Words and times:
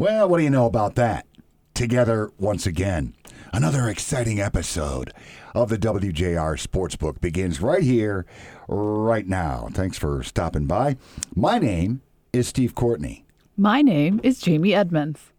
Well, 0.00 0.28
what 0.28 0.38
do 0.38 0.44
you 0.44 0.50
know 0.50 0.66
about 0.66 0.94
that? 0.94 1.26
Together 1.74 2.30
once 2.38 2.66
again. 2.66 3.16
Another 3.52 3.88
exciting 3.88 4.40
episode 4.40 5.12
of 5.56 5.70
the 5.70 5.76
WJR 5.76 6.54
Sportsbook 6.56 7.20
begins 7.20 7.60
right 7.60 7.82
here, 7.82 8.24
right 8.68 9.26
now. 9.26 9.68
Thanks 9.72 9.98
for 9.98 10.22
stopping 10.22 10.66
by. 10.66 10.98
My 11.34 11.58
name 11.58 12.02
is 12.32 12.46
Steve 12.46 12.76
Courtney. 12.76 13.24
My 13.56 13.82
name 13.82 14.20
is 14.22 14.38
Jamie 14.38 14.72
Edmonds. 14.72 15.32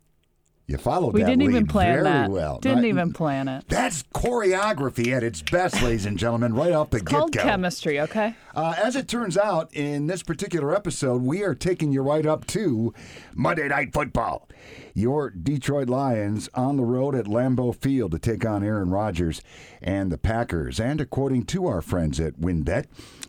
You 0.69 0.77
followed 0.77 1.15
We 1.15 1.21
that 1.21 1.25
didn't 1.31 1.41
even 1.49 1.65
plan 1.65 1.93
very 1.93 2.03
that. 2.03 2.29
well. 2.29 2.59
Didn't 2.59 2.81
Not- 2.83 2.85
even 2.85 3.11
plan 3.11 3.47
it. 3.47 3.65
That's 3.69 4.03
choreography 4.13 5.11
at 5.11 5.23
its 5.23 5.41
best, 5.41 5.81
ladies 5.81 6.05
and 6.05 6.15
gentlemen, 6.15 6.53
right 6.53 6.71
off 6.73 6.91
the 6.91 6.99
Called 6.99 7.31
chemistry, 7.35 7.99
okay? 8.01 8.35
Uh, 8.53 8.75
as 8.77 8.95
it 8.95 9.07
turns 9.07 9.35
out, 9.35 9.73
in 9.73 10.05
this 10.05 10.21
particular 10.21 10.75
episode, 10.75 11.23
we 11.23 11.41
are 11.41 11.55
taking 11.55 11.91
you 11.91 12.03
right 12.03 12.23
up 12.23 12.45
to 12.47 12.93
Monday 13.33 13.67
Night 13.67 13.93
Football. 13.93 14.47
Your 14.93 15.31
Detroit 15.31 15.89
Lions 15.89 16.47
on 16.53 16.77
the 16.77 16.85
road 16.85 17.15
at 17.15 17.25
Lambeau 17.25 17.75
Field 17.75 18.11
to 18.11 18.19
take 18.19 18.45
on 18.45 18.63
Aaron 18.63 18.91
Rodgers 18.91 19.41
and 19.81 20.11
the 20.11 20.19
Packers. 20.19 20.79
And 20.79 21.01
according 21.01 21.45
to 21.45 21.65
our 21.65 21.81
friends 21.81 22.19
at 22.19 22.39
WynnBET, 22.39 22.85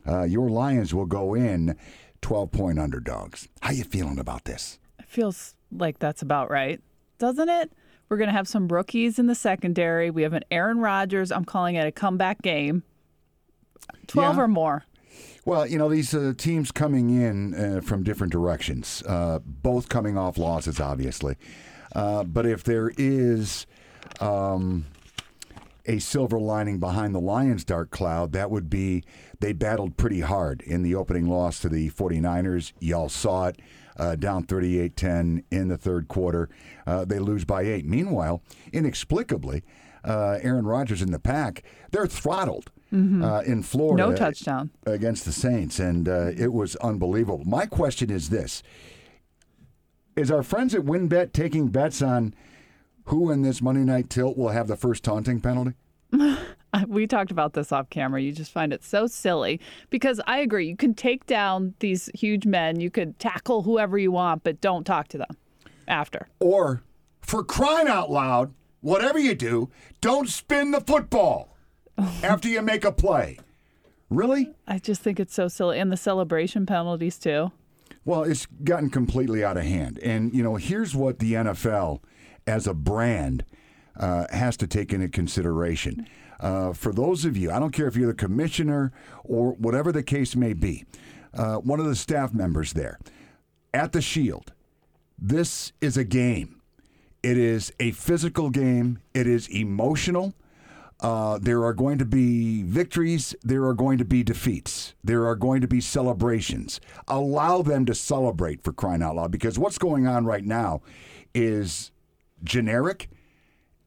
uh, 0.06 0.24
your 0.24 0.50
Lions 0.50 0.92
will 0.92 1.06
go 1.06 1.32
in 1.32 1.74
12 2.20 2.52
point 2.52 2.78
underdogs. 2.78 3.48
How 3.62 3.70
you 3.70 3.84
feeling 3.84 4.18
about 4.18 4.44
this? 4.44 4.78
It 4.98 5.06
feels 5.06 5.54
like 5.72 5.98
that's 5.98 6.20
about 6.20 6.50
right, 6.50 6.82
doesn't 7.20 7.48
it? 7.48 7.72
We're 8.08 8.16
going 8.16 8.28
to 8.28 8.32
have 8.34 8.48
some 8.48 8.66
rookies 8.66 9.20
in 9.20 9.26
the 9.28 9.36
secondary. 9.36 10.10
We 10.10 10.22
have 10.22 10.32
an 10.32 10.42
Aaron 10.50 10.78
Rodgers. 10.80 11.30
I'm 11.30 11.44
calling 11.44 11.76
it 11.76 11.86
a 11.86 11.92
comeback 11.92 12.42
game. 12.42 12.82
12 14.08 14.36
Yeah. 14.36 14.42
or 14.42 14.48
more. 14.48 14.84
Well, 15.44 15.66
you 15.66 15.78
know, 15.78 15.88
these 15.88 16.12
uh, 16.14 16.32
teams 16.36 16.72
coming 16.72 17.10
in 17.10 17.54
uh, 17.54 17.80
from 17.82 18.02
different 18.02 18.32
directions, 18.32 19.02
uh, 19.06 19.38
both 19.44 19.88
coming 19.88 20.18
off 20.18 20.36
losses, 20.38 20.80
obviously. 20.80 21.36
Uh, 21.94 22.24
but 22.24 22.46
if 22.46 22.64
there 22.64 22.92
is 22.98 23.66
um, 24.20 24.86
a 25.90 25.98
silver 25.98 26.38
lining 26.38 26.78
behind 26.78 27.12
the 27.14 27.20
Lions' 27.20 27.64
dark 27.64 27.90
cloud, 27.90 28.32
that 28.32 28.48
would 28.50 28.70
be 28.70 29.02
they 29.40 29.52
battled 29.52 29.96
pretty 29.96 30.20
hard 30.20 30.62
in 30.62 30.82
the 30.82 30.94
opening 30.94 31.26
loss 31.28 31.58
to 31.60 31.68
the 31.68 31.90
49ers. 31.90 32.72
Y'all 32.78 33.08
saw 33.08 33.46
it. 33.48 33.60
Uh, 33.96 34.14
down 34.16 34.44
38 34.44 34.96
10 34.96 35.44
in 35.50 35.68
the 35.68 35.76
third 35.76 36.08
quarter. 36.08 36.48
Uh, 36.86 37.04
they 37.04 37.18
lose 37.18 37.44
by 37.44 37.62
eight. 37.62 37.84
Meanwhile, 37.84 38.40
inexplicably, 38.72 39.62
uh, 40.04 40.38
Aaron 40.40 40.64
Rodgers 40.64 41.02
in 41.02 41.10
the 41.10 41.18
pack, 41.18 41.62
they're 41.90 42.06
throttled 42.06 42.70
uh, 42.92 43.42
in 43.44 43.62
Florida 43.62 44.06
No 44.06 44.16
touchdown. 44.16 44.70
against 44.86 45.26
the 45.26 45.32
Saints, 45.32 45.78
and 45.78 46.08
uh, 46.08 46.30
it 46.34 46.52
was 46.52 46.76
unbelievable. 46.76 47.44
My 47.44 47.66
question 47.66 48.10
is 48.10 48.30
this: 48.30 48.62
Is 50.16 50.30
our 50.30 50.42
friends 50.42 50.74
at 50.74 50.82
WynnBET 50.82 51.32
taking 51.34 51.68
bets 51.68 52.00
on 52.00 52.32
who 53.10 53.30
in 53.32 53.42
this 53.42 53.60
Monday 53.60 53.80
Night 53.80 54.08
Tilt 54.08 54.38
will 54.38 54.50
have 54.50 54.68
the 54.68 54.76
first 54.76 55.04
taunting 55.04 55.40
penalty? 55.40 55.74
We 56.86 57.08
talked 57.08 57.32
about 57.32 57.54
this 57.54 57.72
off 57.72 57.90
camera. 57.90 58.22
You 58.22 58.30
just 58.30 58.52
find 58.52 58.72
it 58.72 58.84
so 58.84 59.08
silly 59.08 59.60
because 59.90 60.20
I 60.28 60.38
agree. 60.38 60.68
You 60.68 60.76
can 60.76 60.94
take 60.94 61.26
down 61.26 61.74
these 61.80 62.08
huge 62.14 62.46
men, 62.46 62.78
you 62.78 62.92
could 62.92 63.18
tackle 63.18 63.62
whoever 63.62 63.98
you 63.98 64.12
want, 64.12 64.44
but 64.44 64.60
don't 64.60 64.84
talk 64.84 65.08
to 65.08 65.18
them 65.18 65.36
after. 65.88 66.28
Or, 66.38 66.84
for 67.22 67.42
crying 67.42 67.88
out 67.88 68.08
loud, 68.08 68.54
whatever 68.82 69.18
you 69.18 69.34
do, 69.34 69.68
don't 70.00 70.28
spin 70.28 70.70
the 70.70 70.80
football 70.80 71.56
after 72.22 72.48
you 72.48 72.62
make 72.62 72.84
a 72.84 72.92
play. 72.92 73.40
Really? 74.08 74.52
I 74.68 74.78
just 74.78 75.02
think 75.02 75.18
it's 75.18 75.34
so 75.34 75.48
silly. 75.48 75.80
And 75.80 75.90
the 75.90 75.96
celebration 75.96 76.66
penalties, 76.66 77.18
too. 77.18 77.50
Well, 78.04 78.22
it's 78.22 78.46
gotten 78.62 78.90
completely 78.90 79.42
out 79.42 79.56
of 79.56 79.64
hand. 79.64 79.98
And, 79.98 80.32
you 80.32 80.44
know, 80.44 80.54
here's 80.54 80.94
what 80.94 81.18
the 81.18 81.32
NFL 81.32 82.00
as 82.50 82.66
a 82.66 82.74
brand 82.74 83.44
uh, 83.98 84.26
has 84.30 84.56
to 84.58 84.66
take 84.66 84.92
into 84.92 85.08
consideration. 85.08 86.06
Uh, 86.40 86.72
for 86.72 86.92
those 86.92 87.24
of 87.24 87.36
you, 87.36 87.50
I 87.50 87.58
don't 87.58 87.72
care 87.72 87.86
if 87.86 87.96
you're 87.96 88.08
the 88.08 88.14
commissioner 88.14 88.92
or 89.24 89.52
whatever 89.52 89.92
the 89.92 90.02
case 90.02 90.34
may 90.34 90.52
be, 90.52 90.84
uh, 91.32 91.56
one 91.56 91.78
of 91.80 91.86
the 91.86 91.94
staff 91.94 92.34
members 92.34 92.72
there 92.72 92.98
at 93.72 93.92
the 93.92 94.02
Shield, 94.02 94.52
this 95.18 95.72
is 95.80 95.96
a 95.96 96.04
game. 96.04 96.60
It 97.22 97.36
is 97.36 97.72
a 97.78 97.92
physical 97.92 98.50
game, 98.50 98.98
it 99.14 99.26
is 99.26 99.48
emotional. 99.48 100.34
Uh, 100.98 101.38
there 101.38 101.64
are 101.64 101.72
going 101.72 101.96
to 101.96 102.04
be 102.04 102.62
victories. 102.62 103.34
There 103.42 103.64
are 103.64 103.72
going 103.72 103.96
to 103.98 104.04
be 104.04 104.22
defeats. 104.22 104.92
There 105.02 105.26
are 105.26 105.34
going 105.34 105.62
to 105.62 105.66
be 105.66 105.80
celebrations. 105.80 106.78
Allow 107.08 107.62
them 107.62 107.86
to 107.86 107.94
celebrate 107.94 108.62
for 108.62 108.74
crying 108.74 109.02
out 109.02 109.16
loud 109.16 109.30
because 109.30 109.58
what's 109.58 109.78
going 109.78 110.06
on 110.06 110.26
right 110.26 110.44
now 110.44 110.82
is 111.34 111.90
generic 112.44 113.08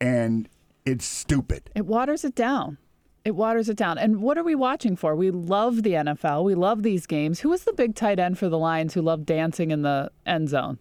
and 0.01 0.47
it's 0.85 1.05
stupid. 1.05 1.69
It 1.75 1.85
waters 1.85 2.23
it 2.25 2.35
down. 2.35 2.77
It 3.25 3.35
waters 3.35 3.69
it 3.69 3.77
down. 3.77 3.97
And 3.97 4.21
what 4.21 4.37
are 4.37 4.43
we 4.43 4.53
watching 4.55 4.97
for? 4.97 5.15
We 5.15 5.31
love 5.31 5.83
the 5.83 5.91
NFL. 5.93 6.43
We 6.43 6.55
love 6.55 6.83
these 6.83 7.05
games. 7.05 7.39
Who 7.39 7.49
was 7.49 7.63
the 7.63 7.71
big 7.73 7.95
tight 7.95 8.19
end 8.19 8.37
for 8.37 8.49
the 8.49 8.57
Lions 8.57 8.93
who 8.93 9.01
loved 9.01 9.25
dancing 9.25 9.71
in 9.71 9.81
the 9.81 10.11
end 10.25 10.49
zone? 10.49 10.77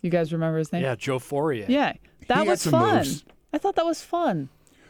You 0.00 0.10
guys 0.10 0.32
remember 0.32 0.58
his 0.58 0.72
name? 0.72 0.82
Yeah, 0.82 0.96
Joe 0.96 1.20
Fauria. 1.20 1.66
Yeah. 1.68 1.92
That 2.26 2.38
had 2.38 2.48
was 2.48 2.66
fun. 2.66 2.96
moves. 2.96 3.24
I 3.52 3.58
thought 3.58 3.76
that 3.76 3.86
was 3.86 4.02
fun. 4.02 4.48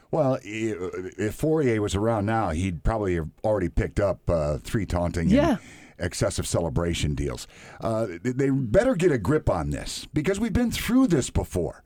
Well, 0.09 0.39
if 0.43 1.39
Fauria 1.39 1.77
was 1.79 1.93
around 1.95 2.25
now, 2.25 2.49
he'd 2.49 2.83
probably 2.83 3.15
have 3.15 3.29
already 3.43 3.69
picked 3.69 3.99
up 3.99 4.27
uh, 4.29 4.57
three 4.59 4.85
taunting 4.87 5.29
Yeah. 5.29 5.49
and 5.51 5.59
excessive 5.99 6.47
celebration 6.47 7.15
deals. 7.15 7.47
Uh, 7.81 8.07
they- 8.23 8.49
better 8.49 8.95
get 8.95 9.11
a 9.11 9.17
grip 9.17 9.49
on 9.49 9.69
this 9.69 10.07
because 10.13 10.39
we've 10.39 10.53
been 10.53 10.71
through 10.71 11.07
this 11.07 11.29
before 11.29 11.83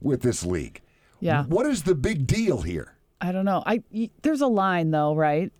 with 0.00 0.22
this 0.22 0.44
league. 0.44 0.80
Yeah. 1.20 1.44
What 1.44 1.66
is 1.66 1.82
the 1.82 1.94
big 1.94 2.26
deal 2.26 2.62
here? 2.62 2.94
I 3.20 3.32
don't 3.32 3.44
know. 3.44 3.62
I 3.66 3.82
there's 4.22 4.40
a 4.40 4.46
line 4.46 4.90
though, 4.90 5.14
right? 5.14 5.52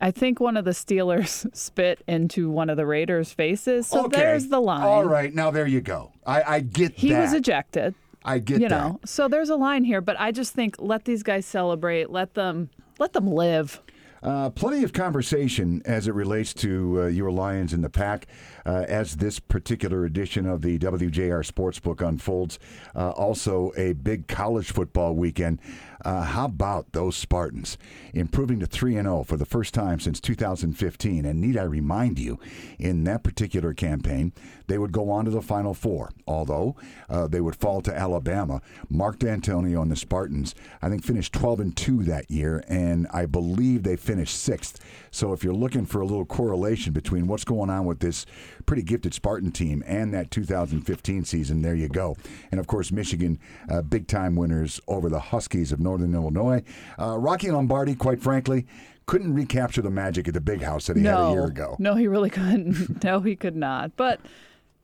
I 0.00 0.10
think 0.10 0.40
one 0.40 0.56
of 0.56 0.64
the 0.64 0.72
Steelers 0.72 1.46
spit 1.56 2.02
into 2.08 2.50
one 2.50 2.68
of 2.68 2.76
the 2.76 2.84
Raiders' 2.84 3.32
faces. 3.32 3.86
So 3.86 4.06
okay. 4.06 4.18
there's 4.18 4.48
the 4.48 4.60
line. 4.60 4.82
All 4.82 5.04
right, 5.04 5.32
now 5.32 5.50
there 5.50 5.66
you 5.66 5.80
go. 5.80 6.12
I, 6.26 6.42
I 6.42 6.60
get 6.60 6.92
He 6.94 7.10
that. 7.10 7.20
was 7.22 7.32
ejected. 7.32 7.94
I 8.24 8.38
get 8.38 8.60
you 8.60 8.68
that. 8.68 8.76
know. 8.76 9.00
So 9.04 9.28
there's 9.28 9.48
a 9.48 9.56
line 9.56 9.84
here, 9.84 10.00
but 10.00 10.16
I 10.18 10.32
just 10.32 10.52
think 10.52 10.76
let 10.78 11.04
these 11.04 11.22
guys 11.22 11.46
celebrate. 11.46 12.10
Let 12.10 12.34
them 12.34 12.68
let 12.98 13.12
them 13.14 13.26
live. 13.28 13.80
Uh, 14.22 14.50
plenty 14.50 14.84
of 14.84 14.92
conversation 14.92 15.82
as 15.84 16.06
it 16.06 16.14
relates 16.14 16.54
to 16.54 17.02
uh, 17.02 17.06
your 17.06 17.30
Lions 17.30 17.72
in 17.72 17.82
the 17.82 17.90
pack 17.90 18.26
uh, 18.66 18.84
as 18.88 19.16
this 19.16 19.38
particular 19.38 20.04
edition 20.04 20.46
of 20.46 20.62
the 20.62 20.78
WJR 20.78 21.44
Sportsbook 21.44 22.06
unfolds. 22.06 22.58
Uh, 22.94 23.10
also, 23.10 23.72
a 23.76 23.92
big 23.92 24.28
college 24.28 24.72
football 24.72 25.14
weekend. 25.14 25.58
Uh, 26.04 26.22
how 26.22 26.46
about 26.46 26.92
those 26.92 27.16
Spartans 27.16 27.78
improving 28.12 28.58
to 28.60 28.66
3 28.66 28.94
0 28.94 29.22
for 29.24 29.36
the 29.36 29.46
first 29.46 29.72
time 29.72 30.00
since 30.00 30.20
2015? 30.20 31.24
And 31.24 31.40
need 31.40 31.56
I 31.56 31.62
remind 31.62 32.18
you, 32.18 32.40
in 32.78 33.04
that 33.04 33.22
particular 33.22 33.72
campaign, 33.72 34.32
they 34.66 34.78
would 34.78 34.92
go 34.92 35.10
on 35.10 35.24
to 35.26 35.30
the 35.30 35.42
Final 35.42 35.74
Four, 35.74 36.10
although 36.26 36.76
uh, 37.08 37.28
they 37.28 37.40
would 37.40 37.56
fall 37.56 37.82
to 37.82 37.96
Alabama. 37.96 38.62
Mark 38.88 39.18
Dantonio 39.18 39.82
and 39.82 39.90
the 39.90 39.96
Spartans, 39.96 40.54
I 40.80 40.88
think, 40.88 41.04
finished 41.04 41.32
12 41.34 41.60
and 41.60 41.76
2 41.76 42.02
that 42.04 42.30
year, 42.30 42.64
and 42.68 43.06
I 43.12 43.26
believe 43.26 43.82
they 43.82 43.96
finished 43.96 44.36
sixth. 44.40 44.80
So 45.10 45.32
if 45.32 45.44
you're 45.44 45.54
looking 45.54 45.86
for 45.86 46.00
a 46.00 46.06
little 46.06 46.24
correlation 46.24 46.92
between 46.92 47.26
what's 47.26 47.44
going 47.44 47.70
on 47.70 47.84
with 47.84 48.00
this 48.00 48.26
pretty 48.66 48.82
gifted 48.82 49.14
Spartan 49.14 49.50
team 49.52 49.82
and 49.86 50.12
that 50.14 50.30
2015 50.30 51.24
season, 51.24 51.62
there 51.62 51.74
you 51.74 51.88
go. 51.88 52.16
And 52.50 52.58
of 52.60 52.66
course, 52.66 52.90
Michigan, 52.92 53.38
uh, 53.70 53.82
big 53.82 54.06
time 54.06 54.36
winners 54.36 54.80
over 54.88 55.08
the 55.08 55.20
Huskies 55.20 55.72
of 55.72 55.80
Northern 55.80 56.14
Illinois. 56.14 56.62
Uh, 56.98 57.16
Rocky 57.18 57.50
Lombardi, 57.50 57.94
quite 57.94 58.20
frankly, 58.22 58.66
couldn't 59.06 59.34
recapture 59.34 59.82
the 59.82 59.90
magic 59.90 60.28
at 60.28 60.34
the 60.34 60.40
big 60.40 60.62
house 60.62 60.86
that 60.86 60.96
he 60.96 61.02
had 61.04 61.14
a 61.18 61.30
year 61.32 61.44
ago. 61.46 61.76
no, 61.78 61.94
he 61.94 62.06
really 62.06 62.30
couldn't. 62.30 63.02
no, 63.04 63.20
he 63.20 63.34
could 63.36 63.56
not. 63.56 63.96
But 63.96 64.20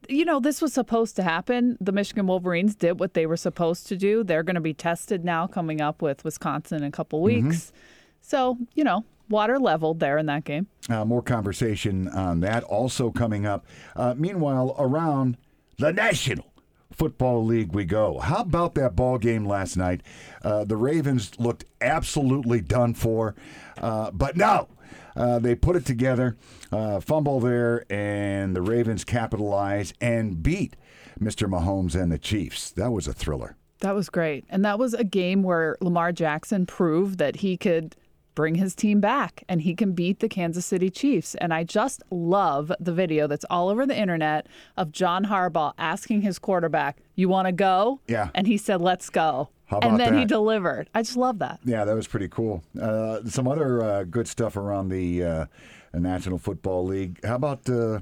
you 0.08 0.24
know, 0.24 0.40
this 0.40 0.62
was 0.62 0.72
supposed 0.72 1.16
to 1.16 1.22
happen. 1.22 1.76
The 1.80 1.92
Michigan 1.92 2.26
Wolverines 2.26 2.74
did 2.74 2.98
what 2.98 3.14
they 3.14 3.26
were 3.26 3.36
supposed 3.36 3.86
to 3.88 3.96
do. 3.96 4.24
They're 4.24 4.42
going 4.42 4.54
to 4.54 4.60
be 4.60 4.72
tested 4.72 5.24
now, 5.24 5.46
coming 5.46 5.80
up 5.80 6.00
with 6.02 6.24
Wisconsin 6.24 6.78
in 6.78 6.84
a 6.84 6.90
couple 6.90 7.20
Mm-hmm. 7.22 7.48
weeks. 7.48 7.72
So 8.20 8.58
you 8.74 8.84
know, 8.84 9.04
water 9.28 9.58
leveled 9.58 10.00
there 10.00 10.18
in 10.18 10.26
that 10.26 10.44
game. 10.44 10.66
Uh, 10.88 11.04
more 11.04 11.22
conversation 11.22 12.08
on 12.08 12.40
that 12.40 12.64
also 12.64 13.10
coming 13.10 13.46
up. 13.46 13.66
Uh, 13.96 14.14
meanwhile, 14.16 14.74
around 14.78 15.36
the 15.78 15.92
National 15.92 16.52
Football 16.92 17.44
League 17.44 17.72
we 17.72 17.84
go. 17.84 18.18
How 18.18 18.40
about 18.40 18.74
that 18.74 18.96
ball 18.96 19.18
game 19.18 19.44
last 19.46 19.76
night? 19.76 20.02
Uh, 20.42 20.64
the 20.64 20.76
Ravens 20.76 21.38
looked 21.38 21.64
absolutely 21.80 22.60
done 22.60 22.94
for, 22.94 23.34
uh, 23.80 24.10
but 24.10 24.36
no. 24.36 24.68
Uh, 25.14 25.38
they 25.38 25.54
put 25.54 25.74
it 25.74 25.84
together, 25.84 26.36
uh, 26.70 27.00
fumble 27.00 27.40
there, 27.40 27.84
and 27.92 28.54
the 28.54 28.62
Ravens 28.62 29.04
capitalize 29.04 29.92
and 30.00 30.42
beat 30.42 30.76
Mr. 31.20 31.48
Mahomes 31.48 32.00
and 32.00 32.12
the 32.12 32.18
Chiefs. 32.18 32.70
That 32.70 32.92
was 32.92 33.08
a 33.08 33.12
thriller. 33.12 33.56
That 33.80 33.94
was 33.94 34.08
great. 34.08 34.44
And 34.48 34.64
that 34.64 34.78
was 34.78 34.94
a 34.94 35.04
game 35.04 35.42
where 35.42 35.76
Lamar 35.80 36.12
Jackson 36.12 36.66
proved 36.66 37.18
that 37.18 37.36
he 37.36 37.56
could 37.56 37.96
bring 38.38 38.54
his 38.54 38.72
team 38.76 39.00
back 39.00 39.42
and 39.48 39.62
he 39.62 39.74
can 39.74 39.94
beat 39.94 40.20
the 40.20 40.28
Kansas 40.28 40.64
City 40.64 40.90
Chiefs. 40.90 41.34
And 41.34 41.52
I 41.52 41.64
just 41.64 42.04
love 42.08 42.70
the 42.78 42.92
video 42.92 43.26
that's 43.26 43.44
all 43.50 43.68
over 43.68 43.84
the 43.84 43.98
internet 43.98 44.46
of 44.76 44.92
John 44.92 45.24
Harbaugh 45.24 45.72
asking 45.76 46.22
his 46.22 46.38
quarterback, 46.38 46.98
You 47.16 47.28
want 47.28 47.46
to 47.46 47.52
go? 47.52 48.00
Yeah. 48.06 48.28
And 48.36 48.46
he 48.46 48.56
said, 48.56 48.80
Let's 48.80 49.10
go. 49.10 49.48
How 49.66 49.78
about 49.78 49.90
and 49.90 49.98
then 49.98 50.16
he 50.16 50.24
delivered. 50.24 50.88
I 50.94 51.02
just 51.02 51.16
love 51.16 51.40
that. 51.40 51.58
Yeah, 51.64 51.84
that 51.84 51.96
was 51.96 52.06
pretty 52.06 52.28
cool. 52.28 52.62
Uh, 52.80 53.24
some 53.24 53.48
other 53.48 53.82
uh, 53.82 54.04
good 54.04 54.28
stuff 54.28 54.56
around 54.56 54.90
the 54.90 55.24
uh, 55.24 55.46
National 55.92 56.38
Football 56.38 56.84
League. 56.84 57.18
How 57.24 57.34
about 57.34 57.68
uh, 57.68 57.98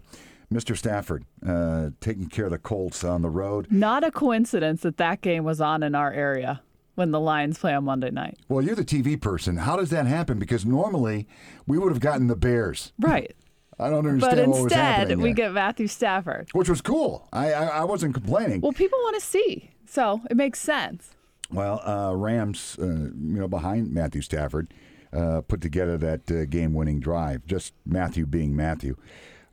Mr. 0.53 0.77
Stafford 0.77 1.25
uh, 1.47 1.91
taking 2.03 2.29
care 2.29 2.45
of 2.45 2.51
the 2.51 2.59
Colts 2.59 3.05
on 3.05 3.23
the 3.23 3.31
road? 3.31 3.69
Not 3.71 4.05
a 4.05 4.11
coincidence 4.11 4.83
that 4.83 4.99
that 4.99 5.23
game 5.23 5.45
was 5.45 5.63
on 5.63 5.83
in 5.83 5.95
our 5.95 6.13
area 6.13 6.61
when 6.97 7.13
the 7.13 7.21
Lions 7.21 7.59
play 7.59 7.73
on 7.73 7.85
Monday 7.85 8.11
night. 8.11 8.37
Well, 8.49 8.63
you're 8.65 8.75
the 8.75 8.85
TV 8.85 9.21
person. 9.21 9.59
How 9.59 9.77
does 9.77 9.91
that 9.91 10.07
happen? 10.07 10.39
Because 10.39 10.67
normally 10.67 11.29
we 11.67 11.79
would 11.79 11.93
have 11.93 12.01
gotten 12.01 12.27
the 12.27 12.37
Bears. 12.37 12.93
Right. 12.99 13.35
I 13.79 13.91
don't 13.91 14.07
understand 14.07 14.37
But 14.37 14.49
what 14.49 14.55
was 14.55 14.63
instead, 14.65 14.79
happening 14.85 15.21
we 15.21 15.33
get 15.35 15.53
Matthew 15.53 15.87
Stafford. 15.87 16.49
which 16.53 16.69
was 16.69 16.81
cool. 16.81 17.29
I 17.33 17.53
I, 17.53 17.65
I 17.67 17.85
wasn't 17.85 18.15
complaining. 18.15 18.63
Well, 18.63 18.73
people 18.73 18.99
want 19.01 19.15
to 19.15 19.21
see. 19.25 19.71
So 19.87 20.23
it 20.31 20.37
makes 20.37 20.59
sense. 20.61 21.11
Well, 21.51 21.81
uh, 21.87 22.13
Rams, 22.17 22.77
uh, 22.81 22.87
you 22.87 23.13
know, 23.39 23.47
behind 23.49 23.93
Matthew 23.93 24.21
Stafford, 24.23 24.73
uh, 25.13 25.43
put 25.43 25.61
together 25.61 25.97
that 25.99 26.29
uh, 26.31 26.45
game-winning 26.47 26.99
drive. 26.99 27.47
Just 27.47 27.73
Matthew 27.85 28.27
being 28.27 28.57
Matthew. 28.57 28.97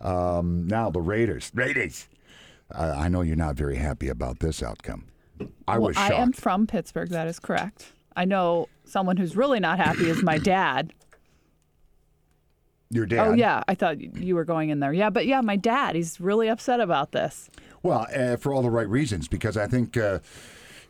Um, 0.01 0.65
now 0.67 0.89
the 0.89 1.01
Raiders. 1.01 1.51
Raiders. 1.53 2.07
I 2.75 3.09
know 3.09 3.21
you're 3.21 3.35
not 3.35 3.55
very 3.55 3.75
happy 3.75 4.07
about 4.09 4.39
this 4.39 4.63
outcome. 4.63 5.05
I 5.67 5.77
well, 5.77 5.89
was 5.89 5.97
I 5.97 6.13
am 6.13 6.33
from 6.33 6.67
Pittsburgh. 6.67 7.09
That 7.09 7.27
is 7.27 7.39
correct. 7.39 7.93
I 8.15 8.25
know 8.25 8.67
someone 8.85 9.17
who's 9.17 9.35
really 9.35 9.59
not 9.59 9.79
happy 9.79 10.09
is 10.09 10.21
my 10.21 10.37
dad. 10.37 10.93
Your 12.89 13.05
dad. 13.05 13.27
Oh 13.27 13.33
yeah, 13.33 13.63
I 13.67 13.75
thought 13.75 13.99
you 13.99 14.35
were 14.35 14.45
going 14.45 14.69
in 14.69 14.79
there. 14.79 14.93
Yeah, 14.93 15.09
but 15.09 15.25
yeah, 15.25 15.41
my 15.41 15.55
dad. 15.55 15.95
He's 15.95 16.19
really 16.19 16.47
upset 16.47 16.79
about 16.79 17.11
this. 17.11 17.49
Well, 17.81 18.07
uh, 18.15 18.37
for 18.37 18.53
all 18.53 18.61
the 18.61 18.69
right 18.69 18.87
reasons, 18.87 19.27
because 19.27 19.57
I 19.57 19.67
think 19.67 19.97
uh, 19.97 20.19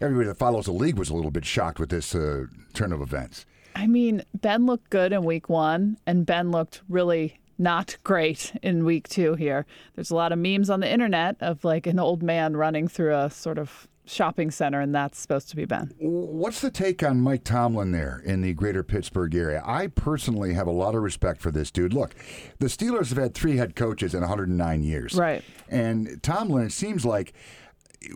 everybody 0.02 0.28
that 0.28 0.38
follows 0.38 0.66
the 0.66 0.74
league 0.74 0.98
was 0.98 1.10
a 1.10 1.16
little 1.16 1.32
bit 1.32 1.46
shocked 1.46 1.80
with 1.80 1.90
this 1.90 2.14
uh, 2.14 2.46
turn 2.74 2.92
of 2.92 3.02
events. 3.02 3.46
I 3.76 3.88
mean, 3.88 4.24
Ben 4.34 4.66
looked 4.66 4.90
good 4.90 5.14
in 5.14 5.24
week 5.24 5.50
one, 5.50 5.98
and 6.06 6.26
Ben 6.26 6.52
looked 6.52 6.82
really 6.90 7.40
not 7.58 7.96
great 8.04 8.54
in 8.62 8.86
week 8.86 9.08
two 9.08 9.36
here. 9.36 9.66
There's 9.96 10.12
a 10.12 10.16
lot 10.16 10.32
of 10.32 10.40
memes 10.40 10.70
on 10.70 10.82
the 10.82 10.92
internet 10.92 11.38
of 11.40 11.64
like 11.64 11.88
an 11.88 12.00
old 12.00 12.22
man 12.22 12.58
running 12.58 12.88
through 12.88 13.16
a 13.16 13.30
sort 13.30 13.58
of 13.58 13.88
shopping 14.06 14.52
center, 14.52 14.82
and 14.82 14.94
that's 14.94 15.20
supposed 15.20 15.50
to 15.50 15.56
be 15.56 15.66
Ben. 15.66 15.94
What's 16.00 16.62
the 16.62 16.70
take 16.70 17.04
on 17.04 17.22
Mike 17.22 17.44
Tomlin 17.44 17.92
there 17.92 18.22
in 18.26 18.42
the 18.42 18.54
greater 18.54 18.84
Pittsburgh 18.84 19.34
area? 19.36 19.62
I 19.66 19.88
personally 19.88 20.54
have 20.54 20.68
a 20.68 20.72
lot 20.72 20.96
of 20.96 21.02
respect 21.02 21.42
for 21.42 21.52
this 21.52 21.72
dude. 21.72 21.94
Look, 21.94 22.16
the 22.60 22.68
Steelers 22.68 23.10
have 23.10 23.18
had 23.18 23.34
three 23.34 23.58
head 23.58 23.76
coaches 23.76 24.14
in 24.14 24.22
109 24.22 24.84
years. 24.84 25.16
Right. 25.16 25.44
And 25.70 26.22
Tomlin, 26.22 26.66
it 26.66 26.72
seems 26.72 27.06
like 27.06 27.34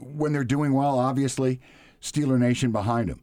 when 0.01 0.33
they're 0.33 0.43
doing 0.43 0.73
well, 0.73 0.99
obviously, 0.99 1.59
Steeler 2.01 2.39
Nation 2.39 2.71
behind 2.71 3.09
him. 3.09 3.21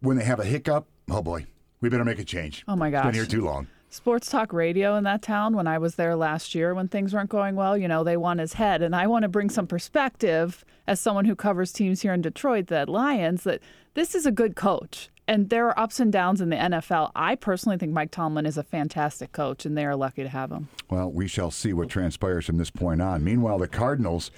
When 0.00 0.18
they 0.18 0.24
have 0.24 0.40
a 0.40 0.44
hiccup, 0.44 0.86
oh 1.10 1.22
boy, 1.22 1.46
we 1.80 1.88
better 1.88 2.04
make 2.04 2.18
a 2.18 2.24
change. 2.24 2.64
Oh, 2.68 2.76
my 2.76 2.88
It's 2.88 3.02
been 3.02 3.14
here 3.14 3.26
too 3.26 3.44
long. 3.44 3.68
Sports 3.94 4.28
talk 4.28 4.52
radio 4.52 4.96
in 4.96 5.04
that 5.04 5.22
town 5.22 5.54
when 5.54 5.68
I 5.68 5.78
was 5.78 5.94
there 5.94 6.16
last 6.16 6.52
year 6.52 6.74
when 6.74 6.88
things 6.88 7.14
weren't 7.14 7.30
going 7.30 7.54
well, 7.54 7.78
you 7.78 7.86
know, 7.86 8.02
they 8.02 8.16
want 8.16 8.40
his 8.40 8.54
head. 8.54 8.82
And 8.82 8.94
I 8.94 9.06
want 9.06 9.22
to 9.22 9.28
bring 9.28 9.48
some 9.48 9.68
perspective 9.68 10.64
as 10.88 10.98
someone 10.98 11.26
who 11.26 11.36
covers 11.36 11.72
teams 11.72 12.02
here 12.02 12.12
in 12.12 12.20
Detroit, 12.20 12.66
the 12.66 12.90
Lions, 12.90 13.44
that 13.44 13.60
this 13.94 14.16
is 14.16 14.26
a 14.26 14.32
good 14.32 14.56
coach. 14.56 15.10
And 15.28 15.48
there 15.48 15.68
are 15.68 15.78
ups 15.78 16.00
and 16.00 16.12
downs 16.12 16.40
in 16.40 16.48
the 16.48 16.56
NFL. 16.56 17.12
I 17.14 17.36
personally 17.36 17.78
think 17.78 17.92
Mike 17.92 18.10
Tomlin 18.10 18.46
is 18.46 18.58
a 18.58 18.64
fantastic 18.64 19.30
coach, 19.30 19.64
and 19.64 19.78
they 19.78 19.86
are 19.86 19.94
lucky 19.94 20.24
to 20.24 20.28
have 20.28 20.50
him. 20.50 20.68
Well, 20.90 21.12
we 21.12 21.28
shall 21.28 21.52
see 21.52 21.72
what 21.72 21.88
transpires 21.88 22.46
from 22.46 22.58
this 22.58 22.70
point 22.70 23.00
on. 23.00 23.22
Meanwhile, 23.22 23.58
the 23.58 23.68
Cardinals, 23.68 24.32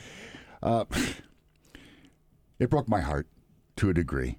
uh, 0.63 0.85
it 2.59 2.69
broke 2.69 2.91
my 2.91 3.01
heart 3.01 3.27
to 3.77 3.89
a 3.89 3.95
degree. 3.95 4.37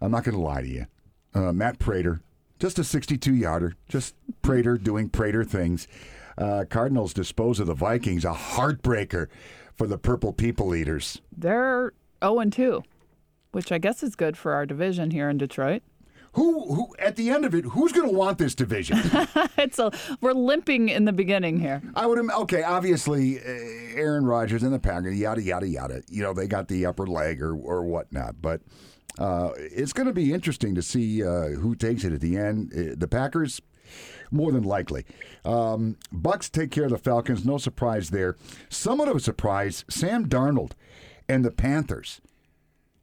I'm 0.00 0.12
not 0.12 0.22
going 0.22 0.36
to 0.36 0.40
lie 0.40 0.62
to 0.62 0.68
you. 0.68 0.86
Uh, 1.34 1.52
Matt 1.52 1.80
Prater, 1.80 2.20
just 2.62 2.78
a 2.78 2.84
62 2.84 3.34
yarder, 3.34 3.74
just 3.88 4.14
Prater 4.40 4.78
doing 4.78 5.08
Prater 5.08 5.42
things. 5.42 5.88
Uh, 6.38 6.64
Cardinals 6.70 7.12
dispose 7.12 7.58
of 7.58 7.66
the 7.66 7.74
Vikings, 7.74 8.24
a 8.24 8.32
heartbreaker 8.32 9.26
for 9.74 9.88
the 9.88 9.98
Purple 9.98 10.32
People 10.32 10.72
Eaters. 10.72 11.20
They're 11.36 11.92
0 12.22 12.38
and 12.38 12.52
2, 12.52 12.84
which 13.50 13.72
I 13.72 13.78
guess 13.78 14.04
is 14.04 14.14
good 14.14 14.36
for 14.36 14.52
our 14.52 14.64
division 14.64 15.10
here 15.10 15.28
in 15.28 15.38
Detroit. 15.38 15.82
Who, 16.34 16.72
who, 16.72 16.94
at 17.00 17.16
the 17.16 17.30
end 17.30 17.44
of 17.44 17.52
it, 17.52 17.64
who's 17.64 17.90
going 17.90 18.08
to 18.08 18.16
want 18.16 18.38
this 18.38 18.54
division? 18.54 19.00
it's 19.58 19.80
a 19.80 19.90
we're 20.20 20.32
limping 20.32 20.88
in 20.88 21.04
the 21.04 21.12
beginning 21.12 21.58
here. 21.58 21.82
I 21.96 22.06
would. 22.06 22.18
Okay, 22.18 22.62
obviously, 22.62 23.40
uh, 23.40 23.42
Aaron 23.42 24.24
Rodgers 24.24 24.62
and 24.62 24.72
the 24.72 24.78
Packers, 24.78 25.18
yada 25.18 25.42
yada 25.42 25.66
yada. 25.66 26.02
You 26.08 26.22
know, 26.22 26.32
they 26.32 26.46
got 26.46 26.68
the 26.68 26.86
upper 26.86 27.06
leg 27.06 27.42
or 27.42 27.54
or 27.54 27.84
whatnot, 27.84 28.36
but 28.40 28.62
uh, 29.18 29.50
it's 29.56 29.92
going 29.92 30.06
to 30.06 30.12
be 30.12 30.32
interesting 30.32 30.74
to 30.74 30.82
see 30.82 31.22
uh, 31.24 31.48
who 31.48 31.74
takes 31.74 32.04
it 32.04 32.12
at 32.12 32.20
the 32.20 32.36
end. 32.36 32.72
Uh, 32.74 32.94
the 32.96 33.08
Packers, 33.08 33.60
more 34.30 34.52
than 34.52 34.62
likely. 34.62 35.04
Um, 35.44 35.96
Bucs 36.14 36.50
take 36.50 36.70
care 36.70 36.84
of 36.84 36.90
the 36.90 36.98
Falcons. 36.98 37.44
No 37.44 37.58
surprise 37.58 38.10
there. 38.10 38.36
Somewhat 38.68 39.08
of 39.08 39.16
a 39.16 39.20
surprise. 39.20 39.84
Sam 39.90 40.28
Darnold 40.28 40.72
and 41.28 41.44
the 41.44 41.50
Panthers 41.50 42.20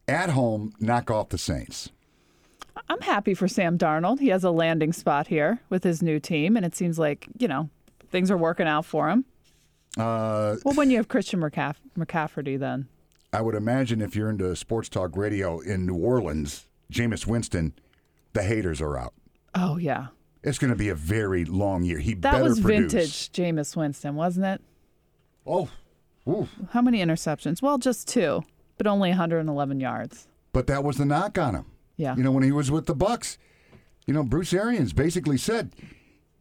at 0.07 0.31
home 0.31 0.73
knock 0.79 1.11
off 1.11 1.29
the 1.29 1.37
Saints. 1.37 1.89
I'm 2.87 3.01
happy 3.01 3.33
for 3.33 3.47
Sam 3.47 3.77
Darnold. 3.77 4.19
He 4.19 4.29
has 4.29 4.43
a 4.43 4.51
landing 4.51 4.93
spot 4.93 5.27
here 5.27 5.59
with 5.69 5.83
his 5.83 6.01
new 6.01 6.19
team, 6.19 6.55
and 6.57 6.65
it 6.65 6.75
seems 6.75 6.97
like, 6.97 7.27
you 7.37 7.47
know, 7.47 7.69
things 8.09 8.31
are 8.31 8.37
working 8.37 8.67
out 8.67 8.85
for 8.85 9.09
him. 9.09 9.25
Uh, 9.97 10.55
Well, 10.63 10.73
when 10.75 10.89
you 10.89 10.97
have 10.97 11.07
Christian 11.07 11.39
McCaff- 11.41 11.75
McCaffrey, 11.97 12.57
then. 12.57 12.87
I 13.31 13.41
would 13.41 13.55
imagine 13.55 14.01
if 14.01 14.15
you're 14.15 14.29
into 14.29 14.55
sports 14.55 14.89
talk 14.89 15.15
radio 15.15 15.59
in 15.59 15.85
New 15.85 15.95
Orleans, 15.95 16.67
Jameis 16.91 17.27
Winston, 17.27 17.73
the 18.33 18.43
haters 18.43 18.81
are 18.81 18.97
out. 18.97 19.13
Oh, 19.55 19.77
yeah. 19.77 20.07
It's 20.43 20.57
going 20.57 20.71
to 20.71 20.77
be 20.77 20.89
a 20.89 20.95
very 20.95 21.45
long 21.45 21.83
year. 21.83 21.99
He 21.99 22.13
That 22.15 22.31
better 22.33 22.43
was 22.45 22.59
produce. 22.59 22.91
vintage 22.93 23.31
Jameis 23.31 23.75
Winston, 23.75 24.15
wasn't 24.15 24.45
it? 24.45 24.61
Oh, 25.45 25.69
ooh. 26.27 26.47
How 26.71 26.81
many 26.81 26.99
interceptions? 26.99 27.61
Well, 27.61 27.77
just 27.77 28.07
two, 28.07 28.43
but 28.77 28.87
only 28.87 29.09
111 29.09 29.79
yards. 29.79 30.27
but 30.53 30.67
that 30.67 30.83
was 30.83 30.97
the 30.97 31.05
knock 31.05 31.37
on 31.37 31.55
him. 31.55 31.65
Yeah. 31.97 32.15
You 32.15 32.23
know, 32.23 32.31
when 32.31 32.43
he 32.43 32.51
was 32.51 32.71
with 32.71 32.85
the 32.85 32.95
Bucs, 32.95 33.37
you 34.07 34.13
know, 34.13 34.23
Bruce 34.23 34.53
Arians 34.53 34.93
basically 34.93 35.37
said 35.37 35.71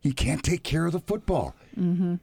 he 0.00 0.12
can't 0.12 0.42
take 0.42 0.62
care 0.62 0.86
of 0.86 0.92
the 0.92 1.00
football. 1.00 1.54
Mm-hmm. 1.78 2.14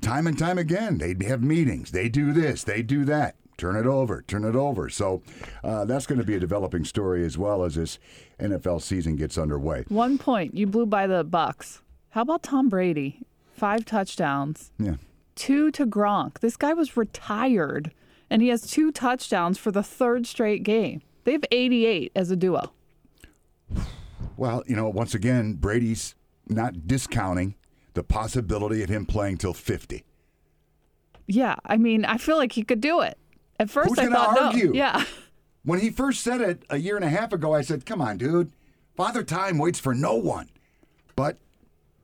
Time 0.00 0.26
and 0.26 0.38
time 0.38 0.58
again, 0.58 0.98
they'd 0.98 1.22
have 1.24 1.42
meetings. 1.42 1.90
They 1.90 2.08
do 2.08 2.32
this, 2.32 2.62
they 2.64 2.82
do 2.82 3.04
that. 3.06 3.34
Turn 3.56 3.76
it 3.76 3.86
over, 3.86 4.22
turn 4.22 4.44
it 4.44 4.54
over. 4.54 4.88
So 4.90 5.22
uh, 5.64 5.84
that's 5.86 6.06
going 6.06 6.18
to 6.18 6.24
be 6.26 6.34
a 6.34 6.40
developing 6.40 6.84
story 6.84 7.24
as 7.24 7.38
well 7.38 7.64
as 7.64 7.74
this 7.76 7.98
NFL 8.38 8.82
season 8.82 9.16
gets 9.16 9.38
underway. 9.38 9.84
One 9.88 10.18
point, 10.18 10.54
you 10.54 10.66
blew 10.66 10.84
by 10.86 11.06
the 11.06 11.24
Bucs. 11.24 11.80
How 12.10 12.22
about 12.22 12.42
Tom 12.42 12.68
Brady? 12.68 13.20
Five 13.52 13.86
touchdowns, 13.86 14.70
Yeah. 14.78 14.96
two 15.34 15.70
to 15.72 15.86
Gronk. 15.86 16.40
This 16.40 16.56
guy 16.58 16.74
was 16.74 16.96
retired, 16.96 17.92
and 18.28 18.42
he 18.42 18.48
has 18.48 18.66
two 18.70 18.92
touchdowns 18.92 19.56
for 19.56 19.70
the 19.70 19.82
third 19.82 20.26
straight 20.26 20.62
game. 20.62 21.00
They 21.24 21.32
have 21.32 21.44
88 21.50 22.12
as 22.14 22.30
a 22.30 22.36
duo. 22.36 22.72
Well, 24.36 24.62
you 24.66 24.76
know, 24.76 24.88
once 24.90 25.14
again, 25.14 25.54
Brady's 25.54 26.14
not 26.48 26.86
discounting 26.86 27.54
the 27.94 28.02
possibility 28.04 28.82
of 28.82 28.90
him 28.90 29.06
playing 29.06 29.38
till 29.38 29.54
50. 29.54 30.04
Yeah, 31.26 31.56
I 31.64 31.76
mean, 31.78 32.04
I 32.04 32.18
feel 32.18 32.36
like 32.36 32.52
he 32.52 32.62
could 32.62 32.80
do 32.82 33.00
it. 33.00 33.16
At 33.58 33.70
first, 33.70 33.88
Who's 33.88 33.98
I 33.98 34.04
gonna 34.04 34.16
thought 34.16 34.38
argue? 34.38 34.66
no. 34.68 34.72
Yeah, 34.74 35.04
When 35.64 35.80
he 35.80 35.90
first 35.90 36.20
said 36.22 36.40
it 36.40 36.62
a 36.70 36.76
year 36.76 36.96
and 36.96 37.04
a 37.04 37.08
half 37.08 37.32
ago, 37.32 37.52
I 37.54 37.62
said, 37.62 37.84
come 37.86 38.00
on, 38.00 38.18
dude. 38.18 38.52
Father 38.94 39.22
Time 39.24 39.58
waits 39.58 39.80
for 39.80 39.94
no 39.94 40.14
one. 40.14 40.48
But 41.16 41.38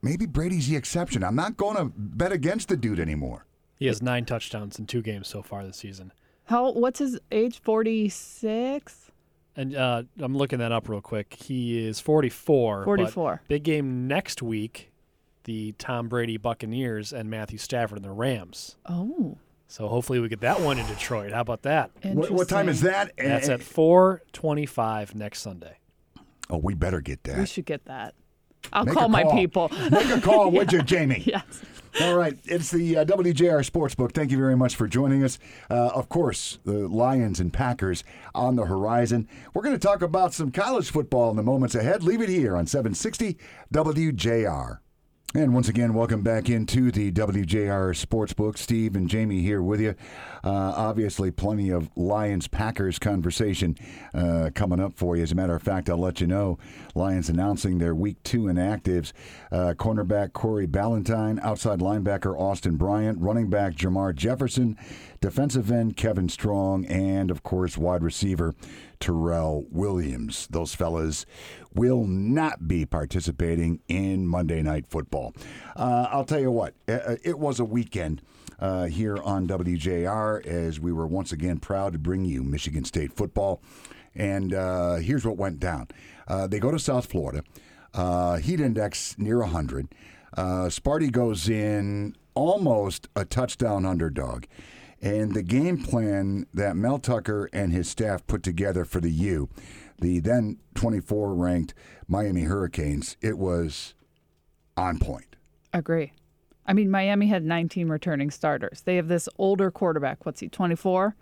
maybe 0.03 0.27
Brady's 0.27 0.69
the 0.69 0.77
exception. 0.77 1.23
I'm 1.23 1.37
not 1.37 1.57
going 1.57 1.77
to 1.77 1.93
bet 1.97 2.33
against 2.33 2.69
the 2.69 2.77
dude 2.77 2.99
anymore. 2.99 3.47
He 3.77 3.87
has 3.87 4.03
nine 4.03 4.25
touchdowns 4.25 4.79
in 4.79 4.87
two 4.87 5.01
games 5.03 5.29
so 5.29 5.43
far 5.43 5.65
this 5.65 5.77
season. 5.77 6.13
how? 6.47 6.73
What's 6.73 6.99
his 6.99 7.19
age? 7.31 7.61
46. 7.63 9.11
And 9.55 9.77
uh, 9.77 10.03
I'm 10.19 10.37
looking 10.37 10.59
that 10.61 10.73
up 10.73 10.89
real 10.89 11.01
quick. 11.01 11.35
He 11.35 11.85
is 11.87 12.01
44. 12.01 12.79
but 12.81 12.85
44. 12.85 13.43
Big 13.49 13.63
game 13.65 14.07
next 14.09 14.43
week, 14.43 14.91
the 15.45 15.73
Tom 15.79 16.09
Brady 16.09 16.37
Buccaneers 16.37 17.13
and 17.13 17.29
Matthew 17.31 17.59
Stafford 17.59 17.99
and 17.99 18.05
the 18.05 18.11
Rams. 18.13 18.77
Oh, 18.89 19.39
So 19.73 19.89
hopefully 19.89 20.21
we 20.21 20.29
get 20.29 20.43
that 20.43 20.61
one 20.61 20.79
in 20.79 20.85
Detroit. 20.87 21.33
How 21.33 21.41
about 21.41 21.63
that? 21.63 21.93
What, 22.03 22.31
what 22.31 22.47
time 22.47 22.69
is 22.69 22.83
that? 22.83 23.13
That's 23.17 23.49
at 23.49 23.61
4:25 23.61 25.15
next 25.15 25.41
Sunday. 25.41 25.79
Oh, 26.51 26.59
we 26.59 26.75
better 26.75 27.01
get 27.01 27.25
that. 27.25 27.39
We 27.39 27.47
should 27.47 27.65
get 27.65 27.87
that. 27.87 28.15
I'll 28.71 28.85
Make 28.85 28.93
call 28.95 29.09
my 29.09 29.23
call. 29.23 29.33
people. 29.33 29.71
Make 29.91 30.11
a 30.11 30.21
call, 30.21 30.51
would 30.53 30.75
you, 30.75 30.83
Jamie? 30.83 31.23
yes. 31.27 31.43
All 32.03 32.15
right, 32.15 32.39
it's 32.45 32.71
the 32.71 32.99
uh, 32.99 33.05
WJR 33.07 33.67
Sportsbook. 33.67 34.13
Thank 34.13 34.31
you 34.31 34.37
very 34.37 34.57
much 34.59 34.77
for 34.77 34.87
joining 34.87 35.25
us. 35.25 35.39
Uh, 35.71 35.87
of 35.95 36.11
course, 36.11 36.59
the 36.67 36.87
Lions 36.87 37.41
and 37.41 37.51
Packers 37.51 38.05
on 38.35 38.57
the 38.57 38.67
horizon. 38.67 39.27
We're 39.55 39.63
going 39.63 39.75
to 39.75 39.87
talk 39.87 40.03
about 40.03 40.35
some 40.35 40.51
college 40.51 40.91
football 40.91 41.31
in 41.31 41.37
the 41.37 41.43
moments 41.43 41.75
ahead. 41.75 42.03
Leave 42.03 42.21
it 42.21 42.29
here 42.29 42.57
on 42.57 42.67
760 42.67 43.39
WJR. 43.73 44.81
And 45.35 45.55
once 45.55 45.67
again, 45.71 45.95
welcome 45.95 46.21
back 46.21 46.51
into 46.51 46.91
the 46.91 47.11
WJR 47.11 47.97
Sportsbook. 47.97 48.59
Steve 48.59 48.95
and 48.95 49.09
Jamie 49.09 49.41
here 49.41 49.63
with 49.63 49.81
you. 49.81 49.95
Uh, 50.45 50.75
obviously, 50.77 51.31
plenty 51.31 51.71
of 51.71 51.89
Lions 51.97 52.49
Packers 52.49 52.99
conversation 52.99 53.79
uh, 54.13 54.51
coming 54.55 54.79
up 54.79 54.93
for 54.93 55.17
you. 55.17 55.23
As 55.23 55.33
a 55.33 55.35
matter 55.35 55.55
of 55.55 55.63
fact, 55.63 55.89
I'll 55.89 55.97
let 55.97 56.21
you 56.21 56.27
know 56.27 56.59
Lions 56.95 57.31
announcing 57.31 57.79
their 57.79 57.95
week 57.95 58.23
two 58.25 58.43
inactives. 58.43 59.15
Uh, 59.51 59.73
cornerback 59.75 60.35
Corey 60.35 60.67
Ballentine, 60.67 61.43
outside 61.43 61.79
linebacker 61.79 62.39
Austin 62.39 62.77
Bryant, 62.77 63.19
running 63.19 63.49
back 63.49 63.73
Jermar 63.75 64.15
Jefferson, 64.15 64.77
defensive 65.23 65.71
end 65.73 65.97
Kevin 65.97 66.29
Strong, 66.29 66.85
and 66.85 67.31
of 67.31 67.43
course, 67.43 67.79
wide 67.79 68.03
receiver 68.03 68.55
Tyrell 69.03 69.67
Williams. 69.71 70.47
Those 70.51 70.75
fellas 70.75 71.27
will 71.75 72.07
not 72.07 72.69
be 72.69 72.87
participating 72.87 73.81
in 73.89 74.27
Monday 74.27 74.63
Night 74.63 74.87
Football. 74.87 75.35
Uh, 75.75 76.07
I'll 76.11 76.25
tell 76.25 76.39
you 76.39 76.53
what, 76.53 76.75
uh, 76.89 77.17
it 77.23 77.39
was 77.39 77.61
a 77.61 77.65
weekend. 77.65 78.23
Uh, 78.59 78.85
here 78.85 79.17
on 79.25 79.49
WJR, 79.49 80.47
as 80.47 80.79
we 80.79 80.93
were 80.93 81.07
once 81.07 81.33
again 81.33 81.59
proud 81.59 81.93
to 81.93 81.99
bring 81.99 82.25
you 82.25 82.45
Michigan 82.45 82.85
State 82.85 83.13
football. 83.13 83.61
And 84.15 84.55
uh, 84.55 84.97
here's 84.97 85.27
what 85.27 85.37
went 85.37 85.59
down 85.59 85.89
uh, 86.29 86.47
they 86.47 86.61
go 86.61 86.71
to 86.71 86.79
South 86.79 87.07
Florida, 87.07 87.43
uh, 87.93 88.37
heat 88.37 88.61
index 88.61 89.19
near 89.19 89.41
100. 89.41 89.89
Uh, 90.37 90.69
Sparty 90.69 91.11
goes 91.11 91.49
in 91.49 92.15
almost 92.35 93.09
a 93.17 93.25
touchdown 93.25 93.85
underdog. 93.85 94.45
And 95.03 95.35
the 95.35 95.43
game 95.43 95.83
plan 95.83 96.47
that 96.55 96.77
Mel 96.77 97.01
Tucker 97.01 97.51
and 97.53 97.73
his 97.73 97.89
staff 97.89 98.25
put 98.29 98.45
together 98.45 98.85
for 98.85 99.01
the 99.01 99.11
U, 99.11 99.49
the 100.01 100.21
then 100.21 100.59
24 100.77 101.35
ranked 101.35 101.75
Miami 102.07 102.43
Hurricanes, 102.43 103.17
it 103.21 103.37
was 103.37 103.95
on 104.77 105.01
point. 105.01 105.37
Agree. 105.73 106.13
I 106.67 106.73
mean, 106.73 106.89
Miami 106.91 107.27
had 107.27 107.45
19 107.45 107.89
returning 107.89 108.31
starters. 108.31 108.83
They 108.83 108.95
have 108.97 109.09
this 109.09 109.29
older 109.39 109.73
quarterback. 109.73 110.25
What's 110.25 110.39
he, 110.39 110.49
24? 110.49 111.17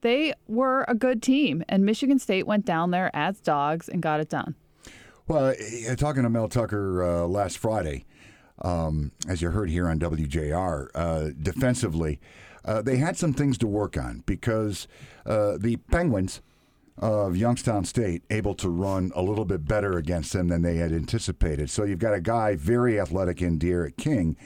They 0.00 0.32
were 0.46 0.86
a 0.88 0.94
good 0.94 1.22
team, 1.22 1.62
and 1.68 1.84
Michigan 1.84 2.18
State 2.18 2.46
went 2.46 2.64
down 2.64 2.92
there 2.92 3.10
as 3.14 3.40
dogs 3.40 3.88
and 3.88 4.00
got 4.00 4.20
it 4.20 4.30
done. 4.30 4.54
Well, 5.26 5.54
eh, 5.58 5.94
talking 5.96 6.22
to 6.22 6.30
Mel 6.30 6.48
Tucker 6.48 7.02
uh, 7.02 7.26
last 7.26 7.58
Friday, 7.58 8.06
um, 8.62 9.12
as 9.28 9.42
you 9.42 9.50
heard 9.50 9.68
here 9.68 9.88
on 9.88 9.98
WJR, 9.98 10.88
uh, 10.94 11.30
defensively, 11.42 12.20
uh, 12.68 12.82
they 12.82 12.98
had 12.98 13.16
some 13.16 13.32
things 13.32 13.56
to 13.56 13.66
work 13.66 13.96
on 13.96 14.22
because 14.26 14.86
uh, 15.24 15.56
the 15.58 15.76
Penguins 15.90 16.42
of 16.98 17.34
Youngstown 17.34 17.86
State 17.86 18.22
able 18.28 18.54
to 18.56 18.68
run 18.68 19.10
a 19.14 19.22
little 19.22 19.46
bit 19.46 19.64
better 19.64 19.96
against 19.96 20.34
them 20.34 20.48
than 20.48 20.60
they 20.60 20.76
had 20.76 20.92
anticipated. 20.92 21.70
So 21.70 21.84
you've 21.84 21.98
got 21.98 22.12
a 22.12 22.20
guy 22.20 22.56
very 22.56 23.00
athletic 23.00 23.40
in 23.40 23.56
D'Eriq 23.56 23.96
King, 23.96 24.36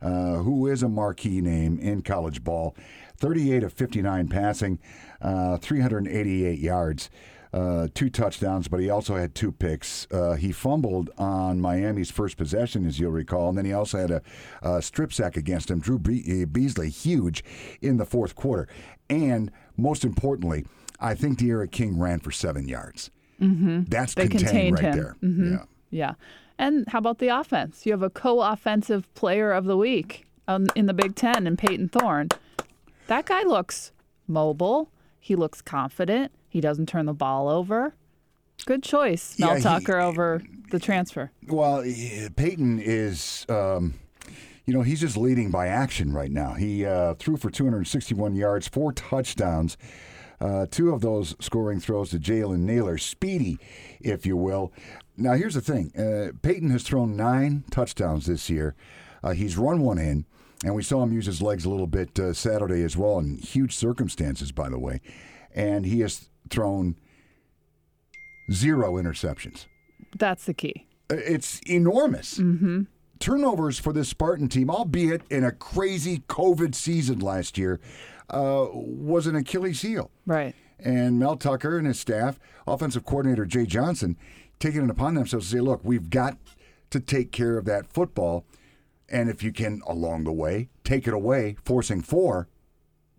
uh, 0.00 0.36
who 0.36 0.68
is 0.68 0.84
a 0.84 0.88
marquee 0.88 1.40
name 1.40 1.80
in 1.80 2.02
college 2.02 2.44
ball. 2.44 2.76
38 3.16 3.64
of 3.64 3.72
59 3.72 4.28
passing, 4.28 4.78
uh, 5.20 5.56
388 5.56 6.60
yards. 6.60 7.10
Uh, 7.52 7.86
two 7.92 8.08
touchdowns, 8.08 8.66
but 8.66 8.80
he 8.80 8.88
also 8.88 9.14
had 9.16 9.34
two 9.34 9.52
picks. 9.52 10.06
Uh, 10.10 10.32
he 10.34 10.52
fumbled 10.52 11.10
on 11.18 11.60
Miami's 11.60 12.10
first 12.10 12.38
possession, 12.38 12.86
as 12.86 12.98
you'll 12.98 13.10
recall, 13.10 13.50
and 13.50 13.58
then 13.58 13.66
he 13.66 13.74
also 13.74 13.98
had 13.98 14.10
a, 14.10 14.22
a 14.62 14.80
strip 14.80 15.12
sack 15.12 15.36
against 15.36 15.70
him. 15.70 15.78
Drew 15.78 15.98
Be- 15.98 16.46
Beesley, 16.46 16.88
huge 16.88 17.44
in 17.82 17.98
the 17.98 18.06
fourth 18.06 18.34
quarter. 18.34 18.68
And 19.10 19.50
most 19.76 20.02
importantly, 20.02 20.64
I 20.98 21.14
think 21.14 21.36
D'Eriq 21.38 21.70
King 21.70 21.98
ran 21.98 22.20
for 22.20 22.30
seven 22.30 22.68
yards. 22.68 23.10
Mm-hmm. 23.38 23.82
That's 23.88 24.14
They 24.14 24.28
contained, 24.28 24.46
contained 24.48 24.74
right 24.76 24.84
him. 24.84 24.96
there. 24.96 25.16
Mhm. 25.22 25.50
Yeah. 25.52 25.64
Yeah. 25.90 26.14
And 26.58 26.88
how 26.88 26.98
about 27.00 27.18
the 27.18 27.28
offense? 27.28 27.84
You 27.84 27.92
have 27.92 28.02
a 28.02 28.08
co 28.08 28.40
offensive 28.40 29.12
player 29.14 29.52
of 29.52 29.66
the 29.66 29.76
week 29.76 30.24
um, 30.48 30.68
in 30.74 30.86
the 30.86 30.94
Big 30.94 31.16
Ten 31.16 31.46
in 31.46 31.58
Payton 31.58 31.90
Thorne. 31.90 32.28
That 33.08 33.26
guy 33.26 33.42
looks 33.42 33.92
mobile. 34.26 34.90
He 35.20 35.36
looks 35.36 35.60
confident. 35.60 36.32
He 36.52 36.60
doesn't 36.60 36.84
turn 36.86 37.06
the 37.06 37.14
ball 37.14 37.48
over. 37.48 37.94
Good 38.66 38.82
choice, 38.82 39.38
Mel 39.38 39.52
Yeah, 39.52 39.56
he- 39.56 39.62
Tucker 39.62 39.98
over 39.98 40.42
the 40.70 40.78
transfer. 40.78 41.30
Well, 41.48 41.80
he- 41.80 42.28
Payton 42.36 42.78
is, 42.78 43.46
um, 43.48 43.94
you 44.66 44.74
know, 44.74 44.82
he's 44.82 45.00
just 45.00 45.16
leading 45.16 45.50
by 45.50 45.68
action 45.68 46.12
right 46.12 46.30
now. 46.30 46.52
He 46.52 46.84
uh, 46.84 47.14
threw 47.14 47.38
for 47.38 47.48
261 47.50 48.34
yards, 48.34 48.68
four 48.68 48.92
touchdowns, 48.92 49.78
uh, 50.42 50.66
two 50.70 50.90
of 50.90 51.00
those 51.00 51.34
scoring 51.40 51.80
throws 51.80 52.10
to 52.10 52.18
Jalen 52.18 52.58
Nailor, 52.58 52.98
speedy, 52.98 53.58
if 54.02 54.26
you 54.26 54.36
will. 54.36 54.74
Now, 55.16 55.32
here's 55.32 55.54
the 55.54 55.62
thing 55.62 55.90
uh, 55.98 56.32
Payton 56.42 56.68
has 56.68 56.82
thrown 56.82 57.16
nine 57.16 57.64
touchdowns 57.70 58.26
this 58.26 58.50
year. 58.50 58.74
Uh, 59.24 59.30
he's 59.30 59.56
run 59.56 59.80
one 59.80 59.96
in, 59.98 60.26
and 60.66 60.74
we 60.74 60.82
saw 60.82 61.02
him 61.02 61.14
use 61.14 61.24
his 61.24 61.40
legs 61.40 61.64
a 61.64 61.70
little 61.70 61.86
bit 61.86 62.18
uh, 62.20 62.34
Saturday 62.34 62.82
as 62.82 62.94
well, 62.94 63.18
in 63.18 63.38
huge 63.38 63.74
circumstances, 63.74 64.52
by 64.52 64.68
the 64.68 64.78
way. 64.78 65.00
And 65.54 65.86
he 65.86 66.00
has 66.00 66.28
thrown 66.52 66.96
zero 68.52 68.94
interceptions. 68.94 69.66
That's 70.16 70.44
the 70.44 70.54
key. 70.54 70.86
It's 71.10 71.60
enormous. 71.66 72.38
Mm-hmm. 72.38 72.82
Turnovers 73.18 73.78
for 73.78 73.92
this 73.92 74.08
Spartan 74.08 74.48
team, 74.48 74.70
albeit 74.70 75.22
in 75.30 75.44
a 75.44 75.52
crazy 75.52 76.22
COVID 76.28 76.74
season 76.74 77.18
last 77.20 77.56
year, 77.58 77.80
uh, 78.30 78.66
was 78.72 79.26
an 79.26 79.36
Achilles 79.36 79.82
heel. 79.82 80.10
Right. 80.26 80.54
And 80.78 81.18
Mel 81.18 81.36
Tucker 81.36 81.78
and 81.78 81.86
his 81.86 82.00
staff, 82.00 82.38
offensive 82.66 83.04
coordinator 83.04 83.46
Jay 83.46 83.66
Johnson, 83.66 84.16
taking 84.58 84.82
it 84.84 84.90
upon 84.90 85.14
themselves 85.14 85.46
to 85.46 85.56
say, 85.56 85.60
look, 85.60 85.80
we've 85.84 86.10
got 86.10 86.36
to 86.90 87.00
take 87.00 87.30
care 87.30 87.56
of 87.58 87.64
that 87.66 87.86
football. 87.86 88.44
And 89.08 89.28
if 89.28 89.42
you 89.42 89.52
can, 89.52 89.82
along 89.86 90.24
the 90.24 90.32
way, 90.32 90.68
take 90.84 91.06
it 91.06 91.14
away, 91.14 91.56
forcing 91.64 92.02
four, 92.02 92.48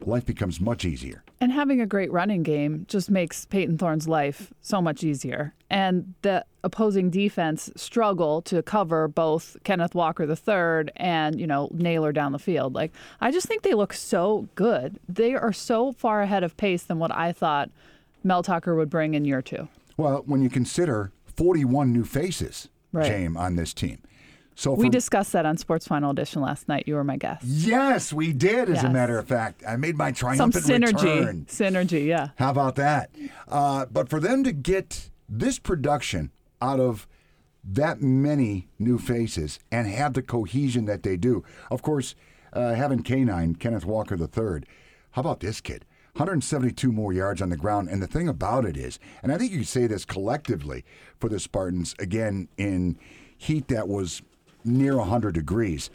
life 0.01 0.25
becomes 0.25 0.59
much 0.59 0.83
easier. 0.83 1.23
And 1.43 1.51
having 1.51 1.81
a 1.81 1.85
great 1.85 2.09
running 2.09 2.41
game 2.41 2.85
just 2.87 3.11
makes 3.11 3.43
Payton 3.43 3.77
Thorne's 3.77 4.07
life 4.07 4.53
so 4.61 4.81
much 4.81 5.03
easier. 5.03 5.53
And 5.69 6.13
the 6.21 6.45
opposing 6.63 7.09
defense 7.09 7.69
struggle 7.75 8.41
to 8.43 8.63
cover 8.63 9.09
both 9.09 9.57
Kenneth 9.65 9.93
Walker 9.93 10.23
III 10.23 10.93
and, 10.95 11.37
you 11.41 11.45
know, 11.45 11.67
Nailor 11.73 12.13
down 12.13 12.31
the 12.31 12.39
field. 12.39 12.73
Like, 12.73 12.93
I 13.19 13.29
just 13.29 13.45
think 13.45 13.63
they 13.63 13.73
look 13.73 13.91
so 13.91 14.47
good. 14.55 15.01
They 15.09 15.35
are 15.35 15.51
so 15.51 15.91
far 15.91 16.21
ahead 16.21 16.45
of 16.45 16.55
pace 16.55 16.83
than 16.83 16.97
what 16.97 17.13
I 17.13 17.33
thought 17.33 17.69
Mel 18.23 18.41
Tucker 18.41 18.73
would 18.75 18.89
bring 18.89 19.13
in 19.13 19.25
year 19.25 19.41
two. 19.41 19.67
Well, 19.97 20.23
when 20.25 20.41
you 20.43 20.49
consider 20.49 21.11
41 21.25 21.91
new 21.91 22.05
faces, 22.05 22.69
Right. 22.93 23.07
James, 23.07 23.35
on 23.35 23.57
this 23.57 23.73
team. 23.73 23.97
So 24.55 24.73
We 24.73 24.89
discussed 24.89 25.31
that 25.33 25.45
on 25.45 25.57
Sports 25.57 25.87
Final 25.87 26.11
Edition 26.11 26.41
last 26.41 26.67
night. 26.67 26.83
You 26.87 26.95
were 26.95 27.03
my 27.03 27.17
guest. 27.17 27.43
Yes, 27.45 28.13
we 28.13 28.33
did. 28.33 28.69
As 28.69 28.83
a 28.83 28.89
matter 28.89 29.17
of 29.17 29.27
fact, 29.27 29.63
I 29.67 29.75
made 29.75 29.97
my 29.97 30.13
Some 30.13 30.51
triumphant 30.51 30.65
synergy. 30.65 31.17
return. 31.19 31.45
Synergy, 31.49 32.05
yeah. 32.05 32.29
How 32.37 32.51
about 32.51 32.75
that? 32.75 33.09
Uh, 33.47 33.85
but 33.91 34.09
for 34.09 34.19
them 34.19 34.43
to 34.43 34.51
get 34.51 35.09
this 35.27 35.57
production 35.59 36.31
out 36.61 36.79
of 36.79 37.07
that 37.63 38.01
many 38.01 38.67
new 38.77 38.97
faces 38.99 39.59
and 39.71 39.87
have 39.87 40.13
the 40.13 40.21
cohesion 40.21 40.85
that 40.85 41.03
they 41.03 41.17
do, 41.17 41.43
of 41.71 41.81
course, 41.81 42.13
uh, 42.51 42.73
having 42.75 43.01
K9, 43.01 43.59
Kenneth 43.59 43.85
Walker 43.85 44.15
III, 44.15 44.63
how 45.11 45.21
about 45.21 45.39
this 45.39 45.61
kid? 45.61 45.85
172 46.13 46.91
more 46.91 47.11
yards 47.11 47.41
on 47.41 47.49
the 47.49 47.57
ground. 47.57 47.89
And 47.89 48.01
the 48.03 48.07
thing 48.07 48.27
about 48.27 48.65
it 48.65 48.77
is, 48.77 48.99
and 49.23 49.31
I 49.31 49.37
think 49.39 49.51
you 49.51 49.59
could 49.59 49.67
say 49.67 49.87
this 49.87 50.05
collectively 50.05 50.85
for 51.19 51.27
the 51.27 51.39
Spartans, 51.39 51.95
again, 51.97 52.49
in 52.57 52.99
heat 53.35 53.67
that 53.69 53.87
was 53.87 54.21
near 54.65 54.97
100 54.97 55.33
degrees, 55.33 55.89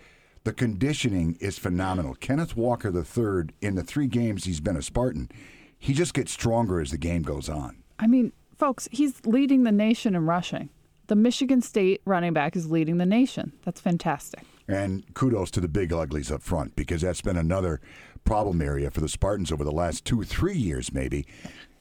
the 0.45 0.53
conditioning 0.53 1.37
is 1.41 1.59
phenomenal. 1.59 2.15
Kenneth 2.15 2.57
Walker 2.57 2.89
III, 2.89 3.51
in 3.61 3.75
the 3.75 3.83
three 3.83 4.07
games 4.07 4.45
he's 4.45 4.61
been 4.61 4.77
a 4.77 4.83
Spartan, 4.83 5.31
he 5.79 5.93
just 5.93 6.15
gets 6.15 6.33
stronger 6.33 6.81
as 6.81 6.91
the 6.91 6.99
game 6.99 7.23
goes 7.23 7.49
on. 7.49 7.83
I 7.99 8.07
mean, 8.07 8.33
folks, 8.57 8.89
he's 8.91 9.25
leading 9.25 9.65
the 9.65 9.73
nation 9.73 10.15
in 10.15 10.27
rushing. 10.27 10.71
The 11.09 11.17
Michigan 11.17 11.63
State 11.63 12.03
running 12.05 12.33
back 12.33 12.55
is 12.55 12.71
leading 12.71 12.99
the 12.99 13.07
nation. 13.07 13.53
That's 13.65 13.81
fantastic. 13.81 14.43
And 14.69 15.03
kudos 15.15 15.51
to 15.53 15.61
the 15.61 15.69
big 15.69 15.93
uglies 15.93 16.31
up 16.31 16.43
front 16.43 16.77
because 16.77 17.01
that's 17.01 17.23
been 17.23 17.39
another 17.39 17.81
problem 18.25 18.61
area 18.61 18.91
for 18.91 19.01
the 19.01 19.09
Spartans 19.09 19.51
over 19.51 19.65
the 19.65 19.73
last 19.73 20.05
two 20.05 20.23
three 20.25 20.57
years, 20.57 20.93
maybe. 20.93 21.27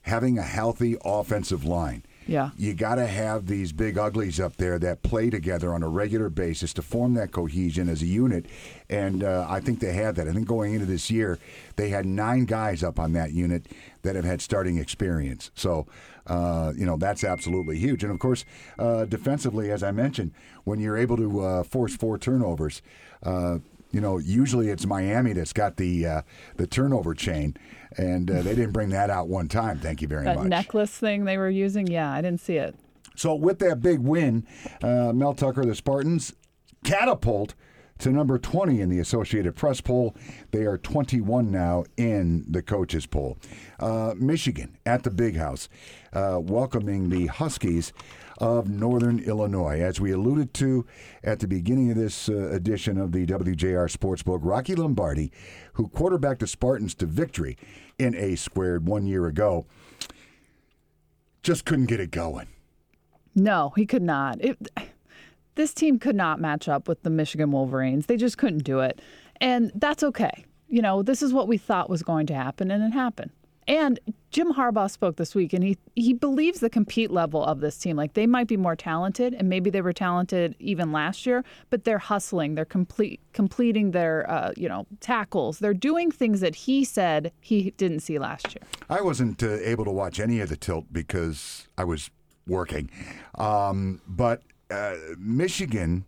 Having 0.03 0.37
a 0.37 0.43
healthy 0.43 0.95
offensive 1.03 1.65
line. 1.65 2.03
Yeah. 2.27 2.51
You 2.57 2.73
got 2.73 2.95
to 2.95 3.07
have 3.07 3.47
these 3.47 3.71
big 3.71 3.97
uglies 3.97 4.39
up 4.39 4.57
there 4.57 4.77
that 4.79 5.01
play 5.01 5.29
together 5.29 5.73
on 5.73 5.81
a 5.81 5.87
regular 5.87 6.29
basis 6.29 6.73
to 6.73 6.81
form 6.81 7.13
that 7.15 7.31
cohesion 7.31 7.89
as 7.89 8.01
a 8.01 8.05
unit. 8.05 8.45
And 8.89 9.23
uh, 9.23 9.45
I 9.49 9.59
think 9.59 9.79
they 9.79 9.93
had 9.93 10.15
that. 10.15 10.27
I 10.27 10.33
think 10.33 10.47
going 10.47 10.73
into 10.73 10.85
this 10.85 11.09
year, 11.09 11.39
they 11.77 11.89
had 11.89 12.05
nine 12.05 12.45
guys 12.45 12.83
up 12.83 12.99
on 12.99 13.13
that 13.13 13.31
unit 13.31 13.65
that 14.01 14.15
have 14.15 14.25
had 14.25 14.41
starting 14.41 14.77
experience. 14.77 15.51
So, 15.55 15.87
uh, 16.27 16.73
you 16.75 16.85
know, 16.85 16.97
that's 16.97 17.23
absolutely 17.23 17.77
huge. 17.79 18.03
And 18.03 18.11
of 18.11 18.19
course, 18.19 18.45
uh, 18.77 19.05
defensively, 19.05 19.71
as 19.71 19.81
I 19.81 19.91
mentioned, 19.91 20.31
when 20.65 20.79
you're 20.79 20.97
able 20.97 21.17
to 21.17 21.41
uh, 21.41 21.63
force 21.63 21.95
four 21.95 22.17
turnovers, 22.17 22.81
uh, 23.23 23.59
you 23.91 24.01
know, 24.01 24.17
usually 24.17 24.69
it's 24.69 24.85
Miami 24.85 25.33
that's 25.33 25.53
got 25.53 25.77
the 25.77 26.05
uh, 26.05 26.21
the 26.57 26.67
turnover 26.67 27.13
chain, 27.13 27.55
and 27.97 28.29
uh, 28.29 28.41
they 28.41 28.55
didn't 28.55 28.71
bring 28.71 28.89
that 28.89 29.09
out 29.09 29.27
one 29.27 29.47
time. 29.47 29.79
Thank 29.79 30.01
you 30.01 30.07
very 30.07 30.25
That 30.25 30.35
much. 30.37 30.47
necklace 30.47 30.91
thing 30.91 31.25
they 31.25 31.37
were 31.37 31.49
using, 31.49 31.87
yeah, 31.87 32.11
I 32.11 32.21
didn't 32.21 32.41
see 32.41 32.57
it. 32.57 32.75
So 33.15 33.33
with 33.33 33.59
that 33.59 33.81
big 33.81 33.99
win, 33.99 34.45
uh, 34.83 35.11
Mel 35.13 35.33
Tucker, 35.33 35.65
the 35.65 35.73
Spartans 35.75 36.33
catapult 36.83 37.55
to 37.99 38.11
number 38.11 38.37
20 38.37 38.79
in 38.79 38.89
the 38.89 38.99
Associated 38.99 39.55
Press 39.55 39.81
poll. 39.81 40.15
They 40.51 40.65
are 40.65 40.77
21 40.77 41.49
now 41.51 41.83
in 41.97 42.45
the 42.47 42.61
coaches 42.61 43.07
poll. 43.07 43.39
Uh, 43.79 44.13
Michigan 44.15 44.77
at 44.85 45.01
the 45.03 45.09
Big 45.09 45.35
House, 45.35 45.67
uh, 46.13 46.39
welcoming 46.39 47.09
the 47.09 47.25
Huskies 47.27 47.93
of 48.37 48.69
Northern 48.69 49.19
Illinois. 49.19 49.79
As 49.79 49.99
we 49.99 50.11
alluded 50.11 50.53
to 50.55 50.85
at 51.23 51.39
the 51.39 51.47
beginning 51.47 51.91
of 51.91 51.97
this 51.97 52.29
uh, 52.29 52.49
edition 52.49 52.97
of 52.97 53.11
the 53.11 53.25
WJR 53.25 53.89
Sportsbook, 53.89 54.39
Rocky 54.41 54.75
Lombardi, 54.75 55.31
who 55.73 55.87
quarterbacked 55.87 56.39
the 56.39 56.47
Spartans 56.47 56.95
to 56.95 57.05
victory 57.05 57.57
in 57.97 58.15
A 58.15 58.35
squared 58.35 58.87
one 58.87 59.05
year 59.05 59.25
ago, 59.27 59.65
just 61.43 61.65
couldn't 61.65 61.85
get 61.85 61.99
it 61.99 62.11
going. 62.11 62.47
No, 63.35 63.73
he 63.75 63.85
could 63.85 64.01
not. 64.01 64.43
It, 64.43 64.57
this 65.55 65.73
team 65.73 65.99
could 65.99 66.15
not 66.15 66.39
match 66.39 66.67
up 66.67 66.87
with 66.87 67.03
the 67.03 67.09
Michigan 67.09 67.51
Wolverines. 67.51 68.05
They 68.05 68.17
just 68.17 68.37
couldn't 68.37 68.63
do 68.63 68.79
it. 68.79 69.01
And 69.39 69.71
that's 69.75 70.03
okay. 70.03 70.45
You 70.69 70.81
know, 70.81 71.03
this 71.03 71.21
is 71.21 71.33
what 71.33 71.47
we 71.47 71.57
thought 71.57 71.89
was 71.89 72.03
going 72.03 72.27
to 72.27 72.33
happen, 72.33 72.71
and 72.71 72.83
it 72.83 72.91
happened. 72.91 73.31
And 73.67 73.99
Jim 74.31 74.53
Harbaugh 74.53 74.89
spoke 74.89 75.17
this 75.17 75.35
week, 75.35 75.51
and 75.51 75.63
he 75.63 75.77
he 75.95 76.13
believes 76.13 76.59
the 76.59 76.69
compete 76.69 77.11
level 77.11 77.43
of 77.43 77.59
this 77.59 77.77
team. 77.77 77.97
Like 77.97 78.13
they 78.13 78.27
might 78.27 78.47
be 78.47 78.55
more 78.55 78.75
talented, 78.75 79.33
and 79.33 79.49
maybe 79.49 79.69
they 79.69 79.81
were 79.81 79.93
talented 79.93 80.55
even 80.59 80.91
last 80.91 81.25
year, 81.25 81.43
but 81.69 81.83
they're 81.83 81.97
hustling. 81.97 82.55
They're 82.55 82.65
complete 82.65 83.19
completing 83.33 83.91
their 83.91 84.29
uh, 84.29 84.51
you 84.55 84.69
know 84.69 84.87
tackles. 84.99 85.59
They're 85.59 85.73
doing 85.73 86.11
things 86.11 86.39
that 86.41 86.55
he 86.55 86.83
said 86.83 87.31
he 87.41 87.71
didn't 87.71 88.01
see 88.01 88.19
last 88.19 88.55
year. 88.55 88.63
I 88.89 89.01
wasn't 89.01 89.43
uh, 89.43 89.57
able 89.59 89.85
to 89.85 89.91
watch 89.91 90.19
any 90.19 90.39
of 90.39 90.49
the 90.49 90.57
tilt 90.57 90.85
because 90.91 91.67
I 91.77 91.83
was 91.83 92.09
working. 92.45 92.89
Um, 93.35 94.01
but 94.07 94.43
uh, 94.71 94.95
Michigan 95.17 96.05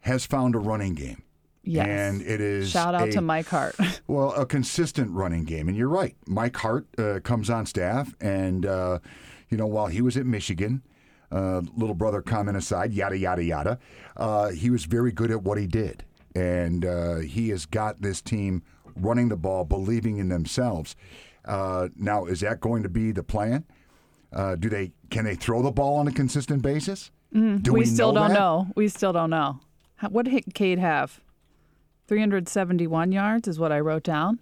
has 0.00 0.26
found 0.26 0.54
a 0.54 0.58
running 0.58 0.94
game. 0.94 1.22
Yes. 1.64 1.86
And 1.86 2.22
it 2.22 2.40
is 2.40 2.70
Shout 2.70 2.94
out 2.94 3.08
a- 3.08 3.12
to 3.12 3.20
Mike 3.20 3.46
Hart. 3.48 3.76
Well, 4.08 4.32
a 4.32 4.44
consistent 4.44 5.10
running 5.12 5.44
game, 5.44 5.68
and 5.68 5.76
you're 5.76 5.88
right. 5.88 6.14
Mike 6.26 6.56
Hart 6.56 6.86
uh, 6.98 7.20
comes 7.22 7.48
on 7.48 7.64
staff, 7.66 8.14
and 8.20 8.66
uh, 8.66 8.98
you 9.48 9.56
know 9.56 9.66
while 9.66 9.86
he 9.86 10.02
was 10.02 10.16
at 10.16 10.26
Michigan, 10.26 10.82
uh, 11.30 11.62
little 11.76 11.94
brother 11.94 12.20
comment 12.20 12.56
aside, 12.58 12.92
yada 12.92 13.16
yada 13.16 13.42
yada, 13.44 13.78
uh, 14.16 14.50
he 14.50 14.68
was 14.70 14.84
very 14.84 15.12
good 15.12 15.30
at 15.30 15.42
what 15.44 15.56
he 15.56 15.66
did, 15.66 16.04
and 16.34 16.84
uh, 16.84 17.16
he 17.18 17.48
has 17.50 17.64
got 17.64 18.02
this 18.02 18.20
team 18.20 18.62
running 18.96 19.28
the 19.30 19.36
ball, 19.36 19.64
believing 19.64 20.18
in 20.18 20.28
themselves. 20.28 20.94
Uh, 21.46 21.88
now, 21.96 22.26
is 22.26 22.40
that 22.40 22.60
going 22.60 22.82
to 22.82 22.88
be 22.90 23.12
the 23.12 23.22
plan? 23.22 23.64
Uh, 24.32 24.56
do 24.56 24.68
they 24.68 24.92
can 25.10 25.24
they 25.24 25.34
throw 25.36 25.62
the 25.62 25.70
ball 25.72 25.96
on 25.96 26.06
a 26.08 26.12
consistent 26.12 26.60
basis? 26.60 27.10
Do 27.32 27.72
we, 27.72 27.86
still 27.86 28.12
don't 28.12 28.28
that? 28.28 28.34
know. 28.34 28.66
We 28.76 28.88
still 28.88 29.12
don't 29.14 29.30
know. 29.30 29.60
What 30.10 30.26
did 30.26 30.52
Cade 30.54 30.78
have? 30.78 31.20
371 32.12 33.10
yards 33.10 33.48
is 33.48 33.58
what 33.58 33.72
I 33.72 33.80
wrote 33.80 34.02
down. 34.02 34.38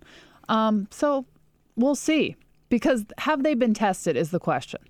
Um, 0.49 0.89
so 0.91 1.25
we'll 1.77 1.95
see. 1.95 2.35
Because 2.69 3.05
have 3.19 3.45
they 3.45 3.55
been 3.55 3.75
tested 3.75 4.17
is 4.17 4.33
the 4.33 4.41
question. 4.41 4.81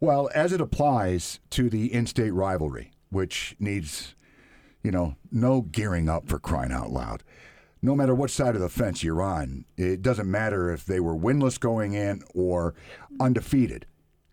Well, 0.00 0.28
as 0.34 0.52
it 0.52 0.60
applies 0.60 1.38
to 1.50 1.70
the 1.70 1.92
in-state 1.92 2.32
rivalry, 2.32 2.90
which 3.10 3.54
needs, 3.60 4.16
you 4.82 4.90
know, 4.90 5.14
no 5.30 5.62
gearing 5.62 6.08
up 6.08 6.28
for 6.28 6.40
crying 6.40 6.72
out 6.72 6.90
loud. 6.90 7.22
No 7.80 7.94
matter 7.94 8.14
what 8.14 8.30
side 8.30 8.56
of 8.56 8.60
the 8.60 8.68
fence 8.68 9.04
you're 9.04 9.22
on, 9.22 9.64
it 9.76 10.02
doesn't 10.02 10.28
matter 10.28 10.72
if 10.72 10.84
they 10.84 10.98
were 10.98 11.14
winless 11.14 11.60
going 11.60 11.92
in 11.92 12.24
or 12.34 12.74
undefeated 13.20 13.86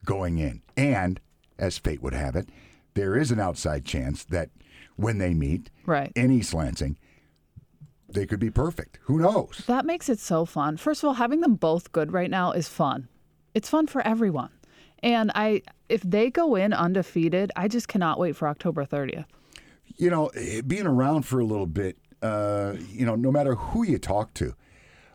going 0.04 0.40
in. 0.40 0.64
And, 0.76 1.20
as 1.60 1.78
fate 1.78 2.02
would 2.02 2.14
have 2.16 2.36
it, 2.36 2.50
there 2.96 3.16
is 3.16 3.30
an 3.32 3.40
outside 3.40 3.86
chance 3.86 4.24
that 4.26 4.50
when 4.96 5.20
they 5.20 5.34
meet 5.36 5.70
Right. 5.86 6.12
in 6.16 6.32
East 6.32 6.54
Lansing, 6.54 6.98
they 8.14 8.26
could 8.26 8.40
be 8.40 8.50
perfect. 8.52 9.00
Who 9.04 9.20
knows? 9.20 9.64
That 9.68 9.86
makes 9.86 10.10
it 10.10 10.20
so 10.20 10.46
fun. 10.46 10.78
First 10.78 11.04
of 11.04 11.08
all, 11.08 11.14
having 11.16 11.42
them 11.42 11.56
both 11.56 11.92
good 11.92 12.12
right 12.12 12.30
now 12.30 12.52
is 12.52 12.68
fun. 12.68 13.08
It's 13.54 13.70
fun 13.70 13.88
for 13.88 14.02
everyone. 14.06 14.50
And 15.04 15.32
I 15.36 15.64
if 15.90 16.02
they 16.04 16.30
go 16.30 16.56
in 16.56 16.74
undefeated, 16.74 17.52
I 17.56 17.68
just 17.68 17.88
cannot 17.88 18.20
wait 18.20 18.36
for 18.36 18.48
October 18.48 18.86
30th. 18.86 19.26
you 19.98 20.10
know, 20.10 20.28
eh, 20.28 20.62
being 20.62 20.88
around 20.88 21.24
for 21.24 21.40
a 21.40 21.44
little 21.46 21.66
bit, 21.68 21.98
uh, 22.22 22.74
you 22.90 23.06
know, 23.06 23.16
no 23.16 23.32
matter 23.32 23.56
who 23.56 23.84
you 23.84 23.98
talk 23.98 24.34
to, 24.36 24.56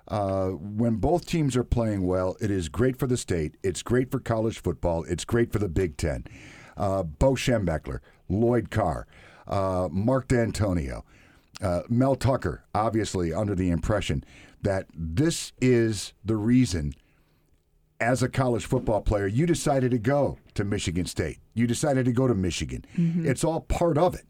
uh, 0.09 0.49
when 0.51 0.97
both 0.97 1.27
teams 1.27 1.57
are 1.57 1.65
playing 1.65 2.07
well, 2.07 2.37
it 2.41 2.51
is 2.51 2.69
great 2.69 2.97
for 2.99 3.07
the 3.07 3.17
state. 3.17 3.57
It's 3.63 3.83
great 3.83 4.11
for 4.11 4.21
college 4.21 4.61
football. 4.61 5.05
It's 5.05 5.25
great 5.25 5.51
for 5.53 5.59
the 5.59 5.69
Big 5.69 5.97
Ten. 5.97 6.25
Uh, 6.77 7.03
Bo 7.05 7.33
Schembechler, 7.33 8.01
Lloyd 8.29 8.71
Carr, 8.71 9.07
uh, 9.49 9.89
Mark 9.91 10.29
Dantonio, 10.29 11.03
uh, 11.61 11.83
Mel 11.89 12.15
Tucker, 12.15 12.65
obviously 12.75 13.33
under 13.33 13.55
the 13.55 13.71
impression 13.71 14.25
that 14.63 14.87
this 14.95 15.53
is 15.61 16.13
the 16.25 16.37
reason 16.37 16.95
as 18.01 18.23
a 18.23 18.29
college 18.29 18.67
football 18.67 19.01
player, 19.01 19.27
you 19.27 19.47
decided 19.47 19.91
to 19.91 19.99
go 19.99 20.39
to 20.55 20.65
Michigan 20.65 21.07
State. 21.07 21.39
You 21.55 21.67
decided 21.67 22.05
to 22.05 22.13
go 22.13 22.27
to 22.27 22.35
Michigan. 22.35 22.85
It's 23.27 23.45
all 23.45 23.61
part 23.61 23.97
of 23.97 24.15
it. 24.15 24.27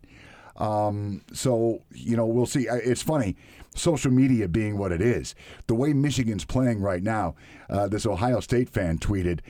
Um, 0.56 1.22
so, 1.32 1.82
you 1.92 2.16
know, 2.16 2.26
we'll 2.26 2.46
see. 2.46 2.66
It's 2.68 3.02
funny, 3.02 3.36
social 3.74 4.10
media 4.10 4.48
being 4.48 4.78
what 4.78 4.92
it 4.92 5.00
is. 5.00 5.34
The 5.66 5.74
way 5.74 5.92
Michigan's 5.92 6.44
playing 6.44 6.80
right 6.80 7.02
now, 7.02 7.34
uh, 7.68 7.88
this 7.88 8.06
Ohio 8.06 8.40
State 8.40 8.70
fan 8.70 8.98
tweeted, 8.98 9.40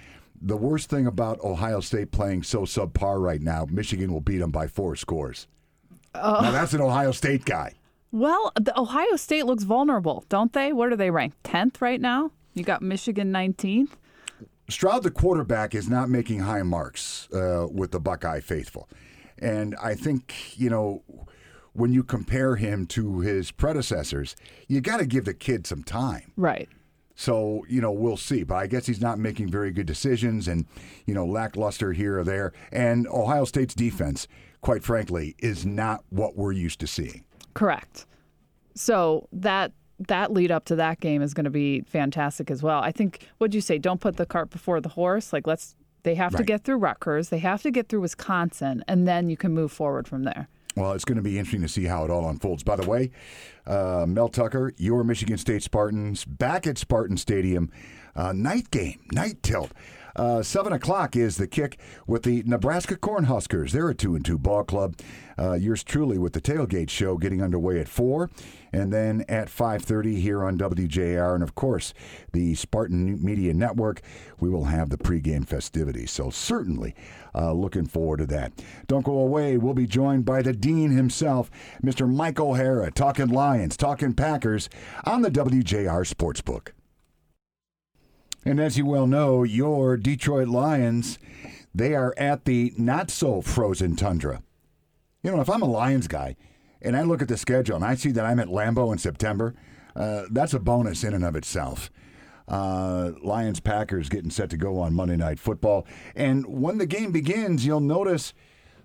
the 0.40 0.56
worst 0.56 0.90
thing 0.90 1.06
about 1.06 1.40
Ohio 1.40 1.80
State 1.80 2.10
playing 2.10 2.42
so 2.42 2.62
subpar 2.62 3.20
right 3.20 3.40
now, 3.40 3.66
Michigan 3.70 4.12
will 4.12 4.20
beat 4.20 4.38
them 4.38 4.50
by 4.50 4.66
four 4.66 4.96
scores. 4.96 5.46
Now, 6.22 6.50
that's 6.50 6.74
an 6.74 6.80
Ohio 6.80 7.12
State 7.12 7.44
guy. 7.44 7.74
Well, 8.12 8.52
the 8.58 8.78
Ohio 8.78 9.16
State 9.16 9.46
looks 9.46 9.64
vulnerable, 9.64 10.24
don't 10.28 10.52
they? 10.52 10.72
What 10.72 10.92
are 10.92 10.96
they 10.96 11.10
ranked? 11.10 11.42
10th 11.42 11.80
right 11.80 12.00
now? 12.00 12.30
You 12.54 12.64
got 12.64 12.80
Michigan 12.80 13.32
19th. 13.32 13.90
Stroud, 14.68 15.02
the 15.02 15.10
quarterback, 15.10 15.74
is 15.74 15.88
not 15.88 16.08
making 16.08 16.40
high 16.40 16.62
marks 16.62 17.28
uh, 17.32 17.66
with 17.70 17.92
the 17.92 18.00
Buckeye 18.00 18.40
faithful. 18.40 18.88
And 19.38 19.76
I 19.82 19.94
think, 19.94 20.58
you 20.58 20.70
know, 20.70 21.02
when 21.72 21.92
you 21.92 22.02
compare 22.02 22.56
him 22.56 22.86
to 22.86 23.20
his 23.20 23.50
predecessors, 23.50 24.34
you 24.66 24.80
got 24.80 24.96
to 24.96 25.06
give 25.06 25.26
the 25.26 25.34
kid 25.34 25.66
some 25.66 25.82
time. 25.82 26.32
Right. 26.36 26.68
So, 27.14 27.64
you 27.68 27.80
know, 27.80 27.92
we'll 27.92 28.16
see. 28.16 28.44
But 28.44 28.56
I 28.56 28.66
guess 28.66 28.86
he's 28.86 29.00
not 29.00 29.18
making 29.18 29.50
very 29.50 29.70
good 29.70 29.86
decisions 29.86 30.48
and, 30.48 30.66
you 31.06 31.14
know, 31.14 31.26
lackluster 31.26 31.92
here 31.92 32.18
or 32.18 32.24
there. 32.24 32.52
And 32.72 33.06
Ohio 33.08 33.44
State's 33.44 33.74
defense, 33.74 34.26
quite 34.66 34.82
frankly, 34.82 35.36
is 35.38 35.64
not 35.64 36.02
what 36.10 36.36
we're 36.36 36.50
used 36.50 36.80
to 36.80 36.88
seeing. 36.88 37.22
Correct. 37.54 38.04
So 38.74 39.28
that 39.30 39.70
that 40.08 40.32
lead 40.32 40.50
up 40.50 40.64
to 40.64 40.74
that 40.74 40.98
game 40.98 41.22
is 41.22 41.34
going 41.34 41.44
to 41.44 41.50
be 41.50 41.82
fantastic 41.82 42.50
as 42.50 42.64
well. 42.64 42.80
I 42.80 42.90
think 42.90 43.28
what'd 43.38 43.54
you 43.54 43.60
say? 43.60 43.78
Don't 43.78 44.00
put 44.00 44.16
the 44.16 44.26
cart 44.26 44.50
before 44.50 44.80
the 44.80 44.88
horse. 44.88 45.32
Like 45.32 45.46
let's 45.46 45.76
they 46.02 46.16
have 46.16 46.34
to 46.34 46.42
get 46.42 46.64
through 46.64 46.78
Rutgers, 46.78 47.28
they 47.28 47.38
have 47.38 47.62
to 47.62 47.70
get 47.70 47.88
through 47.88 48.00
Wisconsin, 48.00 48.82
and 48.88 49.06
then 49.06 49.30
you 49.30 49.36
can 49.36 49.52
move 49.52 49.70
forward 49.70 50.08
from 50.08 50.24
there. 50.24 50.48
Well, 50.74 50.92
it's 50.92 51.04
going 51.04 51.16
to 51.16 51.22
be 51.22 51.38
interesting 51.38 51.62
to 51.62 51.68
see 51.68 51.84
how 51.84 52.04
it 52.04 52.10
all 52.10 52.28
unfolds. 52.28 52.64
By 52.64 52.74
the 52.74 52.88
way, 52.88 53.12
uh, 53.66 54.04
Mel 54.08 54.28
Tucker, 54.28 54.72
your 54.76 55.04
Michigan 55.04 55.38
State 55.38 55.62
Spartans, 55.62 56.24
back 56.24 56.66
at 56.66 56.76
Spartan 56.76 57.16
Stadium, 57.16 57.70
uh, 58.16 58.32
night 58.32 58.70
game, 58.70 59.00
night 59.12 59.42
tilt. 59.42 59.70
Uh, 60.16 60.42
Seven 60.42 60.72
o'clock 60.72 61.14
is 61.14 61.36
the 61.36 61.46
kick 61.46 61.78
with 62.06 62.22
the 62.22 62.42
Nebraska 62.46 62.96
Cornhuskers. 62.96 63.72
They're 63.72 63.90
a 63.90 63.94
two 63.94 64.16
and 64.16 64.24
two 64.24 64.38
ball 64.38 64.64
club. 64.64 64.96
Uh, 65.38 65.52
yours 65.52 65.84
truly 65.84 66.16
with 66.16 66.32
the 66.32 66.40
tailgate 66.40 66.88
show 66.88 67.18
getting 67.18 67.42
underway 67.42 67.78
at 67.78 67.88
four, 67.88 68.30
and 68.72 68.90
then 68.90 69.26
at 69.28 69.50
five 69.50 69.82
thirty 69.82 70.18
here 70.18 70.42
on 70.42 70.56
WJR, 70.56 71.34
and 71.34 71.42
of 71.42 71.54
course 71.54 71.92
the 72.32 72.54
Spartan 72.54 73.22
Media 73.22 73.52
Network. 73.52 74.00
We 74.40 74.48
will 74.48 74.64
have 74.64 74.88
the 74.88 74.96
pregame 74.96 75.46
festivities. 75.46 76.10
So 76.10 76.30
certainly 76.30 76.94
uh, 77.34 77.52
looking 77.52 77.84
forward 77.84 78.18
to 78.18 78.26
that. 78.28 78.52
Don't 78.86 79.04
go 79.04 79.18
away. 79.18 79.58
We'll 79.58 79.74
be 79.74 79.86
joined 79.86 80.24
by 80.24 80.40
the 80.40 80.54
dean 80.54 80.92
himself, 80.92 81.50
Mr. 81.84 82.10
Mike 82.10 82.40
O'Hara, 82.40 82.90
talking 82.90 83.28
Lions, 83.28 83.76
talking 83.76 84.14
Packers 84.14 84.70
on 85.04 85.20
the 85.20 85.30
WJR 85.30 86.10
Sportsbook. 86.10 86.70
And 88.46 88.60
as 88.60 88.78
you 88.78 88.86
well 88.86 89.08
know, 89.08 89.42
your 89.42 89.96
Detroit 89.96 90.46
Lions, 90.46 91.18
They 91.74 91.96
are 91.96 92.14
at 92.16 92.44
the 92.44 92.72
not 92.78 93.10
so 93.10 93.42
frozen 93.42 93.96
tundra. 93.96 94.40
You 95.24 95.32
know, 95.32 95.40
if 95.40 95.50
I'm 95.50 95.62
a 95.62 95.66
Lions 95.68 96.06
guy 96.06 96.36
and 96.80 96.96
I 96.96 97.02
look 97.02 97.20
at 97.20 97.26
the 97.26 97.36
schedule 97.36 97.74
and 97.74 97.84
I 97.84 97.96
see 97.96 98.12
that 98.12 98.24
I'm 98.24 98.38
at 98.38 98.46
Lambeau 98.46 98.92
in 98.92 98.98
September, 98.98 99.56
uh, 99.96 100.26
that's 100.30 100.54
a 100.54 100.60
bonus 100.60 101.02
in 101.02 101.12
and 101.12 101.24
of 101.24 101.34
itself. 101.34 101.90
Uh, 102.46 103.10
Lions 103.20 103.58
Packers 103.58 104.08
getting 104.08 104.30
set 104.30 104.48
to 104.50 104.56
go 104.56 104.78
on 104.78 104.94
Monday 104.94 105.16
Night 105.16 105.40
Football. 105.40 105.84
And 106.14 106.46
when 106.46 106.78
the 106.78 106.86
game 106.86 107.10
begins, 107.10 107.66
you'll 107.66 107.80
notice 107.80 108.32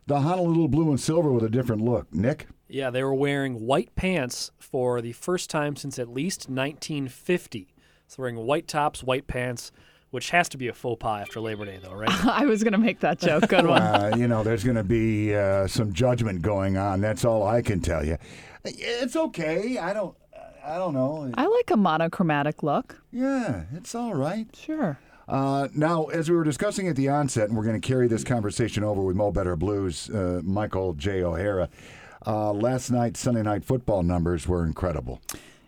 the 0.07 0.21
Honolulu 0.21 0.69
blue 0.69 0.89
and 0.89 0.99
silver 0.99 1.31
with 1.31 1.43
a 1.43 1.49
different 1.49 1.83
look. 1.83 2.11
Nick? 2.11 2.47
Yeah, 2.67 2.89
they 2.89 3.03
were 3.03 3.13
wearing 3.13 3.67
white 3.67 3.93
pants 3.95 4.49
for 4.57 5.01
the 5.01 5.11
first 5.11 5.51
time 5.51 5.75
since 5.75 5.99
at 5.99 6.09
least 6.09 6.49
1950. 6.49 7.70
So 8.11 8.23
wearing 8.23 8.35
white 8.35 8.67
tops, 8.67 9.05
white 9.05 9.27
pants, 9.27 9.71
which 10.09 10.31
has 10.31 10.49
to 10.49 10.57
be 10.57 10.67
a 10.67 10.73
faux 10.73 10.99
pas 10.99 11.21
after 11.21 11.39
Labor 11.39 11.63
Day, 11.63 11.79
though, 11.81 11.93
right? 11.93 12.25
I 12.25 12.43
was 12.43 12.61
going 12.61 12.73
to 12.73 12.77
make 12.77 12.99
that 12.99 13.21
joke. 13.21 13.47
Good 13.47 13.65
one. 13.65 13.81
Uh, 13.81 14.11
you 14.17 14.27
know, 14.27 14.43
there's 14.43 14.65
going 14.65 14.75
to 14.75 14.83
be 14.83 15.33
uh, 15.33 15.65
some 15.65 15.93
judgment 15.93 16.41
going 16.41 16.75
on. 16.75 16.99
That's 16.99 17.23
all 17.23 17.47
I 17.47 17.61
can 17.61 17.79
tell 17.79 18.05
you. 18.05 18.17
It's 18.65 19.15
okay. 19.15 19.77
I 19.77 19.93
don't. 19.93 20.13
I 20.61 20.75
don't 20.75 20.93
know. 20.93 21.31
I 21.35 21.45
like 21.45 21.71
a 21.71 21.77
monochromatic 21.77 22.63
look. 22.63 23.01
Yeah, 23.13 23.63
it's 23.73 23.95
all 23.95 24.13
right. 24.13 24.45
Sure. 24.53 24.99
Uh, 25.29 25.69
now, 25.73 26.07
as 26.07 26.29
we 26.29 26.35
were 26.35 26.43
discussing 26.43 26.89
at 26.89 26.97
the 26.97 27.07
onset, 27.07 27.47
and 27.47 27.57
we're 27.57 27.63
going 27.63 27.79
to 27.79 27.87
carry 27.87 28.09
this 28.09 28.25
conversation 28.25 28.83
over 28.83 29.01
with 29.01 29.15
Mo 29.15 29.31
Better 29.31 29.55
Blues, 29.55 30.09
uh, 30.09 30.41
Michael 30.43 30.95
J. 30.95 31.23
O'Hara. 31.23 31.69
Uh, 32.27 32.51
last 32.51 32.91
night, 32.91 33.15
Sunday 33.15 33.41
night 33.41 33.63
football 33.63 34.03
numbers 34.03 34.49
were 34.49 34.65
incredible. 34.65 35.21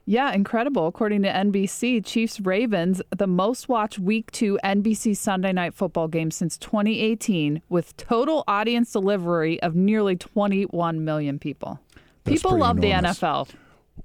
Yeah, 0.05 0.33
incredible. 0.33 0.87
According 0.87 1.21
to 1.21 1.29
NBC, 1.29 2.05
Chiefs 2.05 2.41
Ravens, 2.41 3.01
the 3.15 3.27
most 3.27 3.69
watched 3.69 3.99
week 3.99 4.31
two 4.31 4.59
NBC 4.63 5.15
Sunday 5.15 5.53
night 5.53 5.73
football 5.73 6.09
game 6.09 6.29
since 6.29 6.57
2018, 6.57 7.61
with 7.69 7.95
total 7.95 8.43
audience 8.47 8.91
delivery 8.91 9.61
of 9.61 9.75
nearly 9.75 10.17
21 10.17 11.05
million 11.05 11.39
people. 11.39 11.79
That's 12.25 12.41
people 12.41 12.57
love 12.57 12.83
enormous. 12.83 13.19
the 13.19 13.25
NFL. 13.25 13.49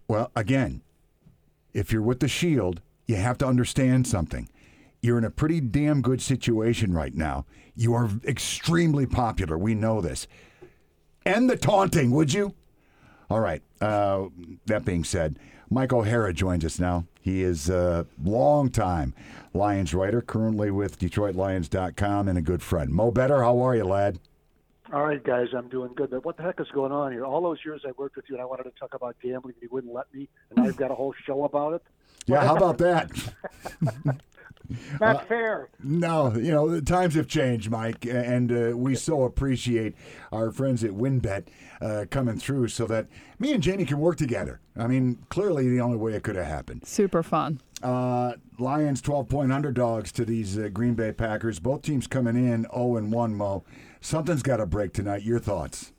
Well, 0.07 0.31
again, 0.37 0.83
if 1.73 1.93
you're 1.93 2.03
with 2.03 2.21
the 2.21 2.29
Shield, 2.29 2.81
you 3.07 3.17
have 3.17 3.39
to 3.39 3.47
understand 3.47 4.07
something. 4.07 4.49
You're 5.01 5.19
in 5.19 5.25
a 5.25 5.31
pretty 5.31 5.61
damn 5.61 6.01
good 6.01 6.21
situation 6.21 6.93
right 6.93 7.15
now. 7.15 7.45
You 7.75 7.95
are 7.95 8.11
extremely 8.25 9.07
popular. 9.07 9.59
We 9.59 9.75
know 9.75 10.01
this. 10.01 10.29
End 11.27 11.51
the 11.51 11.57
taunting, 11.57 12.11
would 12.13 12.33
you? 12.33 12.55
All 13.31 13.41
right. 13.41 13.63
Uh, 13.81 14.27
that 14.67 14.85
being 14.85 15.05
said, 15.05 15.39
Mike 15.71 15.93
O'Hara 15.93 16.33
joins 16.33 16.65
us 16.65 16.79
now. 16.79 17.05
He 17.21 17.43
is 17.43 17.69
a 17.69 18.07
long-time 18.23 19.15
Lions 19.53 19.93
writer, 19.93 20.23
currently 20.23 20.71
with 20.71 20.99
DetroitLions.com, 20.99 22.29
and 22.29 22.39
a 22.39 22.43
good 22.43 22.63
friend. 22.63 22.91
Mo 22.91 23.11
Better, 23.11 23.43
how 23.43 23.59
are 23.61 23.77
you, 23.77 23.85
lad? 23.85 24.19
All 24.93 25.05
right, 25.05 25.23
guys, 25.23 25.49
I'm 25.55 25.69
doing 25.69 25.93
good. 25.95 26.11
But 26.11 26.25
what 26.25 26.39
the 26.39 26.43
heck 26.43 26.59
is 26.61 26.69
going 26.73 26.93
on 26.93 27.13
here? 27.13 27.27
All 27.27 27.43
those 27.43 27.59
years 27.65 27.83
I 27.87 27.91
worked 27.99 28.17
with 28.17 28.25
you, 28.29 28.37
and 28.37 28.43
I 28.43 28.47
wanted 28.47 28.63
to 28.65 28.71
talk 28.71 28.95
about 28.95 29.17
gambling, 29.23 29.55
and 29.55 29.63
you 29.63 29.69
wouldn't 29.71 29.93
let 29.93 30.07
me, 30.15 30.29
and 30.51 30.67
I've 30.67 30.77
got 30.77 30.91
a 30.91 30.95
whole 30.95 31.15
show 31.27 31.45
about 31.45 31.75
it. 31.75 31.83
Yeah, 32.29 32.47
how 32.47 32.57
about 32.57 32.79
that? 32.79 33.11
Not 35.01 35.27
fair. 35.27 35.71
No, 35.83 36.35
you 36.37 36.53
know, 36.53 36.69
the 36.69 36.83
times 36.83 37.15
have 37.15 37.27
changed, 37.27 37.71
Mike, 37.71 38.05
and 38.05 38.53
uh, 38.53 38.77
we 38.77 38.95
so 38.95 39.23
appreciate 39.23 39.95
our 40.31 40.51
friends 40.51 40.85
at 40.85 40.91
WynnBET 40.91 41.47
uh, 41.81 42.05
coming 42.11 42.39
through 42.39 42.69
so 42.69 42.87
that 42.87 43.07
me 43.39 43.53
and 43.53 43.63
Jamie 43.63 43.87
can 43.87 43.99
work 43.99 44.17
together. 44.17 44.61
I 44.77 44.87
mean, 44.87 45.25
clearly 45.31 45.69
the 45.69 45.81
only 45.81 45.97
way 45.97 46.13
it 46.13 46.23
could 46.23 46.37
have 46.37 46.47
happened. 46.47 46.87
Super 46.87 47.23
fun. 47.23 47.61
Uh, 47.83 48.35
Lions 48.59 49.01
12 49.01 49.29
point 49.29 49.53
underdogs 49.53 50.13
to 50.13 50.25
these 50.25 50.59
uh, 50.59 50.69
Green 50.69 50.95
Bay 50.95 51.13
Packers. 51.13 51.61
Both 51.61 51.83
teams 51.83 52.07
coming 52.07 52.37
in 52.37 52.67
0 52.75 52.97
and 52.97 53.11
1, 53.11 53.35
Mo. 53.35 53.65
Something's 54.01 54.43
got 54.43 54.59
to 54.59 54.67
break 54.67 54.93
tonight. 54.93 55.23
Your 55.23 55.39
thoughts? 55.39 55.93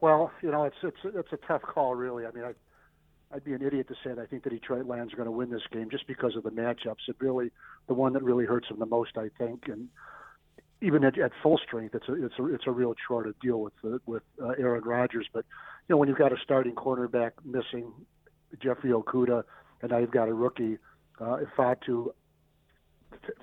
Well, 0.00 0.30
you 0.42 0.50
know, 0.50 0.64
it's 0.64 0.76
it's 0.82 0.98
it's 1.04 1.32
a 1.32 1.36
tough 1.38 1.62
call, 1.62 1.96
really. 1.96 2.24
I 2.24 2.30
mean, 2.30 2.44
I, 2.44 2.54
I'd 3.32 3.44
be 3.44 3.52
an 3.52 3.62
idiot 3.62 3.88
to 3.88 3.94
say 4.02 4.14
that 4.14 4.18
I 4.18 4.26
think 4.26 4.44
the 4.44 4.50
Detroit 4.50 4.86
Lions 4.86 5.12
are 5.12 5.16
going 5.16 5.26
to 5.26 5.32
win 5.32 5.50
this 5.50 5.62
game 5.70 5.88
just 5.90 6.06
because 6.06 6.34
of 6.34 6.44
the 6.44 6.50
matchups. 6.50 7.08
It 7.08 7.16
really, 7.18 7.50
the 7.86 7.94
one 7.94 8.14
that 8.14 8.22
really 8.22 8.46
hurts 8.46 8.68
them 8.68 8.78
the 8.78 8.86
most, 8.86 9.18
I 9.18 9.28
think, 9.38 9.68
and 9.68 9.88
even 10.80 11.04
at, 11.04 11.18
at 11.18 11.32
full 11.42 11.58
strength, 11.58 11.94
it's 11.94 12.08
a 12.08 12.24
it's 12.24 12.38
a 12.38 12.54
it's 12.54 12.64
a 12.66 12.70
real 12.70 12.94
chore 13.06 13.24
to 13.24 13.34
deal 13.42 13.60
with 13.60 13.72
uh, 13.84 13.98
with 14.06 14.22
uh, 14.42 14.50
Aaron 14.58 14.84
Rodgers. 14.84 15.26
But 15.32 15.44
you 15.88 15.94
know, 15.94 15.96
when 15.98 16.08
you've 16.08 16.18
got 16.18 16.32
a 16.32 16.36
starting 16.42 16.74
cornerback 16.74 17.32
missing, 17.44 17.92
Jeffrey 18.62 18.90
Okudah, 18.90 19.42
and 19.82 19.90
now 19.90 19.98
you've 19.98 20.10
got 20.10 20.28
a 20.28 20.34
rookie, 20.34 20.78
uh, 21.20 21.38
Ifatu 21.58 22.12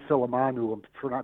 Philemonu. 0.10 0.82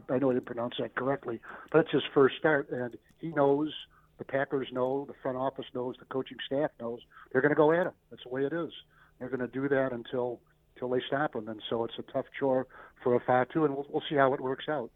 I 0.10 0.18
know 0.18 0.32
I 0.32 0.34
didn't 0.34 0.46
pronounce 0.46 0.76
that 0.80 0.96
correctly, 0.96 1.40
but 1.72 1.80
it's 1.80 1.92
his 1.92 2.04
first 2.14 2.36
start, 2.38 2.70
and 2.72 2.98
he 3.20 3.30
knows. 3.30 3.74
The 4.22 4.26
Packers 4.26 4.68
know, 4.72 5.06
the 5.08 5.16
front 5.24 5.36
office 5.36 5.66
knows, 5.74 5.96
the 5.98 6.06
coaching 6.06 6.38
staff 6.46 6.70
knows. 6.80 7.00
They're 7.32 7.42
going 7.42 7.50
to 7.50 7.56
go 7.56 7.72
at 7.72 7.88
him. 7.88 7.94
That's 8.12 8.22
the 8.22 8.30
way 8.30 8.46
it 8.46 8.54
is. 8.54 8.70
They're 9.18 9.30
going 9.30 9.40
to 9.40 9.48
do 9.48 9.68
that 9.68 9.94
until 9.94 10.40
until 10.76 10.90
they 10.90 11.02
stop 11.08 11.36
him, 11.36 11.48
and 11.48 11.60
so 11.68 11.86
it's 11.86 11.96
a 11.98 12.04
tough 12.04 12.28
chore 12.40 12.68
for 13.04 13.20
Ifatu, 13.20 13.66
and 13.66 13.76
we'll, 13.76 13.88
we'll 13.90 14.04
see 14.08 14.16
how 14.16 14.32
it 14.36 14.40
works 14.40 14.66
out. 14.70 14.92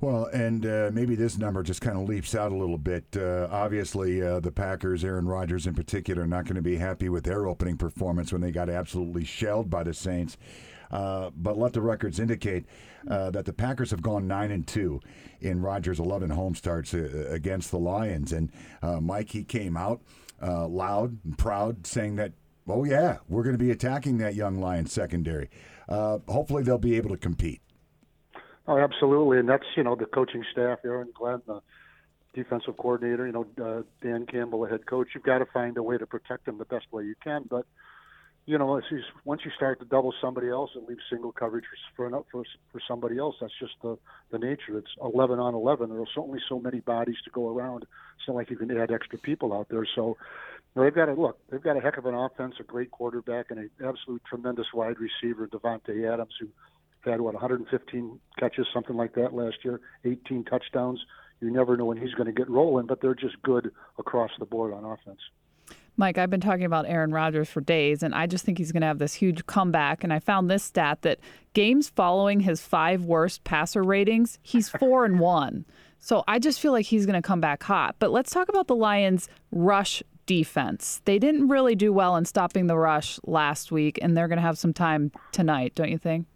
Well, 0.00 0.24
and 0.32 0.64
uh, 0.64 0.90
maybe 0.94 1.14
this 1.14 1.36
number 1.36 1.62
just 1.62 1.82
kind 1.82 1.98
of 1.98 2.08
leaps 2.08 2.34
out 2.34 2.52
a 2.52 2.56
little 2.56 2.78
bit. 2.78 3.04
Uh, 3.14 3.48
obviously, 3.50 4.22
uh, 4.22 4.40
the 4.40 4.50
Packers, 4.50 5.04
Aaron 5.04 5.28
Rodgers 5.28 5.66
in 5.66 5.74
particular, 5.74 6.22
are 6.22 6.26
not 6.26 6.44
going 6.44 6.56
to 6.56 6.62
be 6.62 6.76
happy 6.76 7.10
with 7.10 7.24
their 7.24 7.46
opening 7.46 7.76
performance 7.76 8.32
when 8.32 8.40
they 8.40 8.50
got 8.50 8.70
absolutely 8.70 9.24
shelled 9.24 9.68
by 9.68 9.82
the 9.82 9.92
Saints. 9.92 10.38
Uh, 10.90 11.30
but 11.36 11.56
let 11.58 11.72
the 11.72 11.80
records 11.80 12.20
indicate 12.20 12.64
uh, 13.08 13.30
that 13.30 13.44
the 13.44 13.52
Packers 13.52 13.90
have 13.90 14.02
gone 14.02 14.26
nine 14.26 14.50
and 14.50 14.66
two 14.66 15.00
in 15.40 15.60
Rodgers' 15.60 15.98
11 15.98 16.30
home 16.30 16.54
starts 16.54 16.94
uh, 16.94 17.26
against 17.30 17.70
the 17.70 17.78
Lions. 17.78 18.32
And 18.32 18.50
uh, 18.82 19.00
Mike, 19.00 19.30
he 19.30 19.44
came 19.44 19.76
out 19.76 20.00
uh, 20.42 20.66
loud 20.66 21.18
and 21.24 21.36
proud, 21.36 21.86
saying 21.86 22.16
that, 22.16 22.32
"Oh 22.68 22.84
yeah, 22.84 23.18
we're 23.28 23.42
going 23.42 23.56
to 23.56 23.64
be 23.64 23.70
attacking 23.70 24.18
that 24.18 24.34
young 24.34 24.60
Lions 24.60 24.92
secondary. 24.92 25.50
Hopefully, 25.88 26.62
they'll 26.62 26.78
be 26.78 26.96
able 26.96 27.10
to 27.10 27.16
compete." 27.16 27.60
Oh, 28.66 28.78
absolutely, 28.78 29.38
and 29.38 29.48
that's 29.48 29.64
you 29.76 29.82
know 29.82 29.94
the 29.94 30.06
coaching 30.06 30.44
staff, 30.52 30.78
Aaron 30.84 31.08
Glenn, 31.14 31.42
the 31.46 31.60
defensive 32.34 32.76
coordinator, 32.76 33.26
you 33.26 33.32
know 33.32 33.46
uh, 33.62 33.82
Dan 34.00 34.26
Campbell, 34.26 34.62
the 34.62 34.70
head 34.70 34.86
coach. 34.86 35.08
You've 35.14 35.24
got 35.24 35.38
to 35.38 35.46
find 35.46 35.76
a 35.76 35.82
way 35.82 35.98
to 35.98 36.06
protect 36.06 36.46
them 36.46 36.56
the 36.58 36.64
best 36.64 36.86
way 36.90 37.04
you 37.04 37.14
can, 37.22 37.44
but 37.48 37.66
you 38.46 38.58
know, 38.58 38.80
once 39.24 39.42
you 39.44 39.50
start 39.56 39.78
to 39.80 39.86
double 39.86 40.12
somebody 40.20 40.50
else 40.50 40.70
and 40.74 40.86
leave 40.86 40.98
single 41.10 41.32
coverage 41.32 41.64
for 41.96 42.10
for 42.30 42.44
for, 42.70 42.80
somebody 42.86 43.18
else, 43.18 43.36
that's 43.40 43.52
just 43.58 43.72
the 43.82 43.96
the 44.30 44.38
nature. 44.38 44.76
It's 44.76 44.90
11 45.02 45.38
on 45.38 45.54
11. 45.54 45.88
There's 45.88 46.08
only 46.16 46.40
so 46.48 46.60
many 46.60 46.80
bodies 46.80 47.16
to 47.24 47.30
go 47.30 47.48
around. 47.48 47.84
It's 48.18 48.28
not 48.28 48.36
like 48.36 48.50
you 48.50 48.56
can 48.56 48.70
add 48.76 48.90
extra 48.90 49.18
people 49.18 49.54
out 49.54 49.68
there. 49.70 49.86
So 49.94 50.18
they've 50.76 50.94
got 50.94 51.06
to 51.06 51.14
look. 51.14 51.38
They've 51.50 51.62
got 51.62 51.78
a 51.78 51.80
heck 51.80 51.96
of 51.96 52.04
an 52.04 52.14
offense, 52.14 52.56
a 52.60 52.64
great 52.64 52.90
quarterback, 52.90 53.46
and 53.50 53.60
an 53.60 53.70
absolute 53.82 54.22
tremendous 54.28 54.66
wide 54.74 54.96
receiver, 54.98 55.48
Davante 55.48 56.12
Adams, 56.12 56.34
who 56.38 56.48
had 57.10 57.22
what 57.22 57.34
115 57.34 58.20
catches, 58.38 58.66
something 58.74 58.96
like 58.96 59.14
that 59.14 59.32
last 59.32 59.56
year, 59.62 59.80
18 60.04 60.44
touchdowns. 60.44 61.00
You 61.40 61.50
never 61.50 61.76
know 61.76 61.86
when 61.86 61.96
he's 61.96 62.14
going 62.14 62.26
to 62.26 62.32
get 62.32 62.48
rolling, 62.48 62.86
but 62.86 63.00
they're 63.00 63.14
just 63.14 63.40
good 63.42 63.70
across 63.98 64.30
the 64.38 64.46
board 64.46 64.72
on 64.74 64.84
offense. 64.84 65.20
Mike, 65.96 66.18
I've 66.18 66.30
been 66.30 66.40
talking 66.40 66.64
about 66.64 66.86
Aaron 66.88 67.12
Rodgers 67.12 67.48
for 67.48 67.60
days, 67.60 68.02
and 68.02 68.14
I 68.14 68.26
just 68.26 68.44
think 68.44 68.58
he's 68.58 68.72
going 68.72 68.80
to 68.80 68.86
have 68.86 68.98
this 68.98 69.14
huge 69.14 69.46
comeback. 69.46 70.02
And 70.02 70.12
I 70.12 70.18
found 70.18 70.50
this 70.50 70.64
stat 70.64 71.02
that 71.02 71.20
games 71.52 71.88
following 71.88 72.40
his 72.40 72.60
five 72.60 73.04
worst 73.04 73.44
passer 73.44 73.82
ratings, 73.82 74.38
he's 74.42 74.68
four 74.80 75.04
and 75.04 75.20
one. 75.20 75.64
So 76.00 76.24
I 76.26 76.38
just 76.38 76.60
feel 76.60 76.72
like 76.72 76.86
he's 76.86 77.06
going 77.06 77.20
to 77.20 77.26
come 77.26 77.40
back 77.40 77.62
hot. 77.62 77.96
But 77.98 78.10
let's 78.10 78.30
talk 78.30 78.48
about 78.48 78.66
the 78.66 78.74
Lions' 78.74 79.28
rush 79.52 80.02
defense. 80.26 81.00
They 81.04 81.18
didn't 81.18 81.48
really 81.48 81.74
do 81.74 81.92
well 81.92 82.16
in 82.16 82.24
stopping 82.24 82.66
the 82.66 82.76
rush 82.76 83.20
last 83.24 83.70
week, 83.70 83.98
and 84.02 84.16
they're 84.16 84.28
going 84.28 84.38
to 84.38 84.42
have 84.42 84.58
some 84.58 84.72
time 84.72 85.12
tonight, 85.32 85.74
don't 85.74 85.90
you 85.90 85.98
think? 85.98 86.26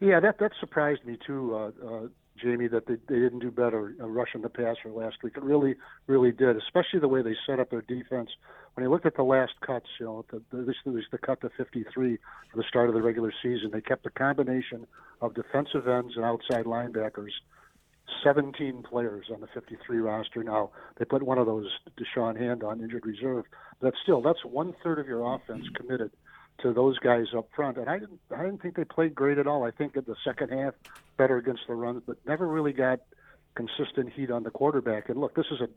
Yeah, 0.00 0.20
that 0.20 0.38
that 0.38 0.52
surprised 0.60 1.04
me 1.04 1.18
too, 1.26 1.54
uh, 1.54 1.70
uh, 1.86 2.06
Jamie. 2.36 2.68
That 2.68 2.86
they, 2.86 2.96
they 3.08 3.18
didn't 3.20 3.38
do 3.38 3.50
better 3.50 3.94
uh, 4.00 4.06
rushing 4.06 4.42
the 4.42 4.48
passer 4.48 4.90
last 4.90 5.16
week. 5.22 5.34
It 5.36 5.42
really, 5.42 5.76
really 6.06 6.32
did, 6.32 6.56
especially 6.56 7.00
the 7.00 7.08
way 7.08 7.22
they 7.22 7.36
set 7.46 7.60
up 7.60 7.70
their 7.70 7.82
defense 7.82 8.30
when 8.74 8.84
you 8.84 8.90
looked 8.90 9.06
at 9.06 9.16
the 9.16 9.22
last 9.22 9.52
cuts, 9.64 9.86
you 10.00 10.06
know, 10.06 10.24
the, 10.30 10.42
the, 10.50 10.62
this 10.64 10.76
was 10.84 11.04
the 11.12 11.18
cut 11.18 11.40
to 11.42 11.50
53 11.56 12.18
for 12.50 12.56
the 12.56 12.64
start 12.68 12.88
of 12.88 12.94
the 12.94 13.02
regular 13.02 13.32
season. 13.42 13.70
They 13.72 13.80
kept 13.80 14.04
a 14.06 14.10
combination 14.10 14.86
of 15.20 15.34
defensive 15.34 15.86
ends 15.86 16.14
and 16.16 16.24
outside 16.24 16.64
linebackers. 16.64 17.30
17 18.22 18.82
players 18.82 19.26
on 19.32 19.40
the 19.40 19.46
53 19.46 19.98
roster. 19.98 20.42
Now 20.42 20.70
they 20.98 21.04
put 21.04 21.22
one 21.22 21.38
of 21.38 21.46
those 21.46 21.70
Da'Shawn 21.98 22.38
Hand 22.38 22.62
on 22.62 22.80
injured 22.82 23.06
reserve, 23.06 23.44
but 23.80 23.94
still, 24.02 24.20
that's 24.20 24.44
one 24.44 24.74
third 24.82 24.98
of 24.98 25.06
your 25.06 25.34
offense 25.34 25.64
committed 25.74 26.10
to 26.60 26.72
those 26.72 26.98
guys 26.98 27.26
up 27.36 27.48
front. 27.54 27.78
And 27.78 27.88
I 27.88 27.98
didn't, 27.98 28.20
I 28.34 28.42
didn't 28.42 28.60
think 28.62 28.76
they 28.76 28.84
played 28.84 29.14
great 29.14 29.38
at 29.38 29.46
all. 29.46 29.64
I 29.64 29.70
think 29.70 29.96
in 29.96 30.04
the 30.06 30.16
second 30.24 30.50
half, 30.50 30.74
better 31.16 31.36
against 31.36 31.62
the 31.66 31.74
runs, 31.74 32.02
but 32.06 32.16
never 32.26 32.46
really 32.46 32.72
got 32.72 33.00
consistent 33.54 34.12
heat 34.12 34.30
on 34.30 34.42
the 34.42 34.50
quarterback. 34.50 35.08
And 35.08 35.20
look, 35.20 35.34
this 35.34 35.46
is 35.50 35.60
a 35.60 35.68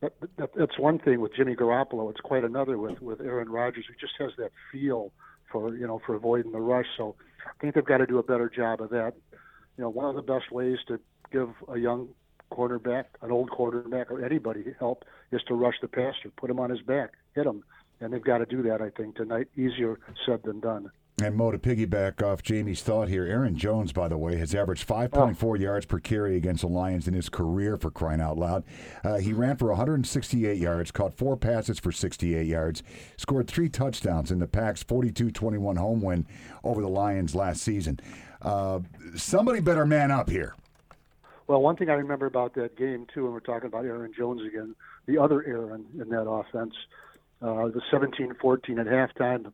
that, 0.00 0.14
that, 0.38 0.50
that's 0.56 0.78
one 0.78 0.98
thing 0.98 1.20
with 1.20 1.34
Jimmy 1.34 1.54
Garoppolo. 1.54 2.10
It's 2.10 2.20
quite 2.20 2.44
another 2.44 2.78
with 2.78 3.00
with 3.02 3.20
Aaron 3.20 3.50
Rodgers, 3.50 3.84
who 3.86 3.94
just 4.00 4.14
has 4.18 4.30
that 4.38 4.52
feel 4.72 5.12
for 5.50 5.74
you 5.74 5.86
know 5.86 6.00
for 6.04 6.14
avoiding 6.14 6.52
the 6.52 6.60
rush. 6.60 6.86
So 6.96 7.16
I 7.46 7.50
think 7.60 7.74
they've 7.74 7.84
got 7.84 7.98
to 7.98 8.06
do 8.06 8.18
a 8.18 8.22
better 8.22 8.48
job 8.48 8.80
of 8.80 8.90
that. 8.90 9.14
You 9.76 9.84
know, 9.84 9.90
one 9.90 10.06
of 10.06 10.16
the 10.16 10.22
best 10.22 10.50
ways 10.50 10.78
to 10.88 10.98
give 11.32 11.50
a 11.68 11.78
young 11.78 12.08
cornerback, 12.50 13.04
an 13.22 13.30
old 13.30 13.50
quarterback, 13.50 14.10
or 14.10 14.24
anybody 14.24 14.74
help 14.78 15.04
is 15.30 15.42
to 15.48 15.54
rush 15.54 15.76
the 15.80 15.88
passer, 15.88 16.30
put 16.36 16.50
him 16.50 16.58
on 16.58 16.70
his 16.70 16.80
back, 16.80 17.10
hit 17.34 17.46
him, 17.46 17.62
and 18.00 18.12
they've 18.12 18.24
got 18.24 18.38
to 18.38 18.46
do 18.46 18.62
that. 18.62 18.80
I 18.80 18.90
think 18.90 19.16
tonight. 19.16 19.48
Easier 19.56 19.98
said 20.26 20.42
than 20.44 20.60
done. 20.60 20.90
And 21.22 21.36
Mo, 21.36 21.50
to 21.50 21.58
piggyback 21.58 22.22
off 22.22 22.42
Jamie's 22.42 22.82
thought 22.82 23.08
here, 23.08 23.26
Aaron 23.26 23.54
Jones, 23.54 23.92
by 23.92 24.08
the 24.08 24.16
way, 24.16 24.36
has 24.36 24.54
averaged 24.54 24.88
5.4 24.88 25.36
oh. 25.42 25.54
yards 25.54 25.84
per 25.84 25.98
carry 25.98 26.34
against 26.34 26.62
the 26.62 26.66
Lions 26.66 27.06
in 27.06 27.12
his 27.12 27.28
career 27.28 27.76
for 27.76 27.90
crying 27.90 28.22
out 28.22 28.38
loud. 28.38 28.64
Uh, 29.04 29.18
he 29.18 29.34
ran 29.34 29.58
for 29.58 29.68
168 29.68 30.56
yards, 30.56 30.90
caught 30.90 31.12
four 31.12 31.36
passes 31.36 31.78
for 31.78 31.92
68 31.92 32.46
yards, 32.46 32.82
scored 33.18 33.48
three 33.48 33.68
touchdowns 33.68 34.30
in 34.30 34.38
the 34.38 34.46
Pack's 34.46 34.82
42 34.82 35.30
21 35.30 35.76
home 35.76 36.00
win 36.00 36.26
over 36.64 36.80
the 36.80 36.88
Lions 36.88 37.34
last 37.34 37.60
season. 37.60 38.00
Uh, 38.40 38.80
somebody 39.14 39.60
better 39.60 39.84
man 39.84 40.10
up 40.10 40.30
here. 40.30 40.54
Well, 41.48 41.60
one 41.60 41.76
thing 41.76 41.90
I 41.90 41.94
remember 41.94 42.24
about 42.24 42.54
that 42.54 42.78
game, 42.78 43.06
too, 43.12 43.26
and 43.26 43.34
we're 43.34 43.40
talking 43.40 43.66
about 43.66 43.84
Aaron 43.84 44.14
Jones 44.16 44.40
again, 44.46 44.74
the 45.04 45.18
other 45.18 45.44
Aaron 45.46 45.84
in 46.00 46.08
that 46.08 46.26
offense, 46.26 46.72
uh, 47.42 47.66
the 47.68 47.82
17 47.90 48.36
14 48.40 48.78
at 48.78 48.86
halftime. 48.86 49.52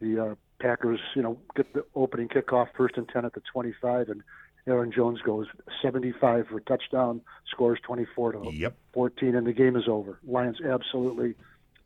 The 0.00 0.18
uh, 0.18 0.34
Packers, 0.64 1.00
you 1.14 1.20
know, 1.20 1.36
get 1.54 1.70
the 1.74 1.84
opening 1.94 2.26
kickoff 2.26 2.68
first 2.74 2.96
and 2.96 3.06
10 3.06 3.26
at 3.26 3.34
the 3.34 3.42
25, 3.52 4.08
and 4.08 4.22
Aaron 4.66 4.90
Jones 4.90 5.20
goes 5.20 5.46
75 5.82 6.46
for 6.46 6.56
a 6.56 6.60
touchdown, 6.62 7.20
scores 7.50 7.78
24 7.82 8.32
to 8.32 8.50
yep. 8.50 8.74
14, 8.94 9.34
and 9.34 9.46
the 9.46 9.52
game 9.52 9.76
is 9.76 9.84
over. 9.88 10.18
Lions 10.26 10.56
absolutely, 10.66 11.34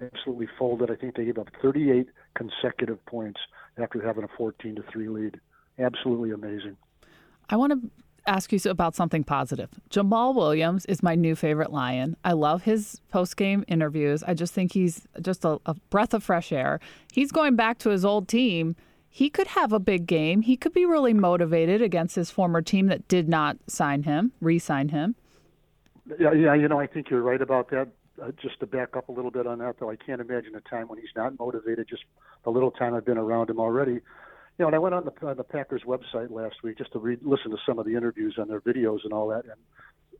absolutely 0.00 0.46
folded. 0.56 0.92
I 0.92 0.94
think 0.94 1.16
they 1.16 1.24
gave 1.24 1.38
up 1.38 1.48
38 1.60 2.06
consecutive 2.36 3.04
points 3.04 3.40
after 3.78 4.00
having 4.00 4.22
a 4.22 4.28
14 4.36 4.76
to 4.76 4.82
3 4.92 5.08
lead. 5.08 5.40
Absolutely 5.80 6.30
amazing. 6.30 6.76
I 7.50 7.56
want 7.56 7.72
to 7.72 7.90
ask 8.28 8.52
you 8.52 8.58
about 8.70 8.94
something 8.94 9.24
positive. 9.24 9.70
Jamaal 9.90 10.34
Williams 10.34 10.84
is 10.86 11.02
my 11.02 11.14
new 11.14 11.34
favorite 11.34 11.72
Lion. 11.72 12.16
I 12.24 12.32
love 12.32 12.62
his 12.62 13.00
post 13.08 13.36
game 13.36 13.64
interviews. 13.66 14.22
I 14.22 14.34
just 14.34 14.52
think 14.52 14.72
he's 14.72 15.06
just 15.20 15.44
a, 15.44 15.58
a, 15.66 15.74
breath 15.74 16.14
of 16.14 16.22
fresh 16.22 16.52
air. 16.52 16.78
He's 17.12 17.32
going 17.32 17.56
back 17.56 17.78
to 17.78 17.90
his 17.90 18.04
old 18.04 18.28
team. 18.28 18.76
He 19.08 19.30
could 19.30 19.48
have 19.48 19.72
a 19.72 19.80
big 19.80 20.06
game. 20.06 20.42
He 20.42 20.56
could 20.56 20.72
be 20.72 20.84
really 20.84 21.14
motivated 21.14 21.80
against 21.80 22.14
his 22.14 22.30
former 22.30 22.62
team 22.62 22.86
that 22.86 23.08
did 23.08 23.28
not 23.28 23.56
sign 23.66 24.02
him, 24.02 24.32
re 24.40 24.58
sign 24.58 24.90
him. 24.90 25.16
Yeah, 26.18 26.32
yeah, 26.32 26.54
you 26.54 26.68
know, 26.68 26.78
I 26.78 26.86
think 26.86 27.10
you're 27.10 27.22
right 27.22 27.40
about 27.40 27.70
that. 27.70 27.88
Uh, 28.20 28.32
just 28.42 28.58
to 28.58 28.66
back 28.66 28.96
up 28.96 29.08
a 29.08 29.12
little 29.12 29.30
bit 29.30 29.46
on 29.46 29.58
that, 29.58 29.76
though, 29.78 29.90
I 29.90 29.96
can't 29.96 30.20
imagine 30.20 30.54
a 30.56 30.60
time 30.68 30.88
when 30.88 30.98
he's 30.98 31.10
not 31.14 31.38
motivated. 31.38 31.86
Just 31.88 32.02
the 32.44 32.50
little 32.50 32.72
time 32.72 32.94
I've 32.94 33.04
been 33.04 33.18
around 33.18 33.48
him 33.48 33.60
already, 33.60 34.00
you 34.58 34.64
know, 34.64 34.66
and 34.68 34.74
I 34.74 34.78
went 34.78 34.94
on 34.94 35.04
the, 35.04 35.26
on 35.26 35.36
the 35.36 35.44
Packers 35.44 35.82
website 35.86 36.30
last 36.30 36.56
week 36.64 36.78
just 36.78 36.92
to 36.92 36.98
read, 36.98 37.20
listen 37.22 37.50
to 37.52 37.58
some 37.64 37.78
of 37.78 37.86
the 37.86 37.94
interviews 37.94 38.36
on 38.38 38.48
their 38.48 38.60
videos 38.60 38.98
and 39.04 39.12
all 39.12 39.28
that. 39.28 39.44
And 39.44 39.54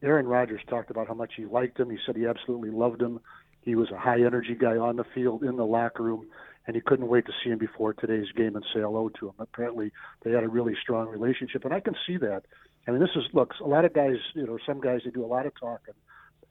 Aaron 0.02 0.28
Rodgers 0.28 0.60
talked 0.68 0.90
about 0.90 1.08
how 1.08 1.14
much 1.14 1.32
he 1.36 1.44
liked 1.44 1.80
him. 1.80 1.90
He 1.90 1.98
said 2.06 2.16
he 2.16 2.26
absolutely 2.26 2.70
loved 2.70 3.02
him. 3.02 3.20
He 3.62 3.74
was 3.74 3.90
a 3.90 3.98
high 3.98 4.20
energy 4.20 4.54
guy 4.54 4.76
on 4.76 4.96
the 4.96 5.04
field, 5.12 5.42
in 5.42 5.56
the 5.56 5.66
locker 5.66 6.04
room, 6.04 6.28
and 6.66 6.76
he 6.76 6.80
couldn't 6.80 7.08
wait 7.08 7.26
to 7.26 7.32
see 7.42 7.50
him 7.50 7.58
before 7.58 7.94
today's 7.94 8.30
game 8.36 8.54
and 8.54 8.64
say 8.72 8.80
hello 8.80 9.08
to 9.18 9.28
him. 9.28 9.34
Apparently, 9.40 9.92
they 10.22 10.30
had 10.30 10.44
a 10.44 10.48
really 10.48 10.74
strong 10.80 11.08
relationship, 11.08 11.64
and 11.64 11.74
I 11.74 11.80
can 11.80 11.96
see 12.06 12.16
that. 12.18 12.44
I 12.86 12.92
mean, 12.92 13.00
this 13.00 13.10
is 13.16 13.24
look. 13.34 13.54
A 13.60 13.66
lot 13.66 13.84
of 13.84 13.92
guys, 13.92 14.16
you 14.34 14.46
know, 14.46 14.58
some 14.64 14.80
guys 14.80 15.00
they 15.04 15.10
do 15.10 15.24
a 15.24 15.26
lot 15.26 15.46
of 15.46 15.52
talking, 15.58 15.94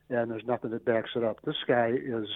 and 0.09 0.29
there's 0.29 0.45
nothing 0.45 0.71
that 0.71 0.85
backs 0.85 1.11
it 1.15 1.23
up. 1.23 1.39
This 1.43 1.55
guy 1.67 1.93
is, 1.95 2.27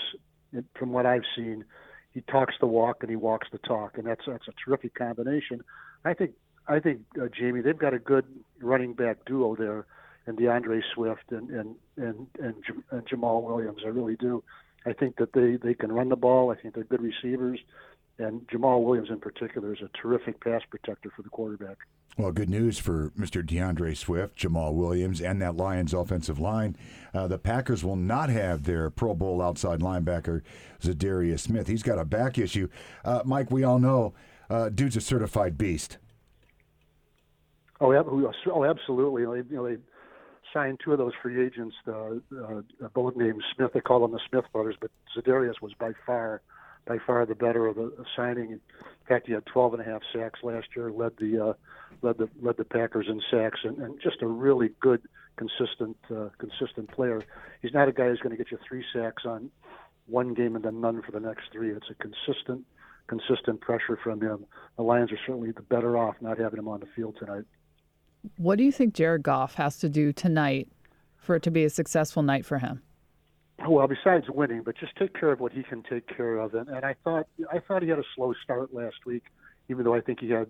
from 0.76 0.92
what 0.92 1.06
I've 1.06 1.26
seen, 1.36 1.66
he 2.14 2.22
talks 2.22 2.56
the 2.60 2.68
walk 2.68 2.98
and 3.02 3.10
he 3.10 3.16
walks 3.16 3.48
the 3.52 3.58
talk, 3.58 3.98
and 3.98 4.06
that's 4.06 4.26
that's 4.28 4.48
a 4.48 4.54
terrific 4.64 4.96
combination. 4.96 5.62
I 6.04 6.14
think 6.14 6.32
I 6.68 6.80
think 6.80 7.02
uh, 7.22 7.28
Jamie 7.28 7.62
they've 7.62 7.78
got 7.78 7.94
a 7.94 8.00
good 8.00 8.26
running 8.62 8.94
back 8.94 9.26
duo 9.26 9.56
there, 9.56 9.86
and 10.26 10.38
D'Andre 10.38 10.82
Swift 10.94 11.32
and 11.32 11.50
and 11.50 11.76
and 11.98 12.28
and, 12.40 12.56
J- 12.66 12.84
and 12.92 13.06
Jamaal 13.08 13.44
Williams. 13.44 13.82
I 13.86 13.90
really 13.90 14.16
do. 14.16 14.44
I 14.86 14.94
think 14.94 15.18
that 15.18 15.34
they 15.34 15.56
they 15.56 15.74
can 15.74 15.92
run 15.92 16.10
the 16.10 16.16
ball. 16.16 16.52
I 16.52 16.56
think 16.56 16.76
they're 16.76 16.84
good 16.84 17.02
receivers, 17.02 17.60
and 18.22 18.48
Jamaal 18.48 18.84
Williams 18.84 19.10
in 19.10 19.20
particular 19.20 19.74
is 19.74 19.80
a 19.82 19.90
terrific 19.98 20.40
pass 20.44 20.62
protector 20.70 21.12
for 21.16 21.22
the 21.24 21.30
quarterback. 21.30 21.78
Well, 22.18 22.32
good 22.32 22.50
news 22.50 22.78
for 22.78 23.12
Mr. 23.18 23.46
D'Andre 23.46 23.94
Swift, 23.94 24.38
Jamaal 24.38 24.74
Williams, 24.74 25.22
and 25.22 25.42
that 25.42 25.56
Lions 25.56 25.94
offensive 25.94 26.40
line. 26.40 26.76
Uh, 27.14 27.28
the 27.28 27.40
Packers 27.40 27.84
will 27.84 27.96
not 27.96 28.30
have 28.30 28.64
their 28.64 28.90
Pro 28.90 29.14
Bowl 29.14 29.42
outside 29.42 29.80
linebacker, 29.80 30.42
Za'Darius 30.82 31.40
Smith. 31.40 31.68
He's 31.68 31.84
got 31.84 31.98
a 31.98 32.06
back 32.06 32.38
issue. 32.38 32.68
Uh, 33.06 33.22
Mike, 33.26 33.50
we 33.50 33.64
all 33.64 33.80
know 33.80 34.14
uh, 34.50 34.70
dude's 34.70 34.98
a 34.98 35.02
certified 35.02 35.58
beast. 35.58 35.98
Oh, 37.80 37.94
oh 37.94 38.66
absolutely. 38.66 39.22
You 39.22 39.46
know, 39.50 39.68
they 39.68 39.78
signed 40.54 40.80
two 40.84 40.92
of 40.92 40.98
those 40.98 41.14
free 41.24 41.44
agents, 41.44 41.76
uh, 41.88 42.16
uh, 42.38 42.62
both 42.94 43.16
named 43.16 43.42
Smith. 43.56 43.72
They 43.74 43.80
call 43.80 44.02
them 44.02 44.12
the 44.12 44.20
Smith 44.30 44.46
brothers, 44.52 44.76
but 44.80 44.92
Za'Darius 45.18 45.62
was 45.62 45.74
by 45.80 45.94
far– 46.06 46.42
by 46.86 46.98
far 47.06 47.26
the 47.26 47.36
better 47.36 47.68
of 47.68 47.76
the 47.76 47.92
signing. 48.16 48.52
In 48.52 48.60
fact, 49.08 49.28
he 49.28 49.34
had 49.34 49.46
12 49.46 49.76
and 49.76 49.82
a 49.82 49.86
half 49.86 50.02
sacks 50.14 50.40
last 50.44 50.68
year, 50.76 50.92
led 50.92 51.14
the 51.18 51.50
uh, 51.50 51.54
led 52.02 52.18
the 52.18 52.30
led 52.42 52.58
the 52.58 52.66
Packers 52.66 53.08
in 53.08 53.22
sacks, 53.30 53.60
and, 53.64 53.78
and 53.80 54.00
just 54.02 54.22
a 54.22 54.28
really 54.28 54.70
good, 54.80 55.02
consistent 55.38 55.98
uh, 56.10 56.30
consistent 56.38 56.92
player. 56.92 57.22
He's 57.62 57.74
not 57.74 57.88
a 57.88 57.92
guy 57.92 58.08
who's 58.10 58.20
going 58.20 58.36
to 58.36 58.38
get 58.38 58.52
you 58.52 58.60
three 58.68 58.84
sacks 58.94 59.24
on 59.26 59.52
one 60.08 60.34
game 60.34 60.56
and 60.56 60.66
then 60.66 60.82
none 60.82 61.02
for 61.02 61.12
the 61.12 61.20
next 61.20 61.52
three. 61.52 61.72
It's 61.72 61.90
a 61.90 61.96
consistent 61.96 62.66
consistent 63.08 63.60
pressure 63.60 63.98
from 64.02 64.22
him. 64.22 64.46
The 64.78 64.84
Lions 64.84 65.12
are 65.12 65.20
certainly 65.26 65.52
the 65.52 65.62
better 65.62 65.98
off 65.98 66.16
not 66.22 66.38
having 66.38 66.60
him 66.60 66.68
on 66.68 66.80
the 66.80 66.86
field 66.96 67.18
tonight. 67.20 67.44
What 68.38 68.58
do 68.58 68.64
you 68.64 68.72
think 68.72 68.94
Jared 68.94 69.24
Goff 69.24 69.56
has 69.56 69.78
to 69.80 69.90
do 69.90 70.14
tonight 70.14 70.70
for 71.18 71.36
it 71.36 71.44
to 71.44 71.52
be 71.52 71.66
a 71.66 71.70
successful 71.70 72.24
night 72.24 72.46
for 72.46 72.60
him? 72.60 72.82
Well, 73.68 73.88
besides 73.88 74.26
winning, 74.30 74.64
but 74.64 74.78
just 74.78 74.96
take 74.96 75.14
care 75.14 75.32
of 75.32 75.40
what 75.40 75.52
he 75.52 75.64
can 75.64 75.84
take 75.84 76.08
care 76.08 76.38
of. 76.38 76.54
And, 76.54 76.68
and 76.70 76.86
I 76.86 76.96
thought 77.04 77.28
I 77.52 77.60
thought 77.60 77.84
he 77.84 77.90
had 77.90 78.00
a 78.00 78.04
slow 78.16 78.34
start 78.44 78.74
last 78.74 79.06
week, 79.06 79.24
even 79.70 79.84
though 79.84 79.94
I 79.94 80.02
think 80.02 80.20
he 80.20 80.30
had 80.30 80.48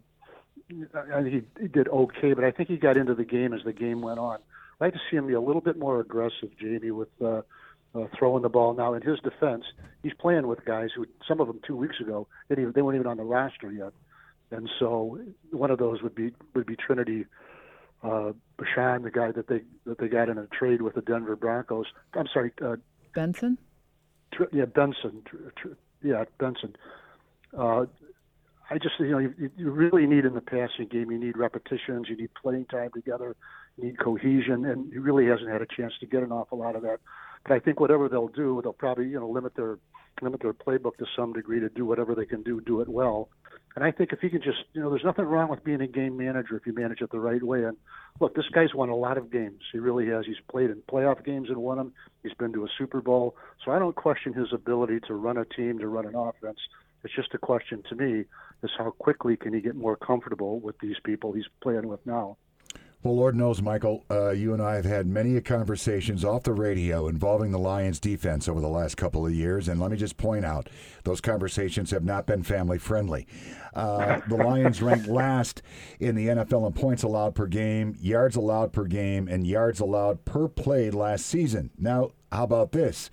I 0.94 1.22
think 1.22 1.46
he 1.60 1.68
did 1.68 1.88
okay, 1.88 2.34
but 2.34 2.44
I 2.44 2.52
think 2.52 2.70
he 2.70 2.78
got 2.78 2.98
into 2.98 3.16
the 3.16 3.26
game 3.26 3.54
as 3.54 3.62
the 3.66 3.74
game 3.74 4.02
went 4.02 4.20
on. 4.20 4.36
I'd 4.80 4.86
like 4.86 4.94
to 4.94 5.00
see 5.10 5.18
him 5.18 5.28
be 5.28 5.34
a 5.34 5.42
little 5.42 5.62
bit 5.62 5.78
more 5.78 6.00
aggressive, 6.00 6.50
Jamie, 6.60 6.92
with 6.92 7.10
uh, 7.22 7.42
uh, 7.94 8.06
throwing 8.18 8.42
the 8.42 8.50
ball. 8.50 8.74
Now, 8.74 8.94
in 8.94 9.02
his 9.02 9.20
defense, 9.20 9.66
he's 10.02 10.14
playing 10.14 10.48
with 10.48 10.64
guys 10.66 10.90
who 10.96 11.06
some 11.28 11.40
of 11.40 11.48
them 11.48 11.60
two 11.66 11.76
weeks 11.76 12.00
ago 12.00 12.28
they, 12.48 12.56
didn't, 12.56 12.76
they 12.76 12.82
weren't 12.82 12.96
even 12.96 13.08
on 13.08 13.18
the 13.18 13.24
roster 13.24 13.72
yet, 13.72 13.94
and 14.52 14.70
so 14.80 15.20
one 15.52 15.72
of 15.72 15.80
those 15.80 16.02
would 16.02 16.16
be 16.16 16.32
would 16.56 16.66
be 16.66 16.76
Trinity 16.76 17.26
uh, 18.04 18.32
Bashan, 18.58 19.04
the 19.04 19.12
guy 19.12 19.32
that 19.32 19.48
they 19.48 19.62
that 19.86 19.98
they 20.00 20.08
got 20.08 20.30
in 20.30 20.38
a 20.38 20.48
trade 20.48 20.82
with 20.82 20.96
the 20.96 21.02
Denver 21.02 21.36
Broncos. 21.36 21.86
I'm 22.14 22.28
sorry, 22.34 22.52
uh, 22.64 22.78
Benson? 23.14 23.58
Yeah, 24.52 24.66
Benson. 24.66 25.24
Yeah, 26.04 26.24
Benson. 26.40 26.76
Uh, 27.58 27.86
I 28.70 28.78
just, 28.78 28.96
you 29.00 29.10
know, 29.10 29.18
you, 29.18 29.52
you 29.58 29.70
really 29.70 30.06
need 30.06 30.24
in 30.24 30.34
the 30.34 30.42
passing 30.42 30.88
game, 30.90 31.12
you 31.12 31.20
need 31.20 31.36
repetitions, 31.36 32.08
you 32.08 32.16
need 32.16 32.30
playing 32.42 32.66
time 32.66 32.90
together, 32.94 33.36
you 33.78 33.86
need 33.86 34.00
cohesion, 34.00 34.66
and 34.66 34.92
he 34.94 34.98
really 34.98 35.28
hasn't 35.28 35.50
had 35.50 35.62
a 35.62 35.66
chance 35.66 35.94
to 36.00 36.06
get 36.06 36.24
an 36.24 36.32
awful 36.32 36.58
lot 36.58 36.78
of 36.78 36.82
that. 36.84 37.00
But 37.44 37.54
I 37.54 37.60
think 37.60 37.82
whatever 37.82 38.08
they'll 38.08 38.30
do, 38.30 38.62
they'll 38.64 38.72
probably, 38.72 39.10
you 39.10 39.20
know, 39.20 39.30
limit 39.30 39.56
their 39.56 39.78
limit 40.22 40.42
their 40.42 40.54
playbook 40.54 40.98
to 40.98 41.06
some 41.16 41.34
degree 41.34 41.60
to 41.60 41.70
do 41.70 41.86
whatever 41.86 42.16
they 42.16 42.26
can 42.26 42.44
do, 42.44 42.62
do 42.62 42.80
it 42.82 42.88
well. 42.88 43.30
And 43.76 43.86
I 43.86 43.92
think 43.92 44.12
if 44.12 44.20
he 44.20 44.30
can 44.30 44.42
just, 44.42 44.60
you 44.74 44.82
know, 44.82 44.90
there's 44.90 45.04
nothing 45.04 45.26
wrong 45.26 45.50
with 45.50 45.64
being 45.64 45.82
a 45.82 45.88
game 45.88 46.18
manager 46.18 46.58
if 46.58 46.66
you 46.66 46.74
manage 46.74 47.02
it 47.02 47.10
the 47.12 47.20
right 47.20 47.42
way. 47.42 47.64
And 47.64 47.78
look, 48.20 48.36
this 48.36 48.50
guy's 48.54 48.74
won 48.74 48.90
a 48.90 48.96
lot 48.96 49.18
of 49.18 49.32
games. 49.32 49.62
He 49.72 49.80
really 49.80 50.08
has. 50.08 50.26
He's 50.26 50.36
played 50.50 50.70
in 50.70 50.82
playoff 50.92 51.24
games 51.24 51.50
and 51.50 51.58
won 51.58 51.78
them. 51.78 51.94
He's 52.22 52.34
been 52.34 52.52
to 52.54 52.66
a 52.66 52.68
Super 52.78 53.02
Bowl. 53.02 53.36
So 53.64 53.72
I 53.72 53.80
don't 53.80 53.96
question 53.96 54.34
his 54.34 54.52
ability 54.52 55.00
to 55.08 55.14
run 55.14 55.38
a 55.38 55.46
team, 55.46 55.80
to 55.80 55.88
run 55.88 56.06
an 56.06 56.16
offense. 56.16 56.60
It's 57.04 57.16
just 57.16 57.34
a 57.34 57.38
question 57.38 57.84
to 57.90 57.96
me 57.96 58.26
is 58.62 58.72
how 58.78 58.92
quickly 58.92 59.38
can 59.38 59.54
he 59.54 59.62
get 59.62 59.76
more 59.76 59.96
comfortable 59.96 60.60
with 60.60 60.78
these 60.80 60.98
people 61.04 61.32
he's 61.32 61.46
playing 61.64 61.88
with 61.88 62.06
now. 62.06 62.38
Well, 63.04 63.16
Lord 63.16 63.36
knows, 63.36 63.64
Michael, 63.64 64.06
uh, 64.12 64.30
you 64.30 64.54
and 64.54 64.62
I 64.62 64.76
have 64.76 64.86
had 64.86 65.08
many 65.08 65.42
conversations 65.42 66.24
off 66.24 66.44
the 66.44 66.54
radio 66.54 67.08
involving 67.08 67.52
the 67.52 67.58
Lions 67.58 68.00
defense 68.00 68.48
over 68.48 68.62
the 68.62 68.68
last 68.68 68.96
couple 68.96 69.26
of 69.26 69.34
years. 69.34 69.68
And 69.68 69.80
let 69.80 69.90
me 69.90 69.98
just 69.98 70.18
point 70.18 70.46
out, 70.46 70.70
those 71.04 71.20
conversations 71.20 71.90
have 71.90 72.04
not 72.04 72.28
been 72.28 72.44
family 72.44 72.78
friendly. 72.78 73.26
Uh, 73.74 74.22
the 74.28 74.36
Lions 74.36 74.82
ranked 74.84 75.08
last 75.08 75.64
in 76.00 76.14
the 76.14 76.28
NFL 76.28 76.68
in 76.68 76.74
points 76.74 77.02
allowed 77.02 77.34
per 77.34 77.48
game, 77.48 77.96
yards 78.00 78.36
allowed 78.36 78.72
per 78.72 78.86
game, 78.86 79.28
and 79.28 79.48
yards 79.48 79.80
allowed 79.80 80.24
per 80.24 80.48
play 80.48 80.92
last 80.92 81.26
season. 81.26 81.72
Now, 81.80 82.12
how 82.32 82.44
about 82.44 82.72
this? 82.72 83.10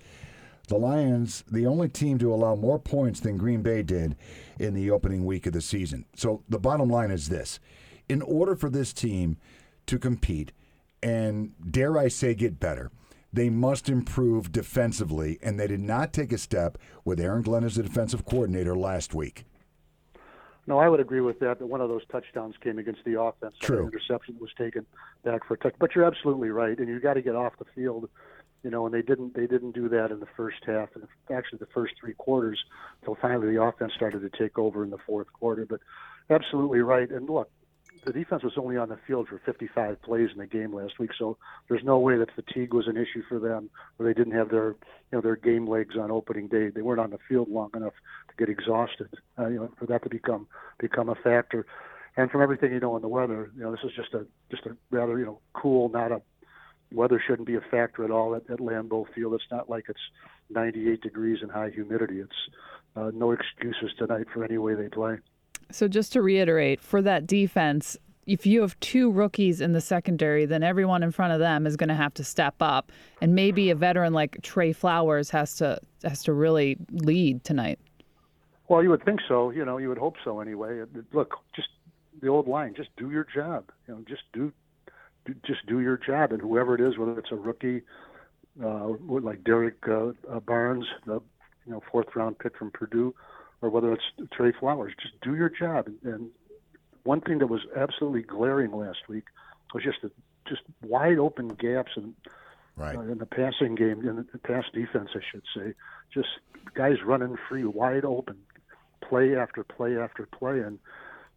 The 0.67 0.77
Lions, 0.77 1.43
the 1.49 1.65
only 1.65 1.89
team 1.89 2.19
to 2.19 2.31
allow 2.31 2.53
more 2.53 2.77
points 2.77 3.21
than 3.21 3.37
Green 3.37 3.63
Bay 3.63 3.81
did 3.81 4.15
in 4.59 4.75
the 4.75 4.91
opening 4.91 5.25
week 5.25 5.47
of 5.47 5.53
the 5.53 5.61
season. 5.61 6.05
So 6.15 6.43
the 6.47 6.59
bottom 6.59 6.91
line 6.91 7.09
is 7.09 7.29
this 7.29 7.59
in 8.07 8.21
order 8.23 8.55
for 8.55 8.69
this 8.69 8.93
team 8.93 9.37
to 9.89 9.99
compete 9.99 10.51
and, 11.03 11.53
dare 11.71 11.97
I 11.97 12.07
say, 12.07 12.33
get 12.33 12.59
better. 12.59 12.91
They 13.31 13.49
must 13.49 13.89
improve 13.89 14.51
defensively, 14.51 15.37
and 15.41 15.59
they 15.59 15.67
did 15.67 15.81
not 15.81 16.13
take 16.13 16.31
a 16.31 16.37
step 16.37 16.77
with 17.05 17.19
Aaron 17.19 17.43
Glenn 17.43 17.63
as 17.63 17.75
the 17.75 17.83
defensive 17.83 18.25
coordinator 18.25 18.75
last 18.75 19.13
week. 19.13 19.45
No, 20.65 20.77
I 20.77 20.87
would 20.87 20.99
agree 20.99 21.21
with 21.21 21.39
that. 21.39 21.59
But 21.59 21.67
one 21.67 21.81
of 21.81 21.89
those 21.89 22.03
touchdowns 22.11 22.55
came 22.63 22.77
against 22.77 23.03
the 23.03 23.19
offense. 23.19 23.55
True. 23.59 23.81
An 23.81 23.85
interception 23.87 24.37
was 24.39 24.51
taken 24.57 24.85
back 25.23 25.45
for 25.47 25.55
a 25.55 25.57
touch. 25.57 25.73
But 25.79 25.95
you're 25.95 26.05
absolutely 26.05 26.49
right, 26.49 26.77
and 26.77 26.87
you 26.87 26.99
got 26.99 27.15
to 27.15 27.21
get 27.21 27.35
off 27.35 27.53
the 27.57 27.65
field. 27.75 28.09
You 28.63 28.69
know, 28.69 28.85
and 28.85 28.93
they 28.93 29.01
didn't. 29.01 29.35
They 29.35 29.47
didn't 29.47 29.71
do 29.71 29.89
that 29.89 30.11
in 30.11 30.19
the 30.19 30.27
first 30.35 30.57
half, 30.65 30.89
and 30.93 31.07
actually 31.31 31.59
the 31.59 31.67
first 31.73 31.93
three 31.99 32.13
quarters, 32.13 32.59
until 33.01 33.15
finally 33.21 33.55
the 33.55 33.61
offense 33.63 33.93
started 33.95 34.19
to 34.21 34.37
take 34.37 34.59
over 34.59 34.83
in 34.83 34.89
the 34.89 34.97
fourth 34.97 35.31
quarter. 35.33 35.65
But 35.65 35.79
absolutely 36.29 36.79
right. 36.79 37.09
And 37.09 37.29
look, 37.29 37.49
the 38.05 38.13
defense 38.13 38.43
was 38.43 38.53
only 38.57 38.77
on 38.77 38.89
the 38.89 38.97
field 39.07 39.27
for 39.27 39.39
55 39.45 40.01
plays 40.01 40.29
in 40.31 40.39
the 40.39 40.47
game 40.47 40.73
last 40.73 40.99
week, 40.99 41.11
so 41.17 41.37
there's 41.67 41.83
no 41.83 41.99
way 41.99 42.17
that 42.17 42.33
fatigue 42.33 42.73
was 42.73 42.87
an 42.87 42.97
issue 42.97 43.23
for 43.27 43.39
them, 43.39 43.69
or 43.97 44.05
they 44.05 44.13
didn't 44.13 44.33
have 44.33 44.49
their, 44.49 44.69
you 44.69 45.13
know, 45.13 45.21
their 45.21 45.35
game 45.35 45.67
legs 45.67 45.95
on 45.97 46.11
opening 46.11 46.47
day. 46.47 46.69
They 46.69 46.81
weren't 46.81 46.99
on 46.99 47.11
the 47.11 47.19
field 47.27 47.49
long 47.49 47.71
enough 47.75 47.93
to 48.29 48.35
get 48.37 48.49
exhausted, 48.49 49.09
uh, 49.37 49.47
you 49.47 49.57
know, 49.57 49.71
for 49.77 49.85
that 49.87 50.03
to 50.03 50.09
become 50.09 50.47
become 50.79 51.09
a 51.09 51.15
factor. 51.15 51.65
And 52.17 52.29
from 52.29 52.41
everything 52.41 52.73
you 52.73 52.79
know 52.79 52.95
on 52.95 53.01
the 53.01 53.07
weather, 53.07 53.51
you 53.55 53.61
know, 53.61 53.71
this 53.71 53.81
is 53.83 53.91
just 53.95 54.13
a 54.13 54.25
just 54.49 54.65
a 54.65 54.75
rather, 54.91 55.19
you 55.19 55.25
know, 55.25 55.39
cool, 55.53 55.89
not 55.89 56.11
a 56.11 56.21
weather 56.91 57.21
shouldn't 57.25 57.47
be 57.47 57.55
a 57.55 57.61
factor 57.71 58.03
at 58.03 58.11
all 58.11 58.35
at, 58.35 58.49
at 58.49 58.59
Lambeau 58.59 59.05
Field. 59.13 59.33
It's 59.33 59.43
not 59.51 59.69
like 59.69 59.85
it's 59.89 59.99
98 60.49 61.01
degrees 61.01 61.39
and 61.41 61.51
high 61.51 61.69
humidity. 61.69 62.19
It's 62.19 62.31
uh, 62.95 63.11
no 63.13 63.31
excuses 63.31 63.91
tonight 63.97 64.27
for 64.33 64.43
any 64.43 64.57
way 64.57 64.73
they 64.75 64.89
play. 64.89 65.17
So 65.71 65.87
just 65.87 66.13
to 66.13 66.21
reiterate, 66.21 66.81
for 66.81 67.01
that 67.01 67.27
defense, 67.27 67.97
if 68.25 68.45
you 68.45 68.61
have 68.61 68.79
two 68.79 69.11
rookies 69.11 69.59
in 69.61 69.73
the 69.73 69.81
secondary, 69.81 70.45
then 70.45 70.61
everyone 70.61 71.03
in 71.03 71.11
front 71.11 71.33
of 71.33 71.39
them 71.39 71.65
is 71.65 71.75
going 71.75 71.89
to 71.89 71.95
have 71.95 72.13
to 72.15 72.23
step 72.23 72.55
up, 72.59 72.91
and 73.21 73.33
maybe 73.33 73.69
a 73.69 73.75
veteran 73.75 74.13
like 74.13 74.39
Trey 74.43 74.71
Flowers 74.71 75.29
has 75.31 75.55
to 75.57 75.79
has 76.03 76.23
to 76.23 76.33
really 76.33 76.77
lead 76.91 77.43
tonight. 77.43 77.79
Well, 78.67 78.83
you 78.83 78.89
would 78.91 79.03
think 79.03 79.19
so. 79.27 79.49
You 79.49 79.65
know, 79.65 79.77
you 79.77 79.89
would 79.89 79.97
hope 79.97 80.15
so 80.23 80.39
anyway. 80.39 80.83
Look, 81.11 81.35
just 81.55 81.69
the 82.21 82.27
old 82.27 82.47
line: 82.47 82.75
just 82.75 82.89
do 82.97 83.09
your 83.09 83.25
job. 83.33 83.71
You 83.87 83.95
know, 83.95 84.03
just 84.07 84.23
do, 84.31 84.53
do 85.25 85.33
just 85.45 85.65
do 85.65 85.79
your 85.79 85.97
job, 85.97 86.31
and 86.31 86.41
whoever 86.41 86.75
it 86.75 86.81
is, 86.81 86.97
whether 86.97 87.17
it's 87.17 87.31
a 87.31 87.35
rookie 87.35 87.81
uh, 88.63 88.89
like 89.07 89.43
Derrick 89.43 89.77
uh, 89.87 90.11
uh, 90.31 90.39
Barnes, 90.39 90.85
the 91.05 91.21
you 91.65 91.71
know 91.71 91.81
fourth 91.91 92.07
round 92.15 92.37
pick 92.37 92.57
from 92.57 92.69
Purdue, 92.71 93.15
or 93.61 93.69
whether 93.69 93.91
it's 93.93 94.03
Trey 94.31 94.51
Flowers. 94.51 94.93
Just 95.01 95.19
do 95.21 95.35
your 95.35 95.49
job. 95.49 95.89
And 96.03 96.29
one 97.03 97.21
thing 97.21 97.39
that 97.39 97.47
was 97.47 97.61
absolutely 97.75 98.21
glaring 98.23 98.71
last 98.71 99.07
week 99.07 99.25
was 99.73 99.83
just 99.83 100.01
the 100.01 100.11
just 100.47 100.61
wide 100.81 101.19
open 101.19 101.49
gaps 101.49 101.91
in 101.95 102.15
Right. 102.79 102.95
uh, 102.95 103.01
in 103.01 103.17
the 103.17 103.25
passing 103.25 103.75
game, 103.75 104.07
in 104.07 104.25
the 104.31 104.37
pass 104.39 104.63
defense, 104.73 105.09
I 105.13 105.19
should 105.29 105.43
say. 105.53 105.73
Just 106.13 106.29
guys 106.75 107.03
running 107.05 107.35
free, 107.49 107.65
wide 107.65 108.05
open, 108.05 108.37
play 109.01 109.35
after 109.35 109.65
play 109.65 109.97
after 109.97 110.25
play, 110.25 110.61
and 110.61 110.79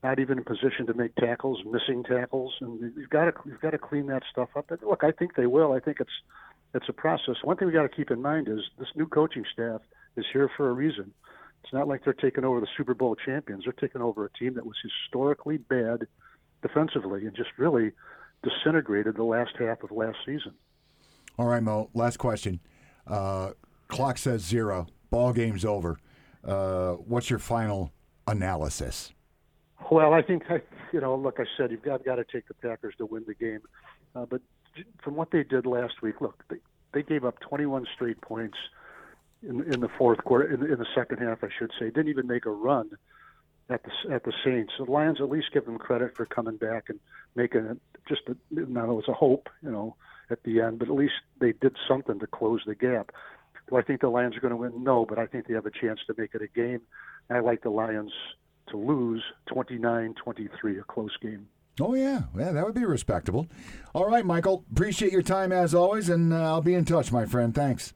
not 0.05 0.21
even 0.21 0.39
in 0.39 0.45
position 0.45 0.87
to 0.87 0.95
make 0.95 1.17
tackles, 1.17 1.59
missing 1.65 2.05
tackles, 2.05 2.55
and 2.61 2.93
you've 2.97 3.11
got 3.11 3.25
to 3.25 3.33
you've 3.45 3.61
got 3.61 3.71
to 3.71 3.79
clean 3.79 4.07
that 4.07 4.23
stuff 4.31 4.51
up. 4.57 4.71
And 4.71 4.81
look, 4.83 5.03
I 5.03 5.11
think 5.11 5.35
they 5.35 5.47
will. 5.47 5.73
I 5.73 5.81
think 5.81 5.99
it's 5.99 6.13
it's 6.75 6.89
a 6.89 6.93
process. 6.93 7.37
One 7.43 7.57
thing 7.57 7.67
we 7.67 7.75
got 7.75 7.83
to 7.83 7.89
keep 7.89 8.13
in 8.13 8.23
mind 8.23 8.47
is 8.49 8.61
this 8.79 8.89
new 8.95 9.09
coaching 9.09 9.45
staff 9.53 9.81
is 10.17 10.25
here 10.33 10.49
for 10.57 10.71
a 10.71 10.73
reason. 10.73 11.13
It's 11.63 11.73
not 11.73 11.89
like 11.89 12.05
they're 12.05 12.13
taking 12.13 12.45
over 12.45 12.61
the 12.61 12.67
Super 12.77 12.95
Bowl 12.95 13.17
champions. 13.17 13.65
They're 13.65 13.73
taking 13.73 14.03
over 14.03 14.25
a 14.25 14.39
team 14.39 14.55
that 14.55 14.67
was 14.67 14.77
historically 14.83 15.59
bad 15.59 16.07
defensively 16.63 17.27
and 17.27 17.35
just 17.37 17.51
really 17.57 17.93
disintegrated 18.43 19.17
the 19.17 19.25
last 19.25 19.53
half 19.59 19.83
of 19.83 19.91
last 19.91 20.19
season. 20.27 20.53
All 21.39 21.47
right, 21.47 21.63
Mo. 21.63 21.91
Last 21.95 22.19
question. 22.19 22.61
Uh, 23.07 23.53
clock 23.89 24.19
says 24.19 24.43
zero. 24.43 24.87
Ball 25.11 25.33
game's 25.33 25.65
over. 25.65 25.99
Uh, 26.45 26.93
what's 26.95 27.31
your 27.31 27.39
final 27.39 27.93
analysis? 28.27 29.13
Well, 29.91 30.13
I 30.13 30.23
think 30.23 30.45
I, 30.49 30.61
you 30.93 31.01
know, 31.01 31.15
look, 31.17 31.39
I 31.39 31.45
said 31.57 31.71
you've 31.71 31.83
got 31.83 32.05
got 32.05 32.17
to 32.17 32.25
take 32.25 32.49
the 32.49 32.55
Packers 32.55 32.95
to 32.99 33.07
win 33.07 33.25
the 33.27 33.35
game, 33.35 33.61
uh, 34.15 34.27
but 34.27 34.41
from 35.03 35.17
what 35.17 35.31
they 35.31 35.43
did 35.43 35.67
last 35.67 36.03
week, 36.03 36.21
look, 36.21 36.43
they 36.49 36.57
they 36.93 37.03
gave 37.03 37.25
up 37.25 37.41
21 37.41 37.87
straight 37.95 38.21
points 38.21 38.57
in 39.43 39.73
in 39.73 39.81
the 39.81 39.89
fourth 39.99 40.23
quarter, 40.25 40.53
in, 40.53 40.63
in 40.63 40.79
the 40.79 40.87
second 40.95 41.19
half, 41.19 41.43
I 41.43 41.49
should 41.59 41.71
say. 41.79 41.87
Didn't 41.87 42.09
even 42.09 42.27
make 42.27 42.47
a 42.47 42.51
run 42.51 42.91
at 43.69 43.83
the 43.83 44.15
at 44.15 44.25
the 44.25 44.33
Saints. 44.45 44.73
The 44.79 44.91
Lions 44.91 45.21
at 45.21 45.31
least 45.31 45.53
give 45.53 45.65
them 45.65 45.79
credit 45.79 46.17
for 46.17 46.27
coming 46.27 46.57
back 46.57 46.85
and 46.89 46.99
making 47.35 47.67
it 47.67 47.79
just 48.09 48.23
a, 48.29 48.37
now 48.51 48.91
it 48.91 48.95
was 48.95 49.09
a 49.09 49.13
hope, 49.13 49.49
you 49.63 49.71
know, 49.71 49.97
at 50.31 50.43
the 50.45 50.61
end, 50.61 50.79
but 50.79 50.89
at 50.89 50.95
least 50.95 51.15
they 51.41 51.53
did 51.53 51.77
something 51.89 52.19
to 52.19 52.27
close 52.27 52.61
the 52.67 52.75
gap. 52.75 53.13
Do 53.69 53.77
I 53.77 53.83
think 53.83 54.01
the 54.01 54.09
Lions 54.09 54.37
are 54.37 54.41
going 54.41 54.51
to 54.51 54.57
win? 54.57 54.83
No, 54.83 55.07
but 55.07 55.19
I 55.19 55.27
think 55.27 55.47
they 55.47 55.55
have 55.55 55.67
a 55.67 55.71
chance 55.71 56.01
to 56.07 56.15
make 56.19 56.35
it 56.35 56.43
a 56.43 56.49
game. 56.49 56.81
I 57.31 57.39
like 57.39 57.63
the 57.63 57.71
Lions 57.71 58.13
to 58.69 58.77
lose 58.77 59.23
29-23, 59.49 60.81
a 60.81 60.85
close 60.85 61.17
game. 61.21 61.49
Oh 61.81 61.95
yeah, 61.95 62.25
yeah, 62.37 62.53
that 62.53 62.67
would 62.67 62.75
be 62.75 62.85
respectable. 62.85 63.47
All 63.95 64.07
right, 64.07 64.27
Michael. 64.27 64.65
Appreciate 64.71 65.11
your 65.11 65.23
time 65.23 65.53
as 65.53 65.75
always, 65.75 66.11
and 66.11 66.33
uh, 66.33 66.37
I'll 66.37 66.61
be 66.61 66.75
in 66.75 66.85
touch, 66.85 67.11
my 67.11 67.25
friend. 67.25 67.55
Thanks. 67.55 67.95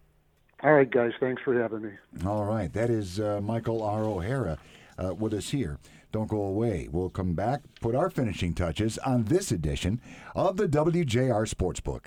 All 0.63 0.73
right, 0.73 0.91
guys, 0.91 1.13
thanks 1.21 1.43
for 1.43 1.61
having 1.61 1.83
me. 1.83 1.91
All 2.25 2.45
right, 2.45 2.73
that 2.73 2.89
is 2.89 3.21
uh, 3.21 3.41
Michael 3.43 3.83
R. 3.83 4.05
O'Hara 4.05 4.59
uh, 4.99 5.15
with 5.15 5.35
us 5.35 5.51
here. 5.51 5.79
Don't 6.13 6.29
go 6.31 6.43
away. 6.43 6.89
We'll 6.91 7.11
come 7.11 7.35
back, 7.35 7.61
put 7.81 7.95
our 7.95 8.09
finishing 8.09 8.55
touches 8.55 8.97
on 8.99 9.25
this 9.25 9.53
edition 9.53 10.01
of 10.35 10.57
the 10.57 10.67
WJR 10.67 11.47
Sportsbook. 11.53 12.07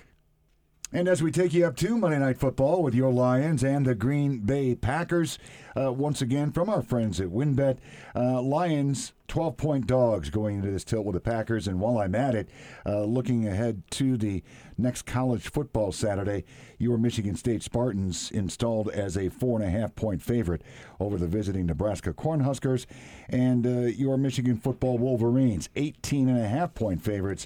And 0.92 1.08
as 1.08 1.22
we 1.22 1.30
take 1.30 1.54
you 1.54 1.68
up 1.68 1.76
to 1.78 1.96
Monday 2.00 2.18
Night 2.18 2.40
Football 2.40 2.82
with 2.82 2.96
your 2.96 3.14
Lions 3.14 3.64
and 3.64 3.86
the 3.86 3.94
Green 3.94 4.40
Bay 4.40 4.74
Packers, 4.74 5.38
uh, 5.80 5.94
once 5.94 6.20
again 6.20 6.52
from 6.52 6.68
our 6.68 6.82
friends 6.82 7.22
at 7.22 7.28
WynnBET, 7.28 7.78
uh, 8.16 8.42
Lions 8.42 9.14
12 9.28 9.56
point 9.56 9.86
dogs 9.86 10.32
going 10.32 10.56
into 10.56 10.72
this 10.72 10.84
tilt 10.84 11.06
with 11.06 11.14
the 11.14 11.20
Packers. 11.20 11.68
And 11.68 11.80
while 11.80 12.00
I'm 12.00 12.16
at 12.16 12.34
it, 12.34 12.50
uh, 12.88 13.04
looking 13.04 13.48
ahead 13.48 13.84
to 13.92 14.18
the 14.18 14.42
next 14.80 15.04
college 15.04 15.52
football 15.52 15.92
Saturday, 15.92 16.44
your 16.80 16.98
Michigan 16.98 17.36
State 17.36 17.62
Spartans 17.62 18.32
installed 18.32 18.90
as 18.90 19.16
a 19.16 19.30
four 19.30 19.60
and 19.60 19.68
a 19.68 19.70
half 19.70 19.94
point 19.94 20.24
favorite 20.24 20.64
over 21.00 21.18
the 21.18 21.28
visiting 21.28 21.68
Nebraska 21.68 22.14
Cornhuskers, 22.14 22.88
and 23.30 23.68
uh, 23.68 23.82
your 23.82 24.18
Michigan 24.18 24.58
football 24.58 24.98
Wolverines 24.98 25.70
18 25.76 26.30
and 26.30 26.40
a 26.40 26.48
half 26.48 26.74
point 26.74 27.04
favorites 27.04 27.46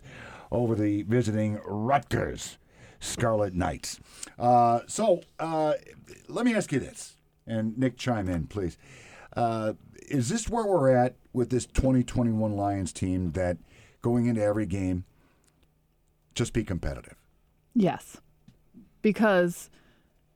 over 0.49 0.75
the 0.75 1.01
visiting 1.01 1.59
Rutgers. 1.65 2.57
Scarlet 3.03 3.53
Knights. 3.53 3.99
Uh, 4.39 4.79
so 4.87 5.21
uh, 5.39 5.73
let 6.27 6.45
me 6.45 6.55
ask 6.55 6.71
you 6.71 6.79
this, 6.79 7.17
and 7.45 7.77
Nick, 7.77 7.97
chime 7.97 8.29
in, 8.29 8.47
please. 8.47 8.77
Uh, 9.35 9.73
is 10.07 10.29
this 10.29 10.49
where 10.49 10.65
we're 10.65 10.95
at 10.95 11.15
with 11.33 11.49
this 11.49 11.65
2021 11.65 12.55
Lions 12.55 12.93
team 12.93 13.31
that 13.33 13.57
going 14.01 14.27
into 14.27 14.41
every 14.41 14.65
game, 14.65 15.03
just 16.33 16.53
be 16.53 16.63
competitive? 16.63 17.15
Yes, 17.75 18.17
because 19.01 19.69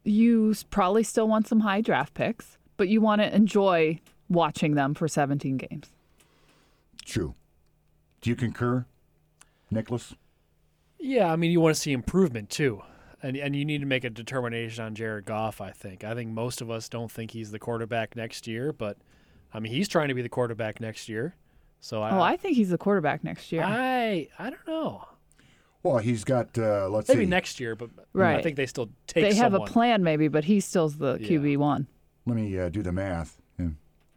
you 0.03 0.53
probably 0.69 1.03
still 1.03 1.27
want 1.27 1.47
some 1.47 1.61
high 1.61 1.81
draft 1.81 2.13
picks, 2.13 2.57
but 2.75 2.89
you 2.89 3.01
want 3.01 3.21
to 3.21 3.33
enjoy 3.33 3.99
watching 4.29 4.75
them 4.75 4.93
for 4.93 5.07
17 5.07 5.57
games. 5.57 5.87
True. 7.05 7.33
Do 8.21 8.29
you 8.29 8.35
concur, 8.35 8.85
Nicholas? 9.71 10.15
Yeah, 10.99 11.31
I 11.31 11.35
mean, 11.35 11.51
you 11.51 11.59
want 11.61 11.75
to 11.75 11.81
see 11.81 11.91
improvement 11.91 12.49
too. 12.49 12.81
And, 13.23 13.35
and 13.35 13.55
you 13.55 13.65
need 13.65 13.79
to 13.79 13.87
make 13.87 14.03
a 14.03 14.09
determination 14.09 14.83
on 14.83 14.93
Jared 14.95 15.25
Goff, 15.25 15.59
I 15.59 15.71
think. 15.71 16.03
I 16.03 16.13
think 16.13 16.31
most 16.31 16.61
of 16.61 16.69
us 16.69 16.87
don't 16.87 17.11
think 17.11 17.31
he's 17.31 17.49
the 17.51 17.59
quarterback 17.59 18.15
next 18.15 18.45
year, 18.47 18.71
but 18.71 18.97
I 19.53 19.59
mean, 19.59 19.71
he's 19.73 19.87
trying 19.87 20.09
to 20.09 20.13
be 20.13 20.21
the 20.21 20.29
quarterback 20.29 20.79
next 20.79 21.09
year. 21.09 21.35
So 21.79 22.01
I, 22.03 22.11
Oh, 22.15 22.21
I 22.21 22.37
think 22.37 22.55
he's 22.57 22.69
the 22.69 22.77
quarterback 22.77 23.23
next 23.23 23.51
year. 23.51 23.63
I, 23.63 24.27
I 24.37 24.49
don't 24.51 24.67
know. 24.67 25.05
Well, 25.83 25.97
he's 25.99 26.23
got, 26.23 26.57
uh, 26.57 26.89
let's 26.89 27.07
Maybe 27.09 27.23
see, 27.23 27.29
next 27.29 27.59
year, 27.59 27.75
but 27.75 27.89
right. 28.13 28.37
I 28.37 28.41
think 28.43 28.55
they 28.55 28.65
still 28.65 28.89
take 29.07 29.23
they 29.23 29.33
have 29.35 29.53
someone. 29.53 29.67
a 29.69 29.71
plan, 29.71 30.03
maybe, 30.03 30.27
but 30.27 30.43
he 30.45 30.59
still's 30.59 30.97
the 30.97 31.17
Yeah. 31.19 31.27
QB 31.29 31.57
one. 31.57 31.87
let 32.25 32.35
me 32.35 32.57
uh, 32.59 32.69
do 32.69 32.83
the 32.83 32.91
math. 32.91 33.39
Yeah. 33.59 33.69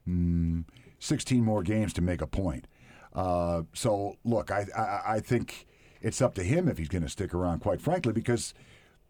Mm, 0.09 0.65
16 0.99 1.43
more 1.45 1.63
games 1.63 1.93
to 1.95 2.03
make 2.03 2.21
a 2.21 2.27
point. 2.27 2.67
Uh, 3.15 3.63
so, 3.73 4.17
look, 4.25 4.51
I, 4.51 4.67
I, 4.77 5.15
I 5.17 5.21
think 5.21 5.67
it's 6.01 6.21
up 6.23 6.35
to 6.35 6.43
him 6.43 6.69
if 6.69 6.79
he's 6.79 6.89
going 6.89 7.03
to 7.03 7.09
stick 7.09 7.33
around, 7.35 7.61
quite 7.61 7.81
frankly, 7.81 8.13
because 8.13 8.55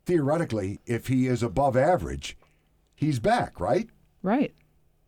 theoretically, 0.06 0.80
if 0.86 1.06
he 1.08 1.26
is 1.26 1.42
above 1.42 1.76
average, 1.76 2.36
he's 2.94 3.18
back, 3.18 3.60
right? 3.60 3.88
Right, 4.22 4.54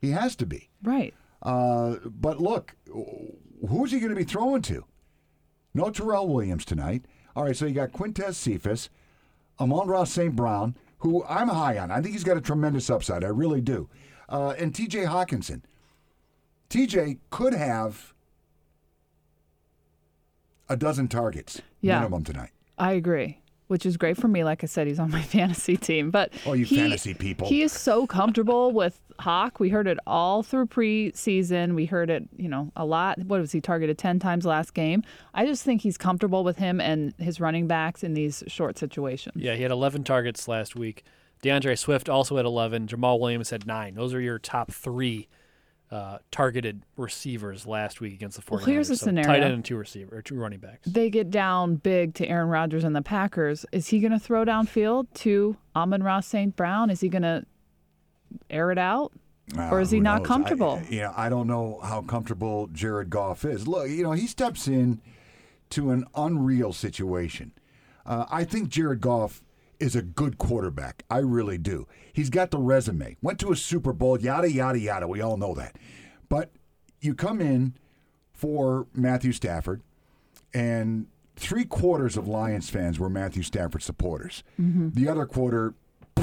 He 0.01 0.11
has 0.11 0.35
to 0.37 0.47
be. 0.47 0.71
right. 0.83 1.12
Uh, 1.42 1.97
but 2.05 2.40
look, 2.40 2.77
who's 3.68 3.90
he 3.90 3.99
going 3.99 4.11
to 4.11 4.16
be 4.16 4.23
throwing 4.25 4.62
to? 4.62 4.85
No 5.75 5.90
Tyrell 5.90 6.29
Williams 6.29 6.64
tonight. 6.64 7.05
All 7.35 7.45
right, 7.45 7.57
so 7.57 7.66
you 7.66 7.75
got 7.75 7.90
Quintez 7.92 8.35
Cephas, 8.35 8.90
Amon-Ra 9.59 10.05
St. 10.05 10.37
Brown, 10.37 10.77
who 10.99 11.25
I'm 11.25 11.49
high 11.49 11.79
on. 11.79 11.90
I 11.90 12.01
think 12.01 12.14
he's 12.14 12.23
got 12.23 12.37
a 12.37 12.40
tremendous 12.40 12.88
upside. 12.90 13.25
I 13.25 13.29
really 13.29 13.61
do. 13.61 13.88
Uh, 14.29 14.55
and 14.57 14.73
TJ 14.73 15.07
Hockenson. 15.09 15.62
TJ 16.71 17.18
could 17.31 17.55
have 17.55 18.14
a 20.72 20.76
dozen 20.76 21.06
targets 21.08 21.61
Yeah. 21.80 21.98
minimum 22.00 22.24
tonight. 22.24 22.50
I 22.78 22.92
agree. 22.92 23.38
which 23.68 23.87
is 23.87 23.96
great 23.96 24.18
for 24.18 24.28
me. 24.28 24.44
Like 24.44 24.62
I 24.62 24.66
said, 24.66 24.87
he's 24.87 24.98
on 24.98 25.11
my 25.11 25.22
fantasy 25.37 25.78
team. 25.78 26.11
But 26.11 26.30
Oh, 26.44 26.52
you 26.52 26.66
he- 26.66 26.76
fantasy 26.76 27.14
people. 27.14 27.48
He 27.48 27.62
is 27.62 27.72
so 27.72 28.06
comfortable 28.06 28.70
with 28.80 29.00
Hawk. 29.20 29.61
We 29.61 29.70
heard 29.70 29.87
it 29.87 29.98
all 30.06 30.42
through 30.42 30.66
preseason. 30.66 31.74
We 31.74 31.86
heard 31.86 32.11
it, 32.11 32.28
you 32.36 32.49
know, 32.51 32.70
a 32.76 32.84
lot. 32.84 33.18
What 33.20 33.40
was 33.40 33.53
he 33.53 33.62
targeted 33.62 33.97
10 33.97 34.18
times 34.18 34.44
last 34.44 34.74
game? 34.74 35.03
I 35.32 35.47
just 35.47 35.62
think 35.64 35.80
he's 35.80 35.97
comfortable 35.97 36.44
with 36.44 36.59
him 36.59 36.82
and 36.82 37.14
his 37.18 37.40
running 37.40 37.66
backs 37.66 38.03
in 38.03 38.12
these 38.12 38.42
short 38.47 38.76
situations. 38.78 39.36
Yeah, 39.42 39.55
he 39.55 39.62
had 39.62 39.70
11 39.72 40.05
targets 40.05 40.47
last 40.49 40.76
week. 40.76 41.03
D'Andre 41.40 41.74
Swift 41.74 42.11
also 42.11 42.36
had 42.36 42.44
11. 42.44 42.88
Jamaal 42.88 43.18
Williams 43.20 43.49
had 43.51 43.66
nine. 43.66 43.94
Those 43.94 44.12
are 44.12 44.20
your 44.20 44.38
top 44.38 44.70
three 44.70 45.28
uh, 45.93 46.16
targeted 46.30 46.82
receivers 46.97 47.66
last 47.66 48.01
week 48.01 48.14
against 48.14 48.36
the 48.36 48.43
49ers. 48.43 48.51
Well, 48.51 48.64
here's 48.64 48.88
a 48.90 48.97
So 48.97 49.05
scenario. 49.07 49.28
Tight 49.30 49.43
end 49.43 49.53
and 49.53 49.64
two 49.64 49.76
receiver, 49.76 50.16
or 50.16 50.22
two 50.22 50.36
running 50.36 50.59
backs. 50.59 50.88
They 50.88 51.11
get 51.11 51.30
down 51.30 51.76
big 51.76 52.14
to 52.14 52.26
Aaron 52.26 52.49
Rodgers 52.49 52.82
and 52.82 52.97
the 52.97 53.03
Packers. 53.03 53.66
Is 53.72 53.88
he 53.88 54.01
going 54.01 54.12
to 54.12 54.18
throw 54.18 54.45
downfield 54.47 55.07
to 55.16 55.57
Amon-Ra 55.76 56.20
St. 56.20 56.57
Brown? 56.57 56.88
Is 56.88 57.01
he 57.01 57.09
going 57.11 57.22
to 57.22 57.45
air 58.49 58.70
it 58.70 58.78
out? 58.78 59.12
Or 59.59 59.80
is 59.80 59.88
Uh, 59.93 59.97
he 59.97 60.01
not 60.01 60.18
knows? 60.22 60.28
comfortable? 60.28 60.82
I, 60.82 60.88
you 60.88 61.01
know, 61.03 61.12
I 61.14 61.28
don't 61.28 61.47
know 61.47 61.78
how 61.82 62.01
comfortable 62.01 62.68
Jared 62.72 63.11
Goff 63.11 63.45
is. 63.45 63.68
Look, 63.68 63.88
you 63.90 64.03
know, 64.03 64.12
he 64.12 64.26
steps 64.26 64.66
in 64.66 65.01
to 65.70 65.90
an 65.90 66.07
unreal 66.14 66.72
situation. 66.72 67.53
Uh, 68.07 68.24
I 68.30 68.45
think 68.45 68.70
Jared 68.70 69.01
Goff 69.03 69.43
is 69.83 69.97
a 69.97 70.03
good 70.03 70.39
quarterback. 70.39 71.05
I 71.11 71.18
really 71.18 71.59
do. 71.59 71.89
He's 72.12 72.30
got 72.30 72.53
the 72.53 72.59
resume. 72.59 73.16
Went 73.20 73.41
to 73.41 73.51
a 73.51 73.57
Super 73.57 73.93
Bowl, 73.93 74.18
yada 74.20 74.51
yada 74.51 74.78
yada. 74.78 75.09
We 75.09 75.20
all 75.20 75.37
know 75.37 75.55
that. 75.55 75.76
But 76.28 76.53
you 77.01 77.14
come 77.14 77.41
in 77.41 77.74
for 78.33 78.87
Matthew 78.95 79.33
Stafford, 79.33 79.83
and 80.55 81.09
three 81.35 81.64
quarters 81.64 82.16
of 82.16 82.28
Lions 82.28 82.70
fans 82.70 82.99
were 83.01 83.11
Matthew 83.11 83.43
Stafford 83.43 83.83
supporters. 83.83 84.45
The 84.95 85.09
other 85.09 85.26
quarter, 85.26 85.74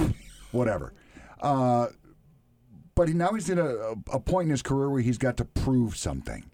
whatever. 0.51 0.93
Uh, 1.41 1.87
but 2.95 3.09
he, 3.09 3.13
now 3.13 3.33
he's 3.33 3.49
in 3.49 3.59
a, 3.59 3.93
a 4.11 4.19
point 4.19 4.45
in 4.45 4.51
his 4.51 4.61
career 4.61 4.89
where 4.89 5.01
he's 5.01 5.17
got 5.17 5.35
to 5.37 5.45
prove 5.45 5.97
something. 5.97 6.49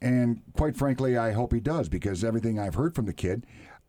And 0.00 0.40
quite 0.56 0.76
frankly, 0.76 1.18
I 1.18 1.32
hope 1.32 1.52
he 1.52 1.60
does 1.60 1.90
because 1.90 2.24
everything 2.24 2.58
I've 2.58 2.74
heard 2.74 2.94
from 2.94 3.04
the 3.04 3.12
kid, 3.12 3.46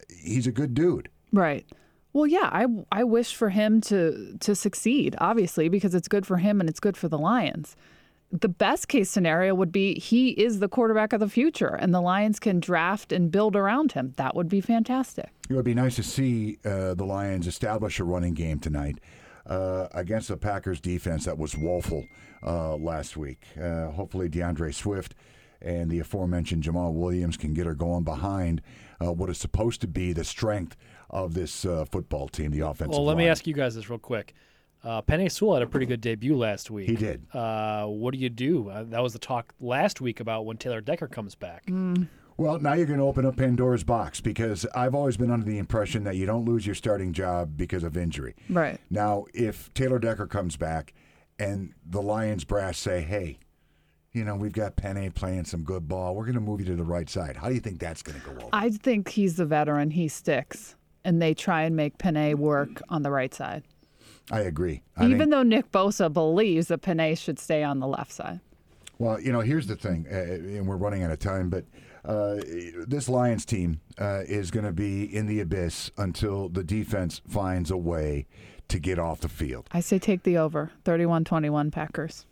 he's 0.10 0.47
a 0.47 0.52
good 0.52 0.74
dude. 0.74 1.10
Right. 1.32 1.66
Well, 2.14 2.28
yeah, 2.28 2.49
I 2.51 2.68
I 2.91 3.03
wish 3.03 3.36
for 3.36 3.49
him 3.49 3.82
to 3.82 4.38
to 4.39 4.55
succeed, 4.55 5.16
obviously, 5.20 5.70
because 5.70 5.95
it's 5.95 6.07
good 6.07 6.26
for 6.26 6.38
him 6.38 6.59
and 6.59 6.70
it's 6.70 6.80
good 6.80 6.97
for 6.97 7.07
the 7.07 7.18
Lions. 7.18 7.76
The 8.32 8.49
best 8.49 8.88
case 8.88 9.09
scenario 9.09 9.53
would 9.55 9.72
be 9.72 9.99
he 9.99 10.30
is 10.30 10.59
the 10.59 10.70
quarterback 10.70 11.12
of 11.12 11.20
the 11.20 11.28
future 11.28 11.76
and 11.76 11.93
the 11.93 11.99
Lions 11.99 12.39
can 12.39 12.62
draft 12.62 13.12
and 13.12 13.30
build 13.30 13.57
around 13.57 13.91
him. 13.91 14.14
That 14.16 14.36
would 14.36 14.47
be 14.47 14.62
fantastic. 14.62 15.30
It 15.49 15.53
would 15.53 15.66
be 15.66 15.74
nice 15.74 15.97
to 15.97 16.03
see 16.03 16.57
uh, 16.64 16.93
the 16.93 17.03
Lions 17.03 17.45
establish 17.45 17.99
a 17.99 18.05
running 18.05 18.34
game 18.34 18.59
tonight 18.59 18.99
uh, 19.45 19.88
against 19.91 20.30
the 20.30 20.38
Packers 20.38 20.80
defense 20.80 21.26
that 21.26 21.38
was 21.38 21.57
woeful 21.57 22.05
uh, 22.41 22.76
last 22.78 23.18
week. 23.18 23.43
Uh, 23.62 23.89
hopefully, 23.89 24.30
D'Andre 24.30 24.72
Swift 24.72 25.14
and 25.62 25.91
the 25.91 25.99
aforementioned 25.99 26.64
Jamaal 26.64 26.93
Williams 26.93 27.38
can 27.38 27.53
get 27.53 27.66
her 27.66 27.76
going 27.76 28.03
behind 28.03 28.62
uh, 29.01 29.12
what 29.12 29.30
is 29.30 29.38
supposed 29.38 29.82
to 29.82 29.88
be 29.88 30.14
the 30.14 30.24
strength 30.24 30.76
of 31.12 31.34
this 31.34 31.66
uh, 31.66 31.86
football 31.86 32.28
team, 32.28 32.51
the 32.51 32.62
offensive 32.62 32.91
Well, 32.91 33.05
let 33.05 33.18
me 33.18 33.28
ask 33.28 33.45
you 33.45 33.53
guys 33.53 33.76
this 33.76 33.89
real 33.89 33.99
quick. 33.99 34.34
Uh, 34.84 35.01
Penei 35.03 35.32
Sewell 35.32 35.53
had 35.53 35.62
a 35.62 35.68
pretty 35.68 35.86
good 35.86 36.01
debut 36.01 36.36
last 36.36 36.72
week. 36.72 36.89
He 36.89 36.95
did. 36.95 37.24
Uh, 37.36 37.86
what 37.86 38.14
do 38.14 38.20
you 38.20 38.30
do? 38.30 38.70
Uh, 38.70 38.84
that 38.86 39.03
was 39.03 39.14
the 39.14 39.20
talk 39.20 39.53
last 39.59 40.01
week 40.01 40.20
about 40.20 40.45
when 40.45 40.57
Taylor 40.57 40.82
Decker 40.82 41.07
comes 41.07 41.36
back. 41.36 41.70
Well, 42.38 42.57
now 42.57 42.74
you're 42.74 42.88
going 42.88 42.97
to 42.97 43.05
open 43.05 43.24
up 43.26 43.36
Pandora's 43.36 43.84
box 43.84 44.22
because 44.22 44.66
I've 44.74 44.95
always 44.95 45.18
been 45.18 45.30
under 45.30 45.45
the 45.45 45.59
impression 45.59 46.03
that 46.05 46.16
you 46.16 46.26
don't 46.26 46.45
lose 46.45 46.66
your 46.66 46.74
starting 46.74 47.14
job 47.14 47.55
because 47.55 47.84
of 47.84 47.95
injury. 47.95 48.36
Right. 48.49 48.80
Now, 48.89 49.26
if 49.36 49.72
Taylor 49.76 49.99
Decker 49.99 50.26
comes 50.26 50.57
back 50.57 50.93
and 51.38 51.74
the 51.86 52.01
Lions 52.01 52.43
brass 52.43 52.80
say, 52.80 53.01
hey, 53.01 53.38
you 54.14 54.24
know, 54.24 54.36
we've 54.36 54.53
got 54.53 54.76
Penei 54.76 55.14
playing 55.14 55.45
some 55.45 55.64
good 55.64 55.88
ball, 55.88 56.16
we're 56.16 56.26
going 56.26 56.34
to 56.36 56.41
move 56.41 56.59
you 56.59 56.66
to 56.68 56.76
the 56.76 56.84
right 56.84 57.09
side. 57.09 57.38
How 57.38 57.49
do 57.49 57.53
you 57.53 57.62
think 57.62 57.80
that's 57.80 58.01
going 58.01 58.20
to 58.20 58.26
go 58.26 58.32
over? 58.32 58.49
I 58.51 58.72
think 58.72 59.09
he's 59.09 59.36
the 59.36 59.45
veteran. 59.45 59.91
He 59.91 60.07
sticks, 60.07 60.76
and 61.04 61.22
they 61.22 61.34
try 61.34 61.64
and 61.64 61.76
make 61.76 61.97
Penei 61.97 62.36
work 62.36 62.82
on 62.89 63.04
the 63.04 63.12
right 63.12 63.34
side. 63.34 63.64
I 64.32 64.41
agree. 64.41 64.82
I 64.95 65.06
Even 65.06 65.18
think, 65.20 65.32
though 65.32 65.43
Nick 65.43 65.72
Bosa 65.72 66.12
believes 66.12 66.68
that 66.68 66.82
Penei 66.82 67.18
should 67.18 67.39
stay 67.39 67.64
on 67.64 67.80
the 67.80 67.88
left 67.88 68.12
side. 68.12 68.39
well, 68.99 69.20
you 69.20 69.32
know, 69.32 69.41
here's 69.41 69.68
the 69.68 69.76
thing, 69.76 70.06
uh, 70.12 70.16
and 70.16 70.68
we're 70.68 70.78
running 70.78 71.04
out 71.04 71.12
of 71.12 71.20
time, 71.20 71.49
but 71.49 71.66
uh, 72.06 72.36
this 72.88 73.10
Lions 73.10 73.45
team 73.45 73.82
uh, 73.99 74.22
is 74.28 74.49
going 74.52 74.66
to 74.66 74.72
be 74.72 75.04
in 75.04 75.28
the 75.28 75.39
abyss 75.39 75.91
until 75.97 76.49
the 76.49 76.64
defense 76.64 77.22
finds 77.28 77.70
a 77.72 77.78
way 77.78 78.26
to 78.70 78.80
get 78.80 78.97
off 78.97 79.20
the 79.22 79.30
field. 79.30 79.68
I 79.72 79.82
say 79.82 79.99
take 79.99 80.24
the 80.24 80.38
over 80.38 80.72
31 80.86 81.26
21 81.26 81.72
Packers. 81.72 82.26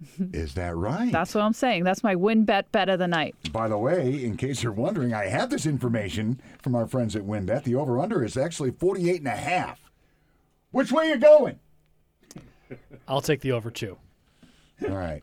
Is 0.32 0.54
that 0.54 0.76
right? 0.76 1.10
That's 1.10 1.34
what 1.34 1.42
I'm 1.42 1.52
saying. 1.52 1.84
That's 1.84 2.02
my 2.02 2.14
WynnBET 2.14 2.64
bet 2.70 2.88
of 2.88 2.98
the 2.98 3.08
night. 3.08 3.34
By 3.52 3.68
the 3.68 3.78
way, 3.78 4.22
in 4.22 4.36
case 4.36 4.62
you're 4.62 4.72
wondering, 4.72 5.12
I 5.12 5.26
have 5.26 5.50
this 5.50 5.66
information 5.66 6.40
from 6.62 6.74
our 6.74 6.86
friends 6.86 7.16
at 7.16 7.22
WynnBET. 7.22 7.64
The 7.64 7.74
over-under 7.74 8.24
is 8.24 8.36
actually 8.36 8.70
48 8.70 9.18
and 9.18 9.26
a 9.26 9.30
half. 9.30 9.80
Which 10.70 10.92
way 10.92 11.06
are 11.06 11.14
you 11.14 11.18
going? 11.18 11.58
I'll 13.08 13.20
take 13.20 13.40
the 13.40 13.52
over 13.52 13.70
two. 13.70 13.96
All 14.88 14.96
right. 14.96 15.22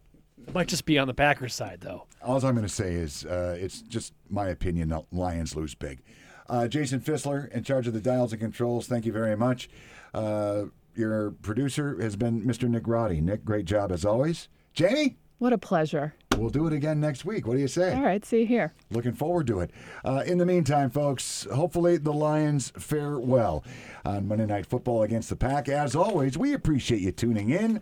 Might 0.54 0.68
just 0.68 0.86
be 0.86 1.00
on 1.00 1.08
the 1.08 1.14
Packers 1.14 1.54
side 1.54 1.82
though. 1.82 2.06
All 2.22 2.36
I'm 2.36 2.56
going 2.56 2.68
to 2.68 2.70
say 2.70 2.94
is 2.94 3.26
uh, 3.26 3.58
it's 3.60 3.82
just 3.82 4.14
my 4.30 4.48
opinion. 4.48 4.90
The 4.90 5.04
Lions 5.12 5.56
lose 5.56 5.76
big. 5.76 6.02
Uh, 6.48 6.68
Jason 6.68 7.00
Fissler, 7.00 7.50
in 7.52 7.64
charge 7.64 7.88
of 7.88 7.94
the 7.94 8.02
dials 8.02 8.32
and 8.32 8.40
controls, 8.40 8.88
thank 8.88 9.06
you 9.06 9.12
very 9.12 9.36
much. 9.36 9.70
Uh, 10.14 10.66
your 10.96 11.32
producer 11.32 12.00
has 12.02 12.16
been 12.16 12.44
Mr. 12.44 12.70
Nick 12.70 12.88
Roddy. 12.88 13.22
Nick, 13.22 13.44
great 13.44 13.66
job 13.66 13.92
as 13.92 14.06
always. 14.06 14.48
Jamie, 14.76 15.16
What 15.38 15.54
a 15.54 15.58
pleasure. 15.58 16.14
we'll 16.38 16.50
do 16.50 16.68
it 16.68 16.74
again 16.74 17.00
next 17.00 17.24
week. 17.24 17.48
What 17.48 17.54
do 17.54 17.60
you 17.62 17.68
say? 17.70 17.94
All 17.94 18.02
right, 18.04 18.24
see 18.26 18.42
you 18.42 18.46
here. 18.46 18.74
Looking 18.92 19.14
forward 19.14 19.48
to 19.48 19.62
it. 19.62 19.72
Uh, 20.04 20.24
in 20.26 20.38
the 20.38 20.46
meantime, 20.46 20.90
folks, 20.90 21.48
hopefully 21.54 21.96
the 21.98 22.12
Lions 22.12 22.74
fare 22.78 23.18
well 23.18 23.64
on 24.04 24.28
Monday 24.28 24.46
Night 24.46 24.66
Football 24.66 25.04
against 25.04 25.30
the 25.30 25.36
Pack. 25.38 25.70
As 25.70 25.96
always, 25.96 26.38
we 26.38 26.54
appreciate 26.54 27.00
you 27.02 27.14
tuning 27.14 27.50
in 27.52 27.82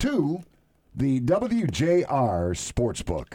to 0.00 0.42
the 0.94 1.20
WJR 1.20 2.04
Sportsbook. 2.56 3.34